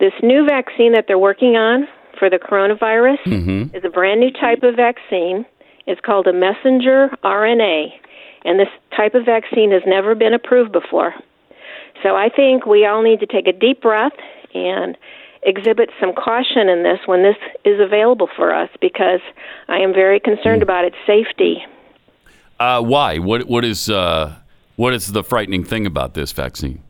[0.00, 1.88] This new vaccine that they're working on
[2.18, 3.76] for the coronavirus Mm-hmm.
[3.76, 5.44] is a brand new type of vaccine,
[5.86, 7.88] It's called a messenger RNA,
[8.44, 11.14] and this type of vaccine has never been approved before.
[12.02, 14.12] So I think we all need to take a deep breath
[14.54, 14.96] and
[15.42, 19.20] exhibit some caution in this when this is available for us because
[19.68, 21.64] I am very concerned about its safety.
[22.60, 23.18] Uh, why?
[23.18, 24.34] What what is uh,
[24.76, 26.82] what is the frightening thing about this vaccine?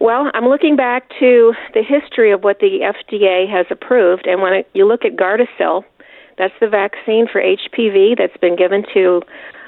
[0.00, 4.52] Well, I'm looking back to the history of what the FDA has approved, and when
[4.52, 5.84] it, you look at Gardasil,
[6.36, 9.22] that's the vaccine for HPV that's been given to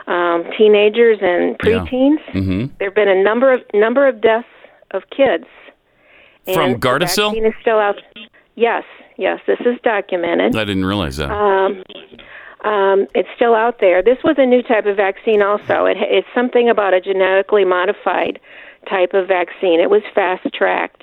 [0.06, 2.22] um, teenagers and preteens.
[2.32, 2.66] Mm-hmm.
[2.78, 4.46] There have been a number of number of deaths
[4.92, 5.46] of kids.
[6.44, 7.16] From and Gardasil?
[7.16, 7.96] The vaccine is still out.
[8.54, 8.84] Yes,
[9.16, 10.56] yes, this is documented.
[10.56, 11.30] I didn't realize that.
[11.30, 11.82] Um,
[12.64, 14.02] um, it's still out there.
[14.02, 15.86] This was a new type of vaccine, also.
[15.86, 18.38] It, it's something about a genetically modified
[18.88, 19.80] type of vaccine.
[19.80, 21.02] It was fast tracked.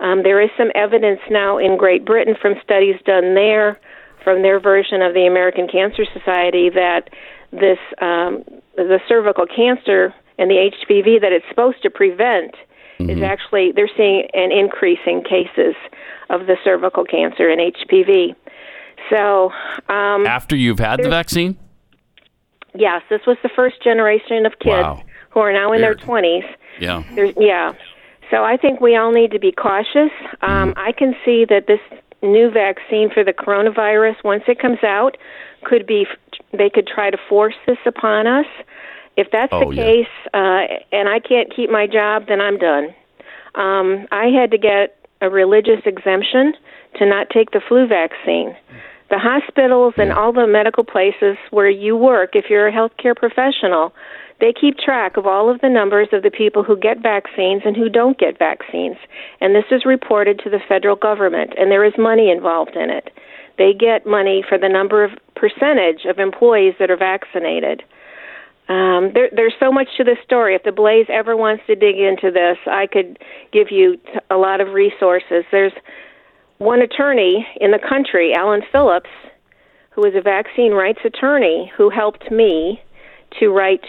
[0.00, 3.78] Um, there is some evidence now in Great Britain from studies done there,
[4.24, 7.10] from their version of the American Cancer Society, that
[7.52, 8.42] this um,
[8.76, 12.54] the cervical cancer and the HPV that it's supposed to prevent
[12.98, 15.74] is actually they're seeing an increase in cases
[16.30, 18.34] of the cervical cancer and HPV.
[19.10, 19.50] So
[19.92, 21.56] um, After you've had the vaccine?
[22.74, 25.02] Yes, this was the first generation of kids Wow.
[25.30, 25.98] who are now in Weird.
[26.00, 26.44] their 20s.
[26.80, 27.02] Yeah.
[27.14, 27.72] There's, yeah.
[28.30, 30.10] So I think we all need to be cautious.
[30.40, 30.78] Um, Mm-hmm.
[30.78, 31.80] I can see that this
[32.22, 35.16] new vaccine for the coronavirus, once it comes out,
[35.64, 36.06] could be
[36.52, 38.46] they could try to force this upon us.
[39.16, 39.82] If that's Oh, the yeah.
[39.84, 42.94] case, uh, and I can't keep my job, then I'm done.
[43.54, 46.54] Um, I had to get a religious exemption
[46.98, 48.56] to not take the flu vaccine.
[49.10, 53.92] The hospitals and all the medical places where you work, if you're a healthcare professional,
[54.42, 57.76] they keep track of all of the numbers of the people who get vaccines and
[57.76, 58.96] who don't get vaccines.
[59.40, 63.10] And this is reported to the federal government, and there is money involved in it.
[63.56, 67.84] They get money for the number of percentage of employees that are vaccinated.
[68.68, 70.56] Um, there, there's so much to this story.
[70.56, 73.20] If the Blaze ever wants to dig into this, I could
[73.52, 73.96] give you
[74.28, 75.44] a lot of resources.
[75.52, 75.72] There's
[76.58, 79.10] one attorney in the country, Alan Phillips,
[79.90, 82.82] who is a vaccine rights attorney, who helped me
[83.38, 83.84] to write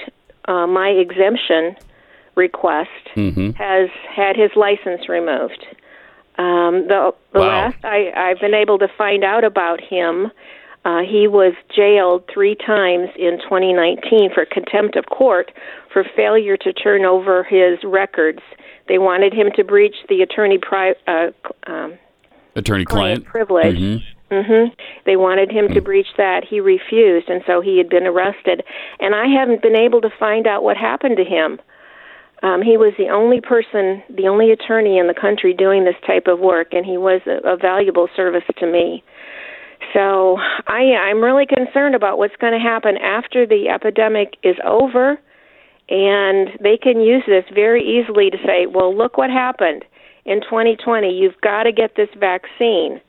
[0.48, 1.76] uh, my exemption
[2.36, 3.52] request, Mm-hmm.
[3.52, 5.66] has had his license removed.
[6.38, 7.48] Um, the the Wow.
[7.48, 10.32] last I, I've been able to find out about him,
[10.84, 15.52] uh, he was jailed three times in 2019 for contempt of court
[15.92, 18.40] for failure to turn over his records.
[18.88, 21.28] They wanted him to breach the attorney pri- uh,
[21.68, 21.94] um,
[22.56, 23.26] Attorney client.
[23.26, 24.02] privilege.
[24.34, 24.72] Mhm.
[25.06, 26.44] They wanted him to breach that.
[26.44, 28.64] He refused, and so he had been arrested.
[29.00, 31.60] And I haven't been able to find out what happened to him.
[32.42, 36.28] Um, he was the only person, the only attorney in the country doing this type
[36.28, 39.04] of work, and he was a, a valuable service to me.
[39.94, 40.38] So
[40.68, 45.20] I, I'm really concerned about what's going to happen after the epidemic is over,
[45.90, 49.86] and they can use this very easily to say, "Well, look what happened
[50.26, 51.14] in 2020.
[51.14, 53.00] You've got to get this vaccine."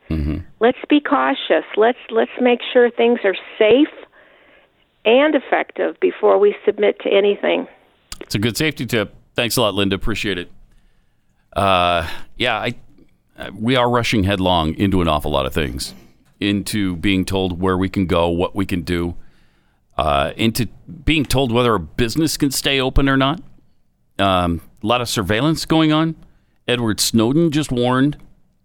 [0.65, 1.67] Let's be cautious.
[1.77, 3.95] Let's let's make sure things are safe
[5.05, 7.67] and effective before we submit to anything.
[8.23, 9.15] It's a good safety tip.
[9.35, 9.95] Thanks a lot, Linda.
[9.95, 10.51] Appreciate it.
[11.55, 12.09] Uh,
[12.39, 12.75] yeah, I,
[13.37, 15.93] uh, we are rushing headlong into an awful lot of things,
[16.41, 19.17] into being told where we can go, what we can do,
[19.99, 20.69] uh, into
[21.05, 23.43] being told whether a business can stay open or not.
[24.19, 26.17] Um, a lot of surveillance going on.
[26.67, 28.17] Edward Snowden just warned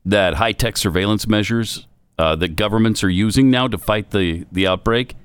[0.06, 1.88] that high tech surveillance measures
[2.20, 5.16] uh, that governments are using now to fight the, the outbreak,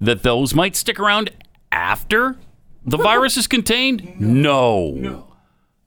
[0.00, 1.30] that those might stick around
[1.70, 2.36] after
[2.84, 4.20] the virus is contained?
[4.20, 4.90] No.
[4.90, 5.36] No.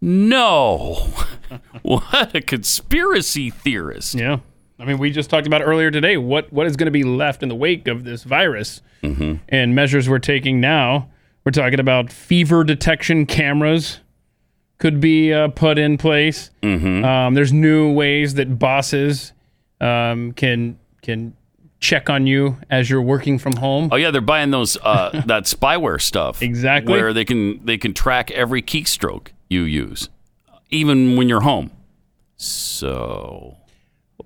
[0.02, 1.08] no.
[1.82, 4.16] what a conspiracy theorist.
[4.16, 4.40] Yeah.
[4.80, 7.44] I mean, we just talked about earlier today what what is going to be left
[7.44, 9.36] in the wake of this virus Mm-hmm.
[9.50, 11.10] and measures we're taking now.
[11.44, 14.00] We're talking about fever detection cameras
[14.80, 16.50] could be uh, put in place.
[16.64, 17.06] Mm-hmm.
[17.06, 19.32] Um, there's new ways that bosses
[19.86, 21.36] um, can can
[21.80, 23.90] check on you as you're working from home.
[23.92, 26.42] Oh yeah, they're buying those uh, that spyware stuff.
[26.42, 26.92] Exactly.
[26.92, 30.10] Where they can they can track every keystroke you use,
[30.70, 31.72] even when you're home.
[32.38, 33.58] So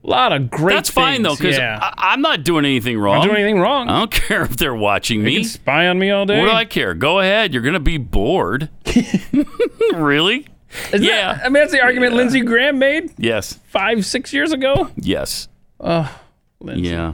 [0.03, 0.75] a lot of great.
[0.75, 1.93] That's fine though, because yeah.
[1.97, 3.17] I'm not doing anything wrong.
[3.19, 3.89] Not doing anything wrong.
[3.89, 5.35] I don't care if they're watching me.
[5.35, 6.39] can spy on me all day.
[6.39, 6.93] What do I care?
[6.93, 7.53] Go ahead.
[7.53, 8.69] You're gonna be bored.
[9.93, 10.47] really?
[10.93, 11.33] Is yeah.
[11.33, 13.59] That, I mean, that's the argument Lindsey Graham made Yes.
[13.69, 14.89] five, six years ago.
[14.95, 15.47] Yes.
[15.79, 16.13] Oh,
[16.59, 16.89] Lindsey.
[16.89, 17.13] Yeah.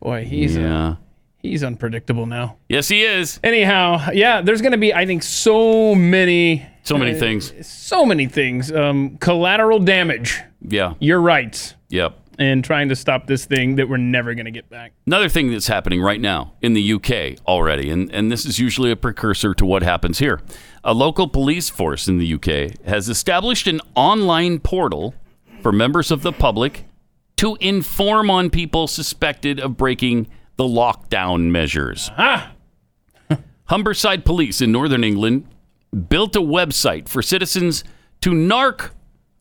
[0.00, 0.94] Boy, he's uh, yeah.
[1.38, 2.56] he's unpredictable now.
[2.68, 3.40] Yes, he is.
[3.42, 7.52] Anyhow, yeah, there's going to be, I think, so many, So many uh, things.
[7.66, 8.70] so many things.
[8.70, 10.40] Um, collateral damage.
[10.62, 10.94] Yeah.
[11.00, 11.74] Your rights.
[11.88, 12.16] Yep.
[12.38, 14.92] In trying to stop this thing that we're never going to get back.
[15.06, 18.90] Another thing that's happening right now in the UK already, and, and this is usually
[18.90, 20.40] a precursor to what happens here.
[20.84, 25.14] A local police force in the UK has established an online portal
[25.60, 26.84] for members of the public
[27.36, 32.10] to inform on people suspected of breaking the lockdown measures.
[32.16, 32.52] Ah!
[33.68, 35.46] Humberside Police in Northern England
[36.08, 37.82] built a website for citizens
[38.20, 38.90] to narc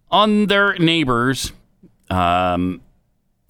[0.09, 1.51] on their neighbors
[2.09, 2.81] um,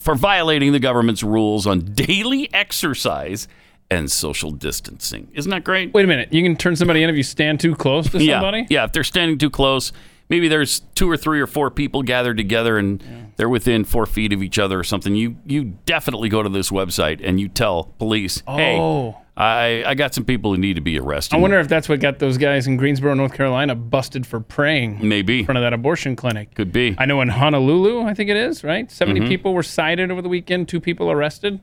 [0.07, 3.45] for violating the government's rules on daily exercise
[3.91, 5.27] and social distancing.
[5.33, 5.93] Isn't that great?
[5.93, 6.31] Wait a minute.
[6.31, 8.67] You can turn somebody in if you stand too close to Yeah, somebody?
[8.69, 8.85] yeah.
[8.85, 9.91] If they're standing too close,
[10.29, 13.03] maybe there's two or three or four people gathered together and
[13.35, 15.13] they're within four feet of each other or something.
[15.13, 19.17] You you definitely go to this website and you tell police, hey, Oh.
[19.37, 21.35] I, I got some people who need to be arrested.
[21.35, 24.97] I wonder if that's what got those guys in Greensboro, North Carolina, busted for praying
[25.07, 25.39] Maybe.
[25.39, 26.55] in front of that abortion clinic.
[26.55, 26.95] Could be.
[26.97, 28.91] I know in Honolulu, I think it is, right?
[28.91, 29.27] 70 Mhm.
[29.27, 31.59] people were cited over the weekend, two people arrested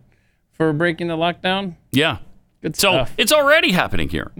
[0.52, 1.74] for breaking the lockdown.
[1.90, 2.18] Yeah.
[2.62, 3.14] Good so stuff.
[3.18, 4.30] it's already happening here.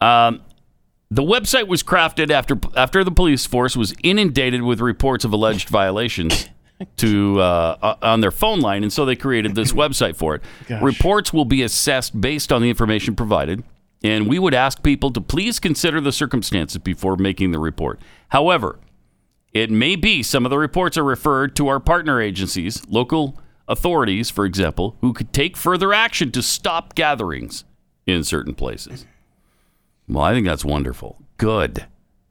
[0.00, 0.40] Um,
[1.10, 5.68] the website was crafted after after the police force was inundated with reports of alleged
[5.68, 6.48] violations
[6.96, 10.42] to uh, on their phone line, and so they created this website for it.
[10.66, 10.82] Gosh.
[10.82, 13.62] Reports will be assessed based on the information provided,
[14.02, 18.00] and we would ask people to please consider the circumstances before making the report.
[18.28, 18.78] However,
[19.52, 24.30] it may be some of the reports are referred to our partner agencies, local authorities,
[24.30, 27.64] for example, who could take further action to stop gatherings
[28.06, 29.06] in certain places.
[30.08, 31.18] Well, I think that's wonderful.
[31.36, 31.86] Good.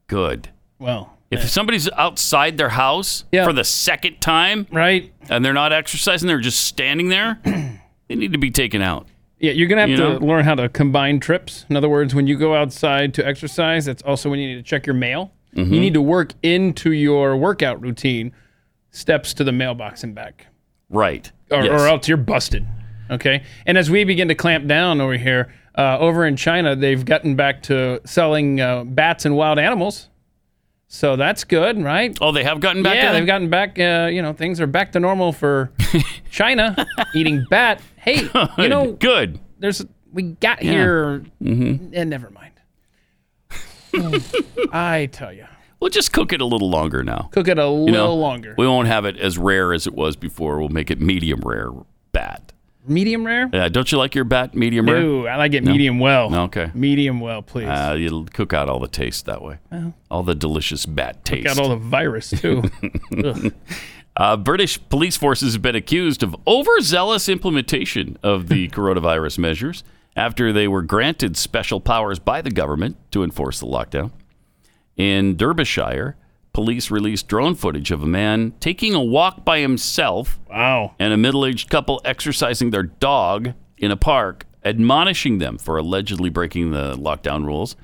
[0.07, 0.49] Good.
[0.79, 6.27] Well, If somebody's outside their house for the second time, right, and they're not exercising,
[6.27, 7.39] they're just standing there,
[8.07, 9.07] they need to be taken out.
[9.39, 10.25] Yeah, you're gonna have You to know?
[10.25, 11.65] learn how to combine trips.
[11.69, 14.63] In other words, when you go outside to exercise, that's also when you need to
[14.63, 15.31] check your mail.
[15.53, 18.33] You need to work into your workout routine
[18.91, 20.45] steps to the mailbox and back,
[20.89, 21.31] Right.
[21.51, 21.81] or, Yes.
[21.81, 22.65] or else you're busted.
[23.09, 23.41] Okay.
[23.65, 27.35] And as we begin to clamp down over here, uh, over in China, they've gotten
[27.35, 30.09] back to selling uh, bats and wild animals.
[30.91, 32.17] So that's good, right?
[32.19, 32.95] Oh, they have gotten back.
[32.95, 33.77] yeah, they've gotten back.
[33.77, 35.71] Uh, you know, things are back to normal for
[36.31, 36.75] China
[37.13, 37.79] eating bat.
[37.95, 39.39] Hey, you know, good.
[39.59, 40.71] There's we got Yeah.
[40.71, 41.91] here, Mhm.
[41.93, 42.53] and never mind.
[44.73, 45.45] I tell you,
[45.79, 47.29] We'll just cook it a little longer now.
[47.31, 48.53] cook it a little know, longer.
[48.57, 50.59] We won't have it as rare as it was before.
[50.59, 51.69] We'll make it medium rare
[52.11, 52.51] bat.
[52.89, 53.49] Medium rare?
[53.53, 53.69] Yeah.
[53.69, 55.01] don't you like your bat medium rare?
[55.01, 55.71] No, I like it No?
[55.71, 56.33] medium well.
[56.45, 56.71] Okay.
[56.73, 57.67] Medium well, please.
[57.67, 59.57] Uh, you'll cook out all the taste that way.
[59.71, 59.93] Well.
[60.09, 61.45] all the delicious bat taste.
[61.45, 62.63] Got all the virus too.
[63.23, 63.53] Ugh.
[64.17, 69.83] Uh, British police forces have been accused of overzealous implementation of the coronavirus measures
[70.15, 74.11] after they were granted special powers by the government to enforce the lockdown.
[74.97, 76.17] In Derbyshire,
[76.53, 80.39] police released drone footage of a man taking a walk by himself.
[80.49, 80.95] Wow.
[80.99, 86.29] And a middle aged couple exercising their dog in a park, admonishing them for allegedly
[86.29, 87.75] breaking the lockdown rules.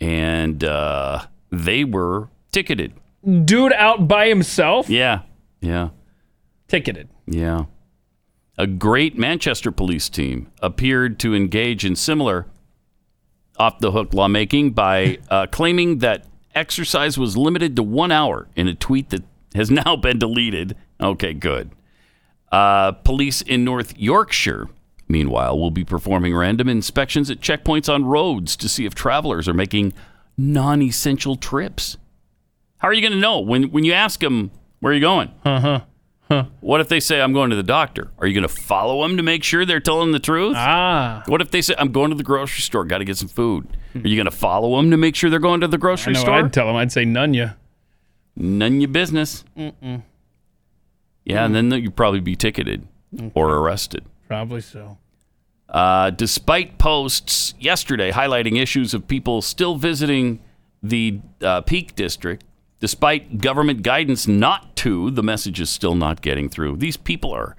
[0.00, 2.94] And uh, they were ticketed.
[3.44, 5.22] Dude out by himself, Yeah.
[5.60, 5.90] Yeah.
[6.68, 7.08] ticketed.
[7.26, 7.64] Yeah.
[8.56, 12.46] A Greater Manchester police team appeared to engage in similar
[13.58, 16.24] off the hook lawmaking by uh, claiming that
[16.54, 19.22] exercise was limited to one hour in a tweet that
[19.54, 20.76] has now been deleted.
[21.00, 21.70] Okay, good.
[22.50, 24.68] Uh, police in North Yorkshire,
[25.08, 29.54] meanwhile, will be performing random inspections at checkpoints on roads to see if travelers are
[29.54, 29.92] making
[30.36, 31.96] non essential trips.
[32.78, 34.50] How are you going to know when, when you ask them,
[34.80, 35.30] where are you going?
[35.44, 35.80] Uh huh.
[36.30, 36.44] Huh.
[36.60, 38.12] What if they say, I'm going to the doctor?
[38.18, 40.54] Are you going to follow them to make sure they're telling the truth?
[40.56, 41.24] Ah.
[41.26, 43.66] What if they say, I'm going to the grocery store, got to get some food?
[43.96, 46.12] Are you going to follow them to make sure they're going to the I grocery
[46.12, 46.20] know.
[46.20, 46.34] store?
[46.34, 47.50] I'd tell them, I'd say none ya.
[48.36, 49.44] None your business.
[49.56, 50.02] Mm-mm.
[51.24, 52.86] Yeah, and then you'd probably be ticketed
[53.34, 54.04] or arrested.
[54.28, 54.98] Probably so.
[55.68, 60.40] Uh, despite posts yesterday highlighting issues of people still visiting
[60.82, 62.44] the uh, Peak District,
[62.80, 66.76] despite government guidance not to, the message is still not getting through.
[66.76, 67.56] These people are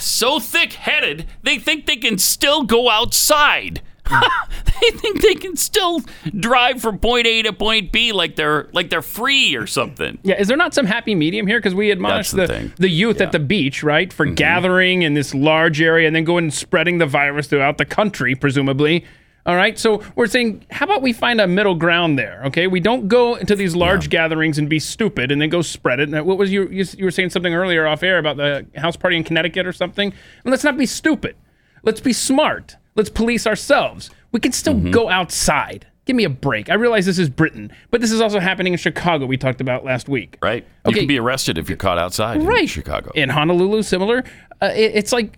[0.00, 3.82] so thick headed, they think they can still go outside.
[4.10, 6.00] they think they can still
[6.38, 10.18] drive from point A to point B like they're like they're free or something.
[10.22, 11.58] Yeah, is there not some happy medium here?
[11.58, 14.34] Because we admonish That's the the, the youth at the beach, right, for mm-hmm.
[14.34, 18.34] gathering in this large area and then going and spreading the virus throughout the country,
[18.34, 19.04] presumably.
[19.44, 22.42] All right, so we're saying, how about we find a middle ground there?
[22.46, 25.98] Okay, we don't go into these large gatherings and be stupid and then go spread
[25.98, 26.08] it.
[26.14, 26.84] And what was you, you?
[26.96, 30.12] You were saying something earlier off air about the house party in Connecticut or something.
[30.44, 31.34] And let's not be stupid.
[31.82, 32.76] Let's be smart.
[32.94, 34.10] Let's police ourselves.
[34.30, 35.86] We can still go outside.
[36.04, 36.70] Give me a break.
[36.70, 39.26] I realize this is Britain, but this is also happening in Chicago.
[39.26, 40.38] We talked about last week.
[40.42, 40.64] Right.
[40.86, 40.94] Okay.
[40.94, 42.68] You can be arrested if you're caught outside in Right.
[42.68, 43.10] Chicago.
[43.16, 44.22] In Honolulu, similar.
[44.60, 45.36] Uh, it- it's like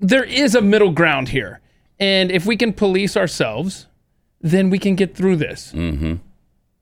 [0.00, 1.60] there is a middle ground here,
[2.02, 3.86] and if we can police ourselves,
[4.40, 5.72] then we can get through this.
[5.72, 6.14] Mm-hmm.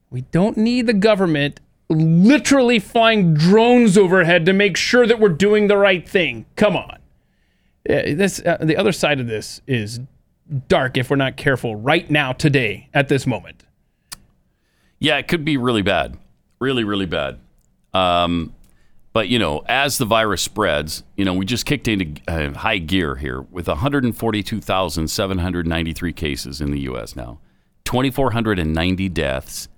[0.08, 1.60] We don't need the government
[1.90, 6.46] literally flying drones overhead to make sure that we're doing the right thing.
[6.56, 7.00] Come on.
[7.88, 10.00] Uh, this uh, the other side of this is
[10.68, 13.64] dark if we're not careful right now today at this moment.
[15.00, 16.16] Yeah, it could be really bad,
[16.60, 17.38] really, really bad.
[17.92, 18.54] Um,
[19.12, 22.78] but you know, as the virus spreads, you know, we just kicked into uh, high
[22.78, 27.16] gear here with 142,793 cases in the U.S.
[27.16, 27.40] now,
[27.84, 29.68] 2,490 deaths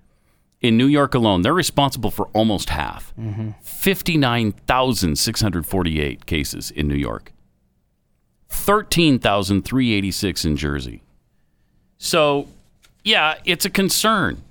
[0.61, 1.41] in New York alone.
[1.43, 3.13] They're responsible for almost half,
[3.63, 7.33] 59,648 cases in New York,
[8.49, 11.03] 13,386 in Jersey.
[11.99, 12.49] So,
[13.03, 14.43] yeah, it's a concern.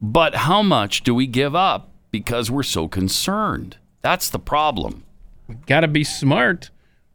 [0.00, 3.76] But how much do we give up because we're so concerned?
[4.06, 5.02] That's the problem.
[5.48, 6.70] We Got to be smart,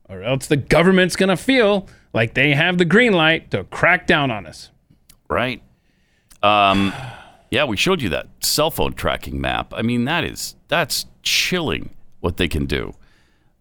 [0.10, 4.06] or else the government's going to feel like they have the green light to crack
[4.06, 4.72] down on us.
[5.30, 5.64] Right.
[6.44, 6.94] Um,
[7.50, 9.74] yeah, we showed you that cell phone tracking map.
[9.74, 12.94] I mean, that is that's chilling what they can do.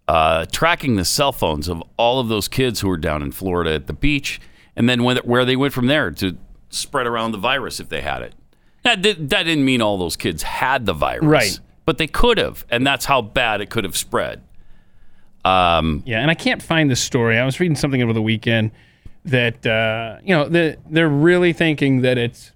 [0.09, 3.75] Uh, tracking the cell phones of all of those kids who were down in Florida
[3.75, 4.41] at the beach,
[4.75, 6.37] and then when, where they went from there to
[6.69, 8.35] spread around the virus if they had it.
[8.83, 11.61] That, did, that didn't mean all those kids had the virus, Right.
[11.87, 14.43] But they could have, and that's how bad it could have spread.
[15.45, 17.39] Um, Yeah, and I can't find this story.
[17.39, 18.71] I was reading something over the weekend
[19.25, 22.53] that uh, you know that they're really thinking that it's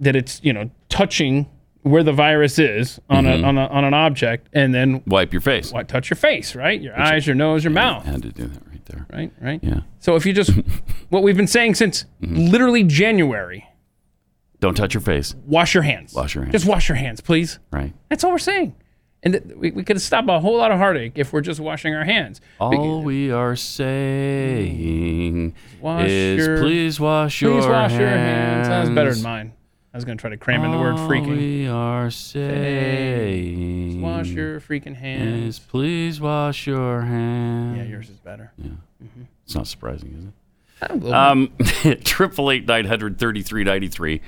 [0.00, 1.46] that it's you know touching
[1.82, 3.42] where the virus is on Mhm.
[3.42, 5.72] a, on a on an object, and then wipe your face.
[5.72, 6.78] What touch your face, right?
[6.80, 8.04] Your eyes, your nose, your mouth.
[8.04, 9.06] Had to do that right there.
[9.10, 9.60] Right, right.
[9.62, 9.80] Yeah.
[9.98, 10.50] So if you just
[11.08, 12.36] what we've been saying since Mm-hmm.
[12.48, 13.64] literally January,
[14.60, 15.34] Don't touch your face.
[15.46, 16.12] wash your hands.
[16.14, 16.52] Wash your hands.
[16.52, 17.58] Just wash your hands, please.
[17.72, 17.92] Right.
[18.08, 18.74] That's all we're saying.
[19.22, 21.94] And th- we, we could stop a whole lot of heartache if we're just washing
[21.94, 22.40] our hands.
[22.58, 23.54] All we are
[24.50, 27.64] saying Wash is your- please wash your hands.
[27.66, 28.00] Please wash hands.
[28.00, 28.68] your hands.
[28.68, 29.52] That was better than mine.
[29.92, 31.36] I was going to try to cram in the word All freaking.
[31.36, 35.56] we are saying Wash your freaking hands.
[35.56, 37.76] is please wash your hands.
[37.78, 38.52] Yeah, yours is better.
[38.56, 38.70] Yeah.
[39.44, 40.32] It's not surprising, is it?
[40.90, 41.52] A little Um,
[42.04, 44.20] triple eight nine hundred thirty three ninety three.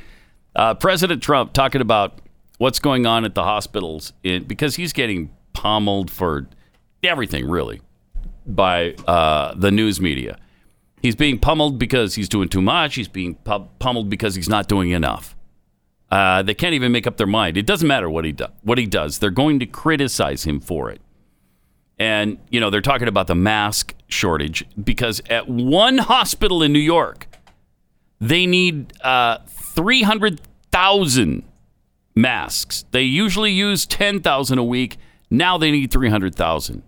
[0.54, 2.20] Uh, President Trump talking about
[2.58, 6.48] what's going on at the hospitals in, because he's getting pummeled for
[7.02, 7.80] everything, really,
[8.46, 10.38] by uh, the news media.
[11.00, 12.94] He's being pummeled because he's doing too much.
[12.94, 15.36] He's being pu- pummeled because he's not doing enough.
[16.10, 17.56] Uh, they can't even make up their mind.
[17.56, 19.18] It doesn't matter what he do- what he does.
[19.18, 21.00] They're going to criticize him for it.
[21.98, 26.78] And, you know, they're talking about the mask shortage because at one hospital in New
[26.78, 27.28] York,
[28.20, 29.38] they need uh,
[29.74, 31.42] 300,000
[32.14, 32.84] masks.
[32.90, 34.98] They usually use 10,000 a week.
[35.30, 36.82] Now they need 300,000.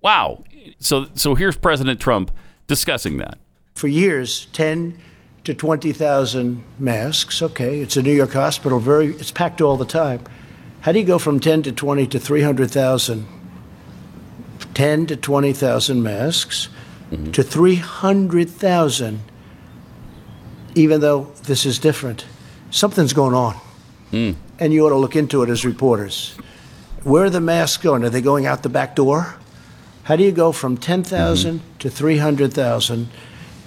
[0.00, 0.44] Wow.
[0.78, 2.30] So, so here's President Trump
[2.66, 3.38] discussing that.
[3.74, 4.98] for years 10
[5.44, 7.42] to 20,000 masks.
[7.42, 10.20] Okay, it's a New York hospital, very it's packed all the time.
[10.80, 13.26] How do you go from 10 to 20 to 300,000?
[14.74, 16.68] 10 to 20,000 masks
[17.10, 17.30] mm-hmm.
[17.30, 19.20] to 300,000
[20.74, 22.24] even though this is different.
[22.70, 23.56] Something's going on.
[24.58, 26.36] And you ought to look into it as reporters.
[27.02, 28.04] Where are the masks going?
[28.04, 29.34] Are they going out the back door?
[30.04, 33.08] How do you go from 10,000 to 300,000?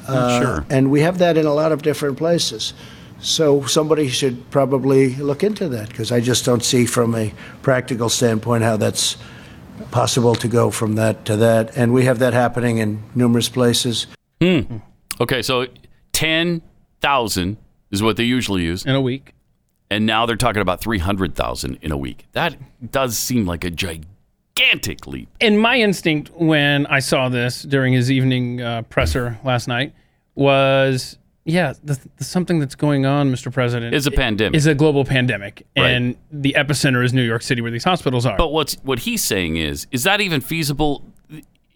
[0.07, 0.65] Uh, Sure.
[0.69, 2.73] And we have that in a lot of different places.
[3.19, 8.09] So somebody should probably look into that because I just don't see from a practical
[8.09, 9.17] standpoint how that's
[9.91, 11.75] possible to go from that to that.
[11.75, 14.07] And we have that happening in numerous places.
[14.39, 14.77] Hmm.
[15.19, 15.65] Okay, so
[17.11, 17.57] 10,000
[17.91, 19.33] is what they usually use in a week.
[19.89, 22.25] And now they're talking about 300,000 in a week.
[22.33, 22.57] That
[22.91, 25.29] does seem like a gigantic leap.
[25.39, 29.93] And my instinct when I saw this during his evening uh, presser last night
[30.35, 33.51] was, yeah, the, the, something that's going on, Mr.
[33.53, 34.57] President, Is a pandemic.
[34.57, 35.87] Is a global pandemic, Right.
[35.91, 38.37] and the epicenter is New York City, where these hospitals are.
[38.37, 41.05] But what's what he's saying is, is that even feasible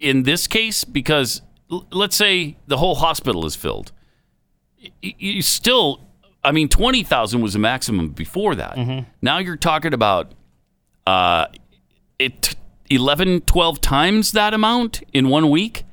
[0.02, 0.84] in this case?
[0.84, 1.42] Because
[1.72, 3.94] l- let's say the whole hospital is filled,
[5.02, 6.02] you still,
[6.44, 8.76] I mean, twenty thousand was the maximum before that.
[8.76, 9.10] Mm-hmm.
[9.22, 10.34] Now you're talking about
[11.08, 11.48] uh,
[12.20, 12.56] it
[12.90, 15.84] 11, 12 times that amount in one week.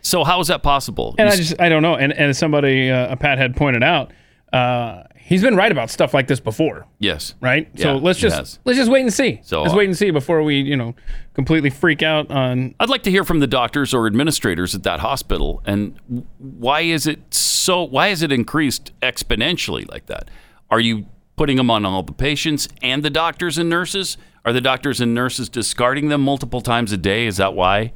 [0.00, 1.14] So how is that possible?
[1.18, 1.94] And You I just I don't know.
[1.96, 4.12] And and as somebody uh, Pat had pointed out,
[4.52, 7.34] uh, he's been right about stuff like this before, Yes.
[7.40, 7.68] right?
[7.78, 8.58] so let's just has.
[8.64, 9.40] let's just wait and see.
[9.42, 10.94] So, let's uh, wait and see before we, you know,
[11.34, 12.74] completely freak out on.
[12.80, 15.62] I'd like to hear from the doctors or administrators at that hospital.
[15.66, 15.98] And
[16.38, 17.82] why is it so?
[17.84, 20.30] Why is it increased exponentially like that?
[20.70, 21.06] Are you
[21.36, 24.16] putting them on all the patients and the doctors and nurses?
[24.44, 27.26] Are the doctors and nurses discarding them multiple times a day?
[27.26, 27.92] Is that why?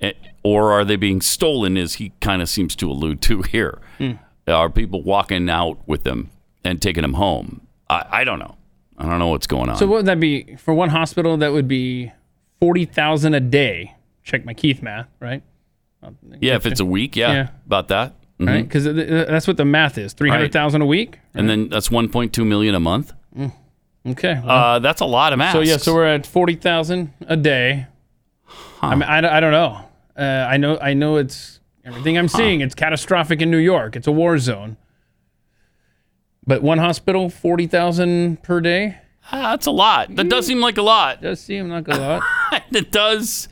[0.00, 0.12] Eh,
[0.42, 3.78] Or are they being stolen, as he kind of seems to allude to here?
[3.98, 4.12] Hmm.
[4.48, 6.30] Are people walking out with them
[6.64, 7.66] and taking them home?
[7.88, 8.56] I, I don't know.
[8.98, 9.76] I don't know what's going on.
[9.76, 11.36] So what would that be for one hospital?
[11.38, 12.12] That would be
[12.60, 13.94] forty thousand a day.
[14.24, 15.42] Check my Keith math, right?
[16.40, 17.48] yeah, if it's a week, yeah, Yeah.
[17.66, 18.14] about that.
[18.38, 18.46] Mhm.
[18.46, 20.12] Right, because that's what the math is.
[20.14, 21.18] Three hundred thousand a week.
[21.34, 23.12] and then that's 1.2 million a month.
[24.06, 24.40] Okay.
[24.42, 25.52] Uh, that's a lot of masks.
[25.54, 27.86] So yeah, so we're at forty thousand a day.
[28.82, 29.80] I mean, I, don't- I don't know.
[30.16, 32.60] Uh, I know I know it's everything I'm seeing.
[32.62, 33.96] It's catastrophic in New York.
[33.96, 34.76] It's a war zone.
[36.50, 38.98] But one hospital, forty thousand per day.
[39.30, 40.16] Ah, that's a lot.
[40.16, 41.22] That does seem like a lot.
[41.22, 42.24] Does seem like a lot.
[42.72, 43.46] it does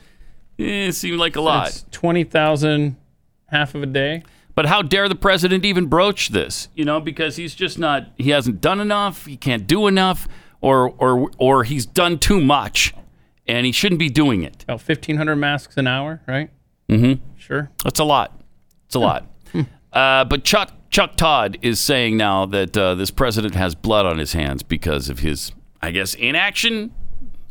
[0.59, 1.69] eh, seem like a lot.
[1.69, 2.97] It's twenty thousand,
[3.45, 4.23] half of a day.
[4.53, 6.67] But how dare the president even broach this?
[6.75, 8.09] You know, because he's just not.
[8.17, 9.27] He hasn't done enough.
[9.27, 10.27] He can't do enough,
[10.59, 12.93] or or or he's done too much,
[13.47, 14.63] and he shouldn't be doing it.
[14.63, 16.49] About fifteen hundred masks an hour, right?
[16.89, 17.23] Mm-hmm.
[17.37, 17.71] Sure.
[17.81, 18.41] That's a lot.
[18.87, 19.25] It's a lot.
[19.91, 24.17] Uh, but Chuck Chuck Todd is saying now that uh, this president has blood on
[24.17, 25.51] his hands because of his,
[25.81, 26.91] I guess, inaction.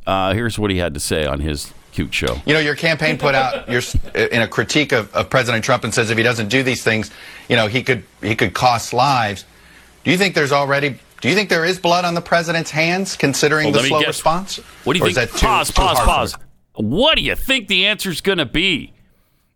[0.07, 2.41] Uh, here's what he had to say on his cute show.
[2.47, 3.83] You know, your campaign put out your
[4.15, 7.11] in a critique of, of President Trump and says if he doesn't do these things,
[7.49, 9.45] you know, he could he could cost lives.
[10.05, 10.99] Do you think there's already?
[11.21, 14.09] Do you think there is blood on the president's hands, considering Well, the slow guess.
[14.09, 14.57] response?
[14.85, 15.31] What do you Or is think?
[15.33, 16.35] that too- pause, too pause, hard pause.
[16.75, 18.93] What do you think the answer's going to be?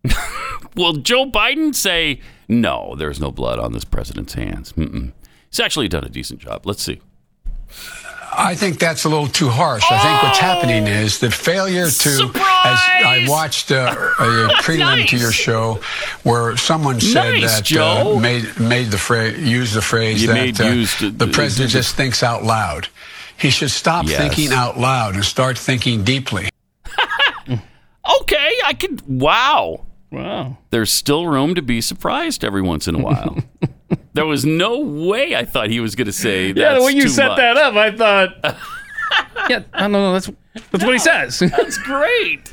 [0.77, 4.73] Will Joe Biden say, no, there's no blood on this president's hands?
[4.73, 5.13] Mm-mm.
[5.51, 6.67] He's actually done a decent job.
[6.67, 7.01] Let's see.
[8.35, 9.83] I think that's a little too harsh.
[9.91, 14.23] I think what's happening is the failure to, as I watched uh, a
[14.63, 15.81] prelim to your show,
[16.23, 18.15] where someone said Nice, that Joe.
[18.17, 21.73] uh, made made the phrase used the phrase You that uh, use to- the president
[21.73, 22.89] just thinks out loud.
[23.37, 24.19] He should stop Yes.
[24.19, 26.49] thinking out loud and start thinking deeply.
[28.23, 29.01] Okay, I could.
[29.07, 29.85] Wow.
[30.13, 30.59] Wow.
[30.71, 33.39] There's still room to be surprised every once in a while.
[34.13, 36.61] there was no way I thought he was going to say that.
[36.61, 38.37] yeah, the way you set that up, I thought.
[39.49, 40.13] yeah, I don't know.
[40.13, 40.31] That's
[40.71, 41.39] that's what he says.
[41.41, 42.53] That's great.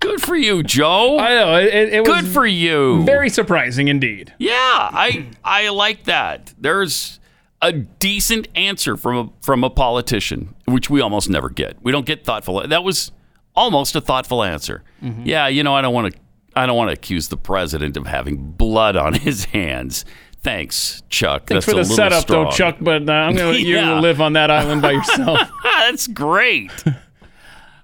[0.00, 1.18] Good for you, Joe.
[1.18, 1.56] I know.
[1.56, 3.02] It, it, it Good for you.
[3.04, 4.34] Very surprising indeed.
[4.38, 6.52] Yeah, I I like that.
[6.58, 7.18] There's
[7.62, 11.82] a decent answer from a from a politician, which we almost never get.
[11.82, 12.68] We don't get thoughtful.
[12.68, 13.12] That was
[13.56, 14.84] almost a thoughtful answer.
[15.02, 15.22] Mm-hmm.
[15.24, 16.20] Yeah, you know, I don't want to
[16.58, 20.04] I don't want to accuse the president of having blood on his hands.
[20.40, 21.46] Thanks, Chuck.
[21.48, 22.44] Thanks That's for the setup, strong.
[22.44, 22.76] though, Chuck.
[22.80, 23.96] But uh, I'm gonna let Yeah.
[23.96, 25.40] you live on that island by yourself.
[25.62, 26.70] That's great.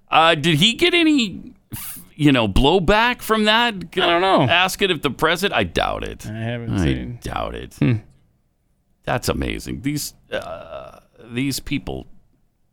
[0.08, 1.52] Uh, did he get any,
[2.14, 3.74] you know, blowback from that?
[3.74, 4.42] I don't know.
[4.42, 5.58] Ask it if the president.
[5.58, 6.26] I doubt it.
[6.26, 6.86] I haven't seen.
[6.88, 7.18] I seen.
[7.22, 7.74] doubt it.
[7.74, 7.92] Hmm.
[9.02, 9.82] That's amazing.
[9.82, 12.06] These uh, these people,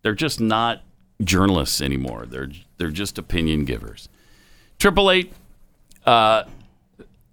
[0.03, 0.83] they're just not
[1.23, 2.25] journalists anymore.
[2.27, 4.09] They're they're just opinion givers.
[4.79, 5.33] Triple eight.
[6.05, 6.43] Uh,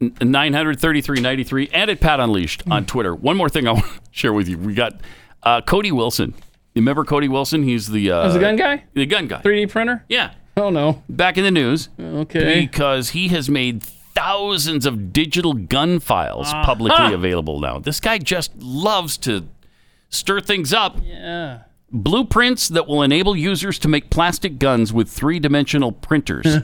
[0.00, 3.14] 933.93 and at Pat Unleashed on Twitter.
[3.14, 4.58] One more thing I want to share with you.
[4.58, 5.00] We got
[5.42, 6.34] uh, Cody Wilson.
[6.74, 7.62] You remember Cody Wilson?
[7.62, 9.40] He's the uh, As a gun guy, the gun guy.
[9.42, 10.04] 3D printer.
[10.08, 10.34] Yeah.
[10.56, 11.02] Oh no.
[11.08, 11.88] Back in the news.
[11.98, 12.60] Okay.
[12.60, 17.78] Because he has made thousands of digital gun files publicly available now.
[17.78, 19.48] This guy just loves to
[20.10, 20.96] stir things up.
[21.02, 21.62] Yeah.
[21.90, 26.46] Blueprints that will enable users to make plastic guns with three dimensional printers.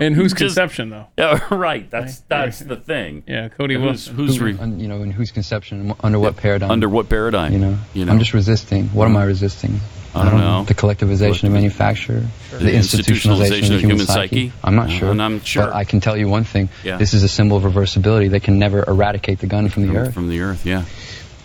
[0.00, 1.06] And whose conception though?
[1.18, 1.88] Yeah, right.
[1.90, 3.22] That's that's the thing.
[3.26, 4.14] Yeah, Cody Who's, Wilson.
[4.14, 6.70] who's Who- re- un- you know, in whose conception, under what paradigm?
[6.70, 7.52] under what paradigm?
[7.52, 8.12] you know, you know?
[8.12, 8.86] I'm just resisting.
[8.88, 9.78] What am I resisting?
[10.14, 10.64] I don't know.
[10.64, 14.52] The collectivization of manufacture, The the, institutionalization of the human, psyche.
[14.64, 15.10] I'm not Uh, sure.
[15.10, 15.66] and I'm sure.
[15.66, 16.68] But I can tell you one thing.
[16.82, 16.96] Yeah.
[16.96, 18.30] This is a symbol of reversibility.
[18.30, 20.14] They can never eradicate the gun from the from, earth.
[20.14, 20.64] from the earth.
[20.66, 20.84] Yeah.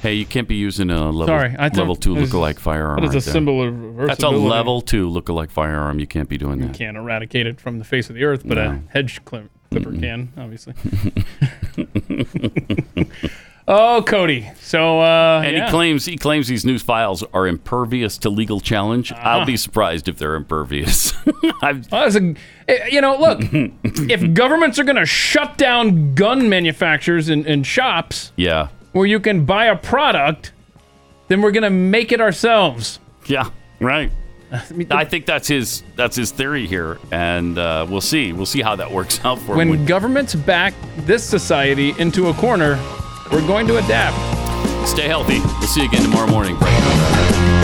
[0.02, 2.98] Hey, you can't be using a level Sorry, I level two lookalike firearm.
[2.98, 3.34] What is right a there.
[3.34, 3.64] symbol
[4.00, 6.00] of That's a level two lookalike firearm.
[6.00, 6.68] You can't be doing that.
[6.68, 8.70] You can't eradicate it from the face of the earth, but No.
[8.88, 10.76] a hedge clip, clipper can, obviously.
[13.68, 14.50] oh, Cody.
[14.60, 15.66] So, uh, And yeah.
[15.66, 19.12] he claims he claims these news files are impervious to legal challenge.
[19.14, 19.46] I'll Ah.
[19.46, 21.14] be surprised if they're impervious.
[21.64, 22.36] I've, Well, that's a,
[22.68, 23.40] eh, you know, look,
[23.84, 28.68] if governments are going to shut down gun manufacturers and, and shops yeah,
[28.98, 30.52] where you can buy a product,
[31.28, 33.00] then we're to make it ourselves.
[33.26, 33.50] yeah,
[33.80, 34.12] right.
[34.92, 38.32] I think that's his that's his theory here, and uh, we'll see.
[38.32, 39.70] We'll see how that works out for him.
[39.70, 42.80] When governments back this society into a corner,
[43.32, 44.18] we're going to adapt.
[44.88, 45.40] Stay healthy.
[45.40, 46.56] We'll see you again tomorrow morning.
[46.58, 47.57] Bright and early.